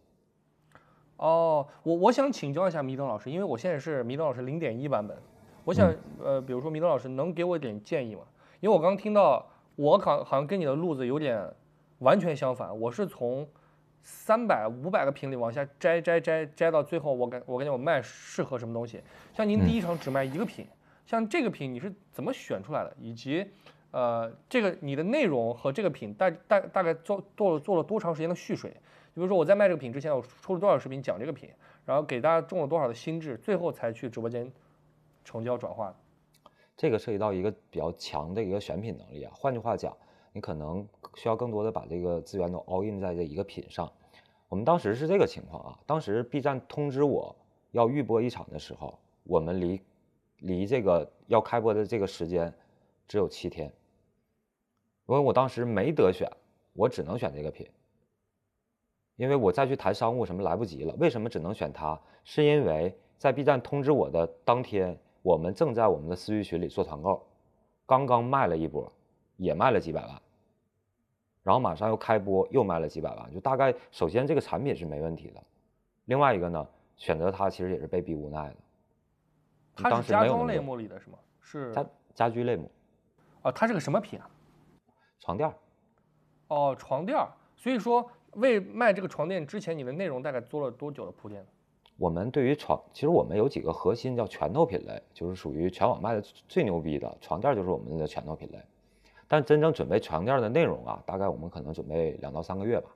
[1.18, 5.16] 哦，我我想请教一下迷灯老师，因为我现在是迷灯老师零点一版本，
[5.64, 5.92] 我想
[6.24, 8.22] 呃，比如说迷灯老师能给我一点建议吗？
[8.60, 9.44] 因为我刚听到，
[9.76, 11.52] 我好好像跟你的路子有点
[11.98, 13.46] 完全相反，我是从
[14.00, 19.02] 三百五百个品里往下摘摘摘摘到最后，我感我感觉我卖适合什么东西。
[19.34, 20.66] 像您第一场只卖一个品，
[21.04, 22.96] 像这个品你是怎么选出来的？
[23.00, 23.44] 以及
[23.90, 28.72] 呃，这个你的内容和这个品大大大概做做了做了多长时间的蓄水？
[29.18, 31.50] 比如说我在卖这个品之前，我出了多少视频讲这个品，
[31.84, 34.48] 然后给大家种了多少的心智，最后才去直播间
[35.24, 35.92] 成交转化。
[36.76, 39.32] 这个涉及到一个比较强的一个选品能力啊。
[39.34, 39.92] 换句话讲，
[40.32, 40.86] 你可能
[41.16, 43.92] 需要更多的把这个资源都 all in 在这一个品上。
[44.48, 47.34] 我们当时是这个情况啊，当时 B 站通知我
[47.72, 49.80] 要预播一场的时候，我们离
[50.38, 52.54] 离这个要开播的这个时间
[53.08, 53.66] 只有七天，
[55.06, 56.30] 因为我当时没得选，
[56.72, 57.68] 我只能选这个品，
[59.18, 60.94] 因为我再去谈商务什么来不及了。
[60.94, 62.00] 为什么只能选它？
[62.22, 67.26] 是因为在 B 站通知我的当天，我们正在我们的私域群里做团购，
[67.84, 68.90] 刚刚卖了一波，
[69.36, 70.22] 也卖了几百万。
[71.42, 75.42] 然后马上又开播，又卖了几百万，就大概首先这个产品是没问题的，
[76.04, 76.64] 另外一个呢，
[76.96, 78.56] 选择它其实也是被逼无奈的。
[79.74, 81.18] 它是家装类目里的是吗？
[81.40, 82.70] 是家家居类目，
[83.42, 84.30] 哦，它是个什么品啊？
[85.18, 85.54] 床垫儿，
[86.48, 87.28] 哦，床垫儿。
[87.56, 91.48] 所以说，为卖这个床垫之前，你的内容大概做了多久的铺垫呢？
[91.96, 98.58] 我们对于床，其实我们有几个核心叫拳头品类，就是属于全网卖的最牛逼的床垫，就是我们的拳头品类。
[99.26, 102.88] 但真正准备床垫的内容啊，大概我们可能准备两到三个月吧，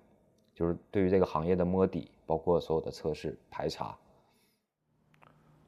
[0.54, 3.98] 就是对于这个行业的摸底，包括所有的测试排查。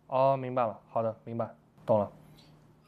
[0.06, 0.80] 哦，明白了。
[0.88, 1.52] 好的，明白，
[1.84, 2.12] 懂了。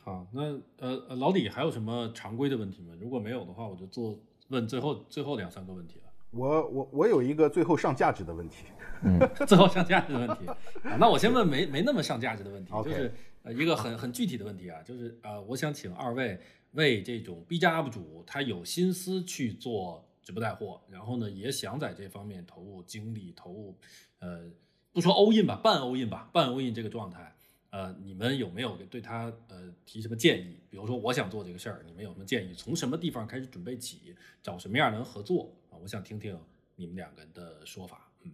[0.04, 0.42] 好，那
[0.78, 2.94] 呃呃，老李还有什么常规的问题吗？
[3.00, 4.14] 如果没有的话，我就做
[4.50, 6.05] 问最后最后两三个问题了。
[6.30, 8.66] 我我我有一个最后上价值的问题，
[9.02, 10.46] 嗯 最后上价值的问题
[10.82, 13.12] 啊，那我先问没没那么上价值的问题，就是
[13.42, 16.38] 呃一个很很具体的问题啊，就是呃，我想请二位
[16.72, 23.78] 为这种 B 站 UP 主他有心思去做直播带货，然后呢也想在这方面投入精力，投入
[24.18, 24.50] 呃
[24.92, 27.32] 不说 all in 吧，半 all in 吧，半 all in 这个状态。
[27.70, 30.58] 呃，你们有没有对他呃提什么建议？
[30.70, 32.54] 比如说，我想做这个事儿，你们有什么建议？
[32.54, 34.14] 从什么地方开始准备起？
[34.42, 35.78] 找什么样的人合作啊？
[35.82, 36.38] 我想听听
[36.74, 38.08] 你们两个人的说法。
[38.22, 38.32] 嗯，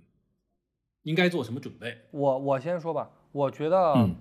[1.02, 1.98] 应该做什么准备？
[2.12, 4.14] 我我先说吧，我觉得，嗯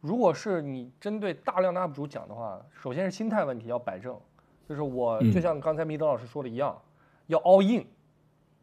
[0.00, 4.20] 如果是你针对大量的 UP 主讲的话，首先是心态问题要摆正，
[4.68, 6.78] 就是我嗯就像刚才米德老师说的一样，
[7.26, 7.86] 要 all in，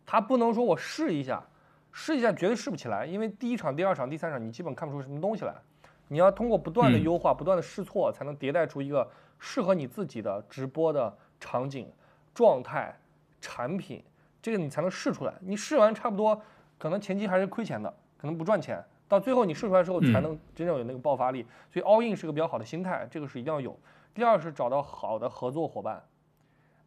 [0.06, 1.44] 他不能说我试一下，
[1.91, 5.56] 试一下绝对试不起来，因为第一场、第二场、第三场你基本看不出什么东西来，
[6.10, 9.10] 你要通过不断的嗯优化、不断的试错，才能迭代出一个
[9.40, 11.91] 适合你自己的直播的场景、
[12.36, 12.95] 状态、
[13.41, 14.01] 产品，
[14.41, 15.34] 这个你才能试出来。
[15.41, 16.41] 你试完差不多，
[16.77, 21.45] 可能前期还是亏钱的，可能不赚钱，到最后你试出来之后嗯才能真正有那个爆发力。
[21.69, 23.77] 所以 all in 是个比较好的心态，这个是一定要有。
[24.13, 26.01] 第二是找到好的合作伙伴。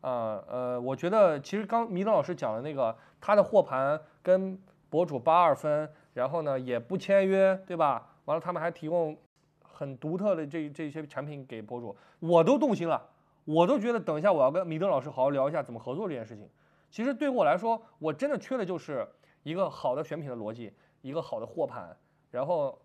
[0.01, 4.59] 呃呃，我觉得其实刚米德老师讲的那个，他的货盘跟
[4.91, 8.07] 博主八二分，然后呢也不签约，对吧？
[8.27, 9.17] 完了他们还提供
[9.63, 13.03] 很独特的这这些产品给博主，我都动心了，
[13.45, 16.49] 我都觉得等一下我要跟米德老师好好聊一下怎么合作这件事情。
[16.91, 19.07] 其实对于我来说，我真的缺的就是
[19.43, 20.73] 一个好的选品的逻辑，
[21.03, 21.97] 一个好的货盘，
[22.31, 22.79] 然后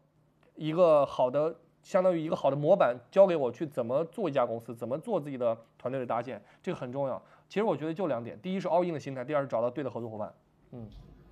[0.55, 7.21] 一个好的相当于一个好的模板交给我去怎么做一家公司，怎么做自己的团队的搭建，这个很重要。
[7.47, 10.33] 其实我觉得就两点，第一是 all in 的心态，第二是找到对的合作伙伴。
[10.71, 10.87] 嗯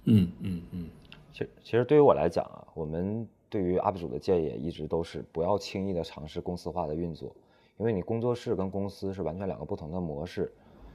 [0.05, 0.89] 嗯嗯嗯
[1.33, 7.35] 其实其实对于我来讲啊，我们对于 UP 主的建议一直都是不要轻易的尝试公司化的运作，
[7.77, 10.53] 因为你工作室跟公司是完全两个不同的模式。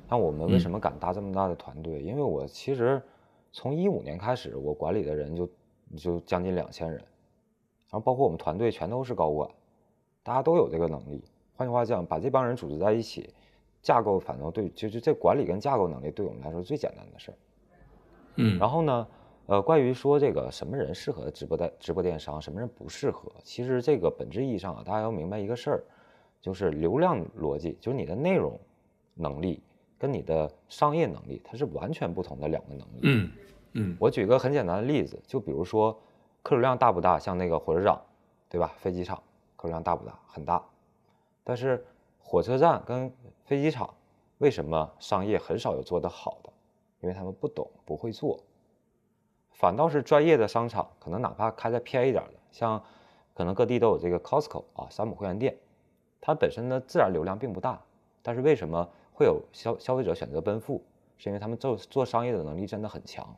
[0.08, 2.02] 那我们为什么敢搭这么大的团队？
[2.02, 3.00] 因为我其实
[3.50, 5.48] 从一五年开始，我管理的人就
[5.96, 9.48] 就将近两千人，然后包括我们团队全都是高管，
[10.22, 11.24] 大家都有这个能力。
[11.54, 13.32] 换句话讲，把这帮人组织在一起，
[13.80, 17.34] 架构反正对，就是这管理跟架构能力对我们来说是最简单的事儿。
[18.36, 19.06] 嗯然后呢，
[19.46, 25.84] 呃，关于说这个什么人适合直播带直播电商，什么人不适合，其实这个本质意义上啊，大家要明白一个事儿，
[26.42, 28.60] 就是流量逻辑，就是你的内容
[29.14, 29.62] 能力
[29.98, 33.00] 跟你的商业能力，它是完全不同的两个能力。
[33.04, 33.30] 嗯
[33.72, 35.98] 嗯我举个很简单的例子，就比如说
[36.42, 37.98] 客流量大不大，像那个火车站，
[38.50, 38.74] 对吧？
[38.76, 39.16] 飞机场
[39.56, 40.18] 客流量大不大？
[40.26, 40.62] 很大。
[41.44, 41.82] 但是
[42.18, 43.10] 火车站跟
[43.44, 43.94] 飞机场
[44.38, 46.52] 为什么商业很少有做得好的？
[47.00, 48.38] 因为他们不懂，不会做。
[49.50, 52.82] 反倒是专业的商场，可能哪怕开在偏一点的，像
[53.32, 55.56] 可能各地都有这个 Costco 啊，山姆会员店，
[56.22, 57.78] 它本身的自然流量并不大，
[58.22, 60.80] 但是为什么会有消消费者选择奔赴？
[61.18, 63.28] 是因为他们做做商业的能力真的很强。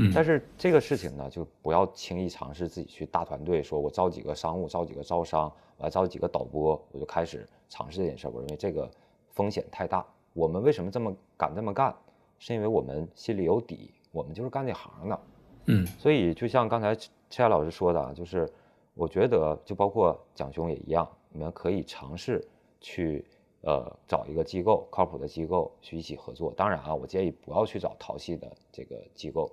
[0.00, 8.28] 嗯但是这个事情呢，就不要轻易尝试自己去大团队，说我招几个商务，招几个招商，我还招几个导播，我就开始尝试这件事。
[8.28, 8.90] 我认为这个
[9.30, 10.06] 风险太大。
[10.34, 11.94] 我们为什么这么敢这么干？
[12.38, 15.20] 是因为我们心里有底，我们就是干这行的。
[15.66, 18.48] 嗯所以就像刚才车亚老师说的啊，就是
[18.94, 22.46] 我觉得就包括蒋兄也一样，你们可以尝试
[22.80, 23.24] 去
[23.62, 26.52] 呃找一个机构靠谱的机构去一起合作。
[26.56, 29.50] 当然啊，我建议不要去找淘系的这个机构，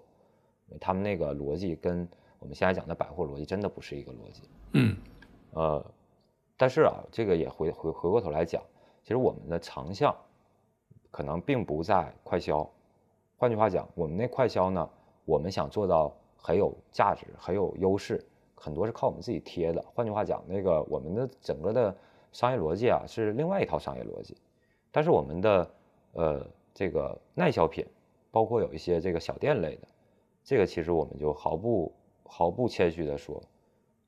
[0.80, 2.08] 他们那个逻辑跟
[2.40, 4.44] 我们现在讲的百货逻辑真的不是一个逻辑。
[4.74, 4.96] 嗯
[5.52, 5.86] 呃，
[6.58, 8.62] 但是啊，这个也回回回过头来讲，
[9.04, 10.16] 其实我们的长项
[11.12, 12.70] 可能并不在快销。
[13.38, 14.90] 换句话讲，我们那快销呢，
[15.26, 18.24] 我们想做到很有价值、很有优势，
[18.56, 19.84] 很多是靠我们自己贴的。
[19.94, 21.96] 换句话讲，那个我们的整个的
[22.32, 24.38] 商业逻辑啊，是另外一套商业逻辑。
[24.92, 25.72] 但是我们的
[26.14, 27.86] 呃这个耐销品，
[28.32, 29.88] 包括有一些这个小店类的，
[30.44, 33.42] 这个其实我们就毫不毫不谦虚的说，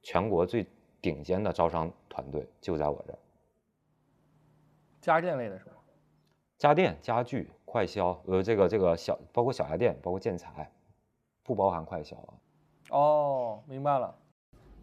[0.02, 0.66] 全国最
[1.02, 3.20] 顶尖的招商团队就在我这儿。
[5.02, 5.72] 家电类的是吗？
[6.58, 10.72] 家电、家具、快销，呃，这个这个小，包括小家电，包括建材，
[11.44, 12.34] 不包含快销啊。
[12.90, 14.16] 哦，明白了。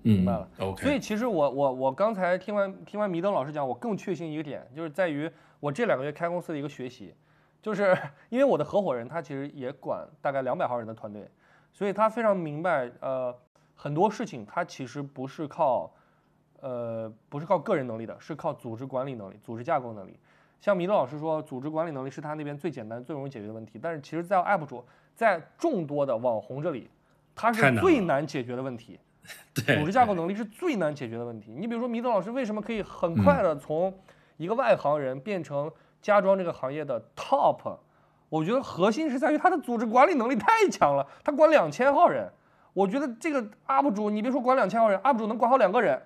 [0.05, 0.49] 明明白了。
[0.61, 7.15] OK，所以其实我我我刚才听完听完米登老师讲，我更确信一个点，就是在于我这两个月开公司的一个学习，
[7.63, 7.97] 就是
[8.29, 11.29] 因为我的合伙人他其实也管大概两百号人的团队，
[11.73, 13.35] 所以他非常明白，呃，
[13.75, 15.91] 很多事情他其实不是靠，
[16.61, 20.19] 呃，不是靠个人能力的，是靠组织管理能力、组织架构能力。
[20.61, 24.83] 像米登老师说，组织管理能力是他那边最简单、最容易解决的问题，但是其实，在 UP 主，
[25.15, 26.89] 在众多的网红这里，
[27.35, 28.99] 他是最难解决的问题。
[29.55, 31.53] 对组织架构能力是最难解决的问题。
[31.57, 33.93] 你比如说，米德老师为什么可以很快的从
[34.37, 35.71] 一个外行人变成
[36.03, 37.77] 家装这个行业的 top？
[38.29, 42.29] 我觉得核心是在于他的组织管理能力太强了，他管两千号人。
[42.73, 46.03] 我觉得这个 UP 主，你别说管两千号人，UP 主能管好两个人，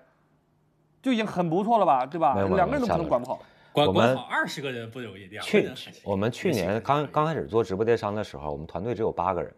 [1.01, 3.39] 就已经很不错了吧，对吧两个人都可能管不好。
[3.71, 5.67] 管我们管好二十个人不容易，两个去
[6.03, 9.51] 我们去年刚刚开始做直播电商的时候，我们团队只有八个人，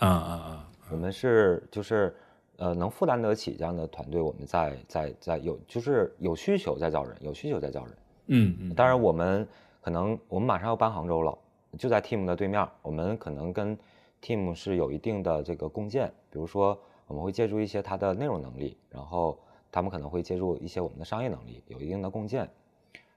[0.00, 2.14] 啊啊啊，我们是就是
[2.62, 7.96] 呃能负担得起这样的团队，我们在在在有就是有需求在招人，有需求在招人。
[8.26, 9.46] 嗯嗯，当然，我们
[9.80, 11.36] 可能我们马上要搬杭州了，
[11.76, 13.76] 就在 Team 的对面，我们可能跟
[14.22, 16.78] Team 是有一定的这个共建，比如说
[17.08, 19.36] 我们会借助一些它的内容能力，然后
[19.72, 22.48] 他们可能会借助一些我们的商业能力，有一定的共建。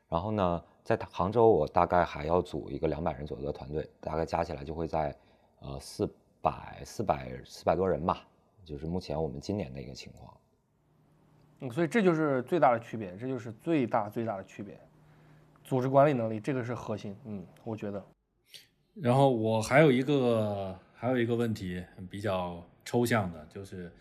[0.10, 5.16] 然后呢，在杭州我大概还要组一个两百人左右的团队，大概加起来就会在
[5.60, 6.12] 呃四
[6.42, 8.26] 百四百四百多人吧，
[8.66, 10.36] 就是目前我们今年的一个情况。
[11.62, 14.78] 嗯，所以这就是最大的区别，这就是最大最大的区别。
[15.64, 18.06] 组织管理能力这个是核心，嗯，我觉得。
[18.94, 23.92] 然后我还有一个还有一个问题比较抽象的，就是，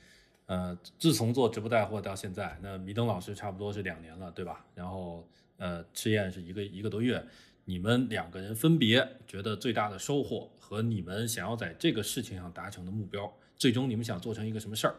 [0.47, 4.65] 呃，自从做直播带货到现在，那米登老师差不多是两年了，对吧？
[4.75, 5.27] 然后
[5.57, 7.25] 呃，赤焰是一个一个多月，
[7.65, 14.95] 你们两个人分别觉得最大的收获和你们想要在这个事情上达成的目标，最终你们想做成一个什么事儿？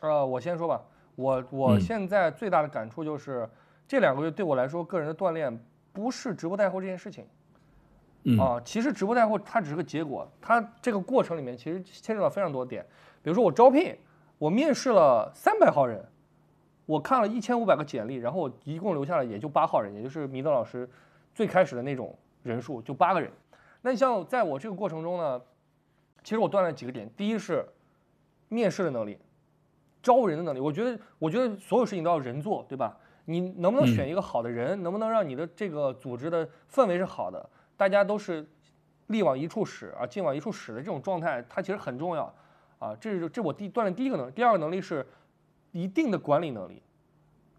[0.00, 0.80] 呃，我先说吧，
[1.16, 1.80] 我我嗯。
[1.80, 3.48] 现在最大的感触就是，
[3.86, 5.58] 这两个月对我来说，个人的锻炼
[5.92, 7.26] 不是直播带货这件事情。
[8.22, 8.38] 嗯。
[8.38, 12.86] 啊，其实直播带货它只是个结果，它这个过程里面其实牵扯到非常多点，
[13.22, 13.96] 比如说我招聘，
[14.38, 16.04] 我面试了三百号人，
[16.86, 20.88] 我看了一千五百个简历，然后我一共留下了也就八号人，也就是米德老师
[21.34, 23.28] 最开始的那种人数，就八个人。
[23.82, 25.40] 那你像在我这个过程中呢，
[26.28, 27.66] 其实我锻炼了几个点，第一是
[28.50, 29.16] 面试的能力，
[30.02, 30.60] 招人的能力。
[30.60, 32.94] 我觉得，我觉得所有事情都要人做，对吧？
[33.24, 37.48] 你能不能选一个好的人，能不能让你的这个组织的氛围是好的，
[37.78, 38.46] 大家都是
[39.06, 42.30] 力往一处使啊，劲往一处使的这种状态，它其实很重要
[42.78, 42.94] 啊。
[43.00, 45.06] 这是这我第锻炼第一个能力，第二个能力是
[45.72, 46.82] 一定的管理能力，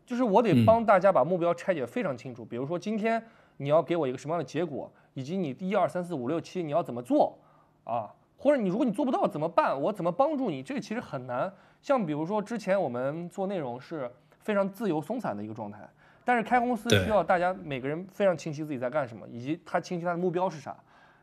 [0.05, 2.45] 就是我得嗯帮大家把目标拆解得非常清楚。
[2.45, 3.19] 比如说今天
[3.57, 7.35] 你要给我一个什么样的结果，以及你一二三四五六七你要怎么做
[7.83, 8.13] 啊？
[8.41, 9.79] 或者你如果你做不到怎么办？
[9.79, 10.63] 我怎么帮助你？
[10.63, 11.53] 这个其实很难。
[11.81, 14.09] 像比如说之前我们做内容是
[14.39, 15.79] 非常自由松散的一个状态，
[16.23, 20.73] 但是开公司需要大家每个人非常清晰自己在干什么，以及他清晰他的目标是啥。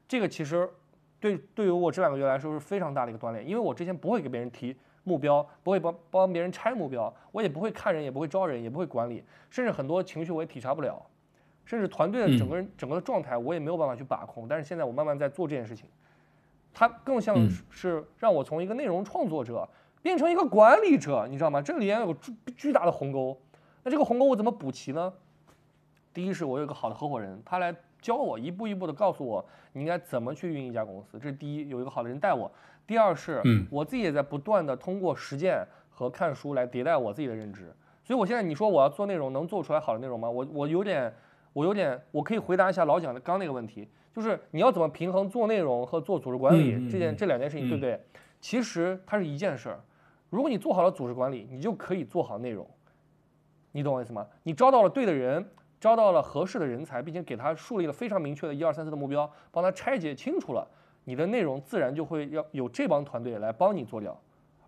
[0.06, 0.68] 这个其实
[1.18, 11.01] 对对于我这两个月来说是非常大的一个锻炼，因为我之前不会给别人提目标，不会帮帮别人拆目标，我也不会看人，也不会招人，也不会管理，甚至很多情绪我也体察不了，
[11.64, 14.47] 甚至团队的整个人、整个的状态我也没有办法去把控。
[14.47, 15.88] 但是现在我慢慢在做这件事情，
[16.78, 19.66] 它更像嗯是是让我从一个内容创作者
[20.02, 21.62] 变成一个管理者，你知道吗？
[21.62, 23.34] 这里面有巨巨大的鸿沟。
[23.82, 25.10] 那这个鸿沟我怎么补齐呢？
[26.12, 29.42] 第一是我有一个好的合伙人，他来教我一步一步的告诉我
[29.72, 32.52] 你应该怎么去运营一家公司，这是第一，有一个好的人带我。
[32.86, 37.74] 第二是，嗯我自己也在不断的通过实践和看书来迭代我自己的认知。
[38.04, 40.28] 所以我现在你说我要做内容，能做出来好的内容吗？
[40.28, 41.10] 我我有点，
[41.54, 48.02] 我有点，我可以回答一下老蒋的刚那个问题，就是你要怎么平衡做内容和做组织管理、这件嗯这两件事情，对不对？
[48.40, 49.78] 其实它是一件事儿。
[50.30, 52.66] 如果你做好了组织管理，你就可以做好内容。
[53.72, 54.26] 你懂我意思吗？
[54.44, 55.47] 你招到了对的人，
[55.78, 60.66] 招到了合适的人才，并且给他树立了非常明确的一二三四的目标，帮他拆解清楚了，
[61.05, 64.18] 你的内容自然就会要有这帮团队来帮你做掉，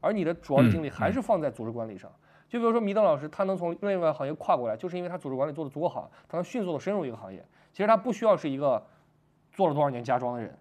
[0.03, 2.13] 而你的主要的精力还是放在组织管理上。
[2.51, 7.43] 就比如说米登老师，他能从另外一个行业跨过来，就是因为他组织管理做得足够好，他能迅速的深入一个行业。
[7.73, 8.85] 其实他不需要是一个
[9.59, 10.59] 做了多少年家装的人，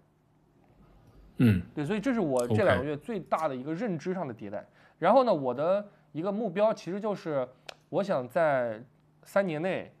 [1.36, 1.62] 嗯。
[1.72, 4.66] 对，所以这是我这两个月最大的一个认知上的迭代。
[4.98, 7.48] 然后呢，我的一个目标其实就是，
[7.90, 8.82] 我想在
[9.22, 9.92] 三年内，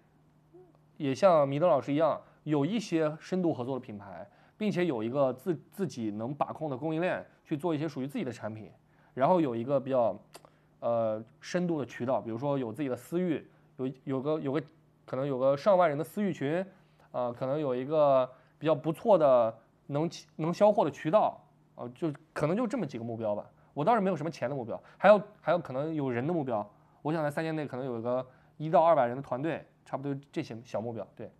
[0.96, 8.68] 也像米德老师一样，有一些深度合作的品牌，并且有一个自自己能把控的供应链，去做一些属于自己的产品，
[9.14, 10.20] 然后有一个比较
[10.80, 14.60] 呃深度的渠道，比如说有自己的私域，有有个有个
[15.06, 16.66] 可能有个上万人的私域群，
[17.12, 18.28] 啊、可能有一个
[18.58, 21.40] 比较不错的能起能销货的渠道，
[21.74, 23.48] 啊、就可能就这么几个目标吧。
[23.72, 26.68] 我倒是没有什么钱的目标，还有还有可能有人的目标。
[27.02, 28.26] 我想在三年内可能有一个
[28.56, 31.06] 一到二百人的团队，差不多这些小目标。
[31.14, 31.30] 对，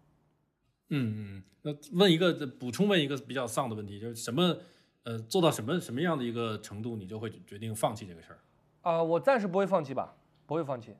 [0.90, 4.56] 嗯嗯，那问一个补充问一个比较丧的问题，就是什么
[5.02, 8.38] 呃做到什么什么样的一个程度，你就会决定放弃这个事儿
[8.82, 10.14] 啊、我暂时不会放弃吧，
[10.46, 10.94] 不会放弃。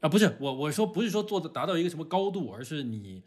[0.00, 0.08] 啊？
[0.08, 3.24] 不是我我说不是说做的达到一个什么高度，而是你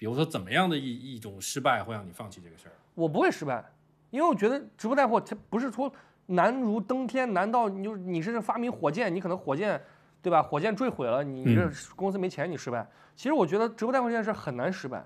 [0.00, 2.72] 比如说怎么样的一一种失败会让你放弃这个事儿？
[2.94, 3.62] 我不会失败，
[4.08, 5.92] 因为我觉得直播带货它不是说
[6.24, 9.78] 难如登天，难道你就你是发明火箭，你可能火箭
[10.22, 10.42] 对吧？
[10.42, 12.88] 火箭坠毁了，你你这公司没钱，你失败。
[13.14, 15.04] 其实我觉得直播带货这件事很难失败，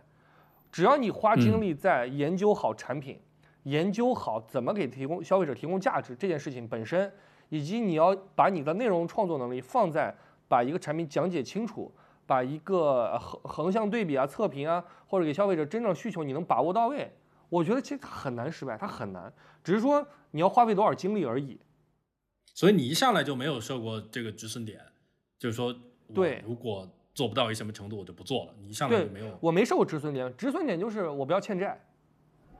[0.70, 3.20] 只要你花精力在研究好产品，
[3.64, 7.12] 研究好怎么给提供消费者提供价值这件事情本身，
[7.48, 10.14] 以及你要把你的内容创作能力放在
[10.46, 11.92] 把一个产品讲解清楚，
[12.26, 17.12] 把一个呃横横向对比啊、测评啊，或者给消费者真正需求你能把握到位，
[17.48, 19.32] 我觉得其实它很难失败，它很难，
[19.62, 21.60] 只是说你要花费多少精力而已。
[22.54, 24.80] 所以你一上来就没有设过这个止损点，
[25.38, 25.74] 就是说
[26.06, 28.54] 我对如果做不到一什么程度，我就不做了。
[28.58, 31.80] 你一上来就没有我没设过止损点，止损点就是我不要欠债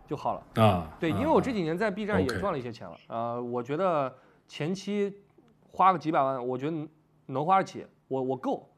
[0.07, 0.63] 就好了。
[0.63, 0.97] 啊？
[1.01, 4.15] 对，因为我这几年在 B 站也赚了一些钱了，啊，我觉得
[4.47, 5.23] 前期
[5.71, 6.89] 花个几百万，我觉得
[7.27, 8.69] 能花得起，我我够。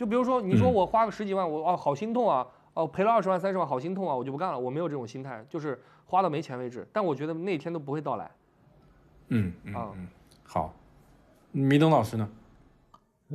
[0.00, 6.88] 就比如说你说嗯我花个十几万，我啊好心痛啊，哦赔了二十万三十万好心痛啊，我就不干了，我没有这种心态，就是花到没钱为止。
[6.90, 8.30] 但我觉得那天都不会到来。
[9.28, 10.08] 嗯嗯啊嗯，
[10.42, 10.72] 好。
[11.52, 12.26] 米东老师呢？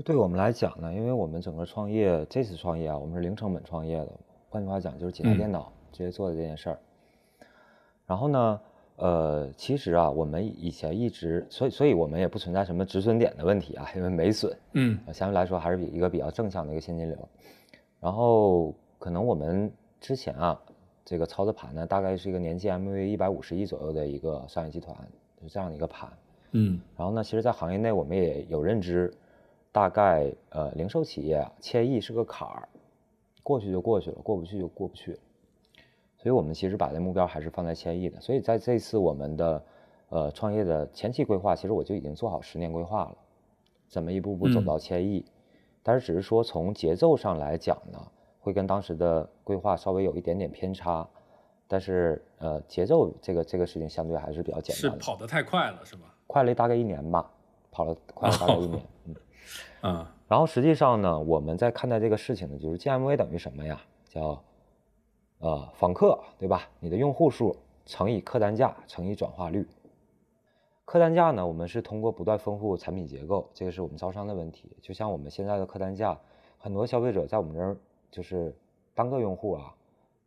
[0.03, 4.11] 对我们来讲呢，因为我们整个创业这次创业啊，我们是零成本创业的，
[4.49, 6.79] 换句话讲就是几台嗯电脑直接做的这件事儿。
[8.07, 8.59] 然后呢，
[8.97, 17.17] 呃，其实啊，我们以前一直，所以所以我们也不存在什么止损点的问题啊，因为没损，嗯呃相对来说还是比一个比较正向的一个现金流。
[17.99, 19.69] 然后可能我们
[19.99, 20.59] 之前啊，
[21.03, 24.95] 这个操的盘呢，大概是一个年绩 MV 一百五十亿左右的一个商业集团，
[25.41, 26.09] 是这样的一个盘。
[26.51, 29.13] 嗯然后呢，其实，在行业内我们也有认知，
[29.73, 32.69] 大概呃，零售企业啊，千亿是个坎儿，
[33.43, 35.17] 过去就过去了，过不去就过不去了。
[36.25, 38.19] 所以我们其实把这目标还是放在千亿的。
[38.19, 39.63] 所以在这次我们的
[40.09, 43.15] 呃创业的前期规划，其实我就已经做好十年规划了，
[43.87, 45.23] 怎么一步步走嗯到千亿。
[45.83, 47.99] 但是只是说从节奏上来讲呢，
[48.39, 51.07] 会跟当时的规划稍微有一点点偏差。
[51.67, 54.97] 但是呃，节奏这个这个事情相对还是比较简单的。
[54.97, 56.07] 跑得太快了是吗？
[56.25, 57.29] 快了大概一年吧，
[57.69, 58.83] 跑了快了大概一年。
[59.83, 63.79] 嗯，啊然后实际上呢，我们在看待这个事情呢，就是 GMV 等于什么呀？
[64.09, 64.43] 叫
[65.45, 66.67] 呃访客，对吧？
[66.79, 67.55] 你的用户数
[67.85, 69.67] 乘以客单价乘以转化率。
[70.85, 74.75] 客单价呢，我们是通过不断丰富产品结构，这个是我们招商的问题。
[74.81, 76.19] 就像我们现在的客单价，
[76.57, 77.77] 很多消费者在我们这儿
[78.09, 78.55] 就是
[78.95, 79.75] 单个用户啊，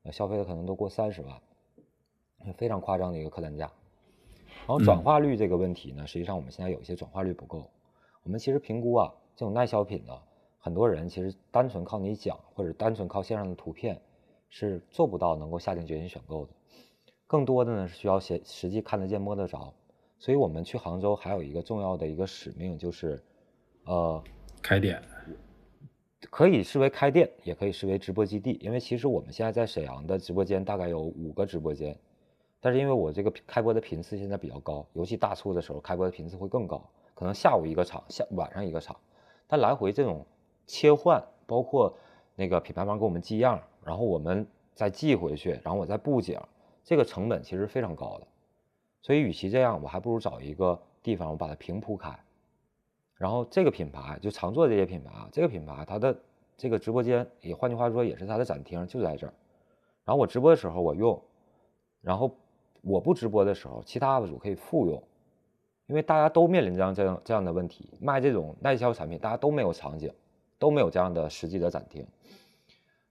[0.04, 1.34] 呃消费的可能都过三十万，
[2.54, 3.68] 非常夸张的一个客单价。
[4.68, 7.68] 然后转化率这个问题呢，实际上我们现在有一些转化率不够。
[8.22, 10.16] 我们其实评估啊，这种耐销品呢，
[10.60, 14.00] 很多人其实单纯靠你讲，或者单纯靠线上的图片，
[14.48, 16.52] 是做不到能够下定决心选购的。
[17.26, 19.72] 更多的呢是需要实实际看得见、摸得着。
[20.18, 23.22] 所以我们去杭州还有一个重要的一个使命，就是，
[23.84, 24.22] 呃，
[24.60, 25.00] 开店。
[26.30, 28.58] 可以视为开店，也可以视为直播基地。
[28.60, 31.96] 因为其实我们现在在沈阳的直播间大概有五个直播间，
[32.60, 36.84] 但是因为我这个开播的频次现在比较高，尤其大促的时候开播的频次会更高，
[37.14, 38.96] 可能下午一个场，下晚上一个场，
[39.46, 40.26] 但来回这种
[40.66, 41.96] 切换，包括
[42.34, 46.38] 那个品牌方给我们寄样，然后我们再寄回去，然后我再布景，
[46.84, 48.26] 这个成本其实非常高的。
[49.00, 52.14] 所以与其这样，我还不如找一个地方，我把它平铺开。
[53.14, 56.14] 然后这个品牌就常做这些品牌啊，这个品牌它的
[56.54, 59.32] 这个直播间，也换句话说也是它的展厅就在这儿。
[60.04, 61.18] 然后我直播的时候我用，
[62.02, 62.30] 然后
[62.82, 65.02] 我不直播的时候，其他 UP 主可以复用，
[65.86, 70.12] 因为大家都面临这样这样这样的问题，卖这种耐销产品，大家都没有场景，
[70.58, 72.06] 都没有这样的实际的展厅。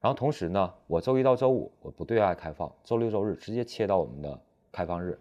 [0.08, 4.40] 然后同时呢，我周一到周五我不对外开放，周六周日直接切到我们的
[4.72, 5.20] 开放日，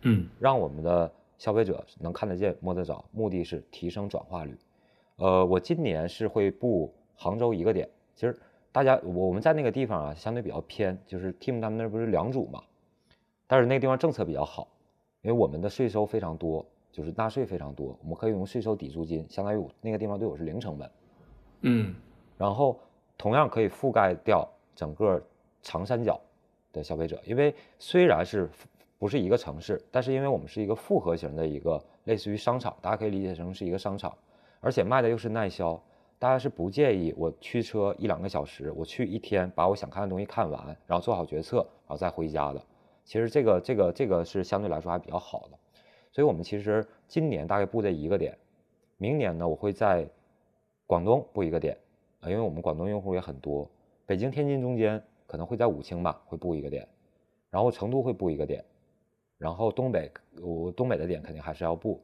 [0.00, 4.56] 嗯让我们的消费者能看得见、摸得着，目的是提升转化率。
[5.16, 7.86] 呃，我今年是会布杭州一个点。
[8.14, 8.34] 其实
[8.72, 12.62] 大家我我们在那个地方啊，相对比较偏，就是 Team 他们那不是良渚嘛，
[13.46, 14.66] 但是那个地方政策比较好，
[15.20, 20.90] 因为我们的税收非常多，就是纳税非常多，我们可以用税收抵租金，相当于我那个地方对我是零成本。
[21.64, 21.94] 嗯
[22.38, 22.80] 然后
[23.22, 24.44] 同样可以覆盖掉
[24.74, 25.22] 整个
[25.62, 26.20] 长三角
[26.72, 28.50] 的消费者，因为虽然是
[28.98, 34.12] 不是一个城市，但是因为我们是一个复合型的一个类似于商场，大家可以理解成是一个商场，
[34.58, 35.80] 而且卖的又是耐销，
[36.18, 42.60] 大家是不介意我驱车一两个小时，我去一天把我想看的东西看完，然后做好决策，然后再回家的。
[43.04, 45.56] 其实这个这个这个是相对来说还比较好的，
[46.10, 48.36] 所以我们其实今年大概布这一个点，
[48.96, 50.08] 明年呢我会在
[50.88, 51.78] 广东布一个点，
[52.22, 53.68] 啊，因为我们广东用户也很多，
[54.06, 56.88] 北京、天津中间可能会在武清吧，会布一个点，
[57.50, 58.64] 然后成都会布一个点，
[59.38, 60.08] 然后东北
[60.40, 62.00] 我东北的点肯定还是要布，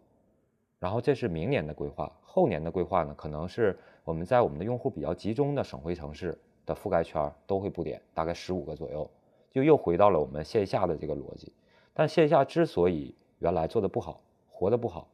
[0.80, 6.36] 然后这是明年的规划，后年的规划呢，可能是我们在我们的用户比较集中的省会城市
[6.66, 9.08] 的覆盖圈都会布点，大概十五个左右，
[9.52, 11.52] 就又回到了我们线下的这个逻辑。
[11.94, 14.20] 但线下之所以原来做的不好，
[14.50, 15.06] 活的不好，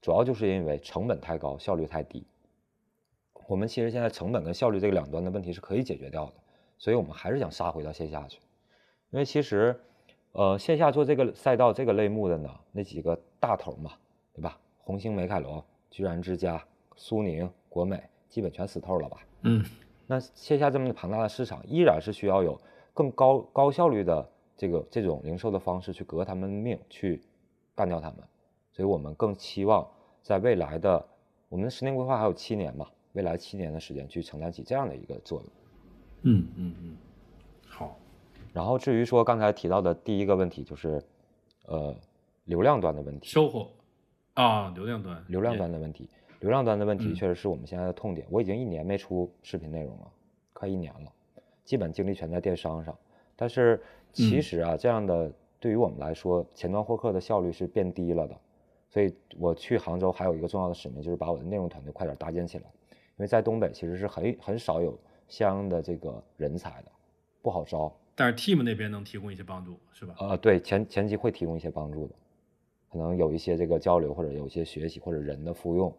[0.00, 2.24] 主要就是因为成本太高，效率太低。
[3.46, 6.34] 我们其实现在成本跟效率这个两端的问题是可以解决掉的，
[6.78, 8.38] 所以我们还是想杀回到线下去，
[9.10, 9.78] 因为其实，
[10.32, 13.92] 呃，线下做这个赛道这个类目的呢，那几个大头嘛，
[14.32, 14.58] 对吧？
[14.78, 16.62] 红星美凯龙、居然之家、
[16.96, 19.18] 苏宁、国美，基本全死透了吧？
[19.42, 19.64] 嗯
[20.06, 22.60] 那线下这么庞大的市场，依然是需要有
[22.92, 27.22] 更高高效率的这个这种零售的方式去革他们命，去
[27.74, 28.18] 干掉他们。
[28.70, 29.88] 所以我们更期望
[30.20, 31.02] 在未来的
[31.48, 35.50] 我们的十年规划还有七年嘛，未来七年的时间去承担起这样的一个作用。
[36.22, 36.96] 嗯嗯嗯，
[37.66, 37.98] 好，
[38.52, 41.02] 然后至于说刚才提到的第一个问题，就是
[41.66, 41.94] 呃
[42.44, 43.70] 流量端的问题，收获
[44.34, 46.08] 啊，流量端，流量端的问题，
[46.40, 48.26] 流量端的问题嗯确实是我们现在的痛点。
[48.30, 50.12] 我已经一年没出视频内容了，
[50.52, 51.12] 快一年了，
[51.64, 52.96] 基本精力全在电商上。
[53.36, 53.82] 但是
[54.12, 58.34] 其嗯实啊，这样的对于我们来说，前端获客的效率是变低了的。
[58.88, 62.64] 所以我去杭州还有一个重要的使命，就是把我的内容团队快点搭建起来，
[63.16, 66.90] 因为在东北其实是很很少有相应的这个人才的，
[67.42, 67.94] 不好招。
[68.16, 70.14] 但是 Team 那边能提供一些帮助，是吧？
[70.18, 72.14] 呃，对，前前期会提供一些帮助的，
[72.90, 75.92] 可能有一些这个交流，或者有一些学习，或者人的复用，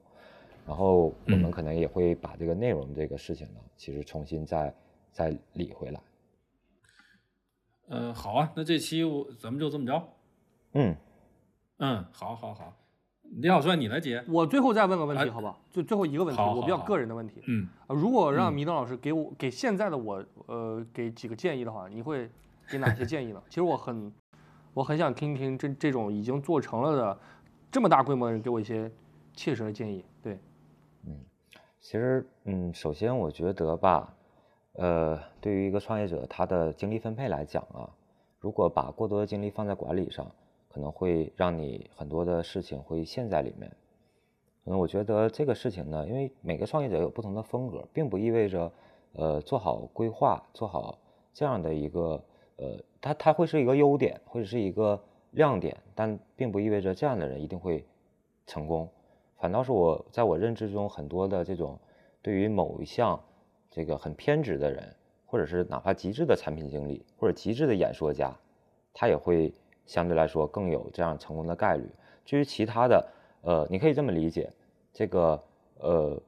[0.66, 4.74] 然后我们嗯可能也会把这个内容这个事情呢，其实重新再
[5.12, 6.00] 再理回来。
[7.88, 10.10] 呃，好啊，那这期我咱们就这么着。
[10.74, 10.96] 嗯，
[11.78, 12.74] 嗯，好，好，好，
[13.32, 14.24] 李小帅你来接。
[14.28, 15.60] 我最后再问个问题，哎好不好？
[15.72, 17.42] 就最后一个问题，我比较个人的问题。
[17.48, 22.30] 嗯，啊如果让嗯米登老师给我给现在的我，呃，给几个建议的话，你会
[22.70, 23.42] 给哪些建议呢？
[23.50, 24.12] 其实我很
[24.74, 27.20] 我很想听听这这种已经做成了的
[27.72, 28.90] 这么大规模的人给我一些
[29.34, 30.06] 切实的建议。
[30.22, 30.40] 对，
[31.06, 31.20] 嗯
[31.82, 34.12] 其实，嗯，首先我觉得吧，
[34.74, 37.88] 呃，对于一个创业者，他的精力分配来讲啊，
[38.40, 40.26] 如果把过多的精力放在管理上，
[40.76, 43.72] 可能会让你很多的事情会陷在里面。
[44.66, 48.70] 嗯，我觉得这个事情呢，因为每个创业者有不同的风格，并不意味着，
[49.14, 51.00] 呃，做好规划，做好
[51.34, 52.22] 这样的一个，
[52.58, 57.86] 呃，它它会是一个优点，或者是一个亮点，但并不意味着这样的人一定会
[58.46, 58.90] 成功。
[59.38, 61.80] 反倒是我在我认知中很多的这种
[62.22, 63.18] 对于某一项
[63.72, 64.94] 这个很偏执的人，
[65.26, 68.38] 或者是哪怕极致的产品经理或者极致的演说家，
[68.94, 69.54] 他也会
[69.86, 71.88] 相对来说更有这样成功的概率。
[72.26, 73.08] 至于其他的，
[73.42, 74.52] 呃，你可以这么理解，
[74.92, 75.44] 这个
[75.80, 76.22] 呃，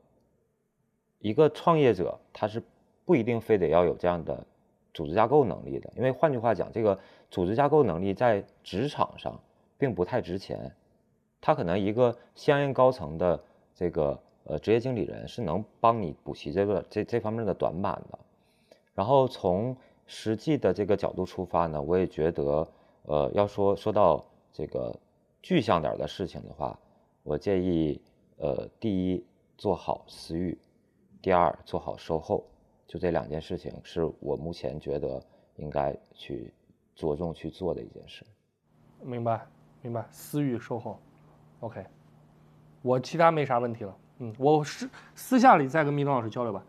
[1.20, 2.62] 一个创业者他是
[3.06, 4.46] 不一定非得要有这样的
[4.94, 9.40] 组织架构能力的，因为换句话讲，这个组织架构能力在职场上
[9.78, 10.72] 并不太值钱。
[11.40, 13.40] 他可能一个相应高层的
[13.76, 18.20] 这个呃职业经理人是能帮你补齐这个这这方面的短板的。
[18.94, 19.78] 然后从
[20.08, 22.68] 实际的这个角度出发呢，我也觉得
[23.08, 24.24] 呃要说说到
[24.54, 24.98] 这个
[25.42, 26.78] 具象点儿的事情的话，
[27.24, 28.00] 我建议
[28.38, 29.26] 呃第一
[29.58, 30.58] 做好私域，
[31.22, 32.46] 第二做好售后，
[32.86, 35.22] 就这两件事情是我目前觉得
[35.56, 36.54] 应该去
[36.96, 38.26] 着重去做的一件事。
[39.02, 39.46] 明白
[39.82, 41.00] 明白，私域售后
[41.62, 41.86] ，OK，
[42.82, 43.98] 我其他没啥问题了。
[44.20, 46.60] 嗯，我私私下里再跟米东老师交流吧。
[46.60, 46.64] 好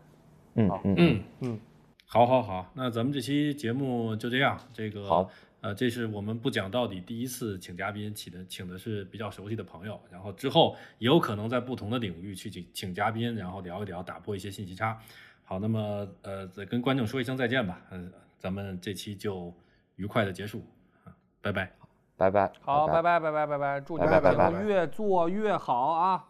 [0.55, 1.59] 嗯嗯嗯嗯，
[2.05, 4.59] 好，好，好，那咱们这期节目就这样。
[4.73, 5.29] 这个好，
[5.61, 14.99] 呃，这是我们不讲到底第一次请嘉宾，请的请的是比较熟悉的朋友，然后之后也有可能在不同的领域去请请嘉宾，然后聊一聊，打破一些信息差。
[15.43, 17.81] 好，那么呃，再跟观众说一声再见吧。
[17.91, 19.53] 嗯、咱们这期就
[19.95, 20.63] 愉快的结束，
[21.03, 21.11] 啊，
[21.41, 21.71] 拜拜。
[22.15, 22.51] 拜拜。
[22.61, 26.25] 好，拜拜拜拜拜拜，祝你们拜拜拜拜节目越做越好啊！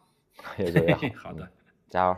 [0.57, 0.99] 也这样。
[1.15, 1.49] 好的。
[1.89, 2.17] 加油！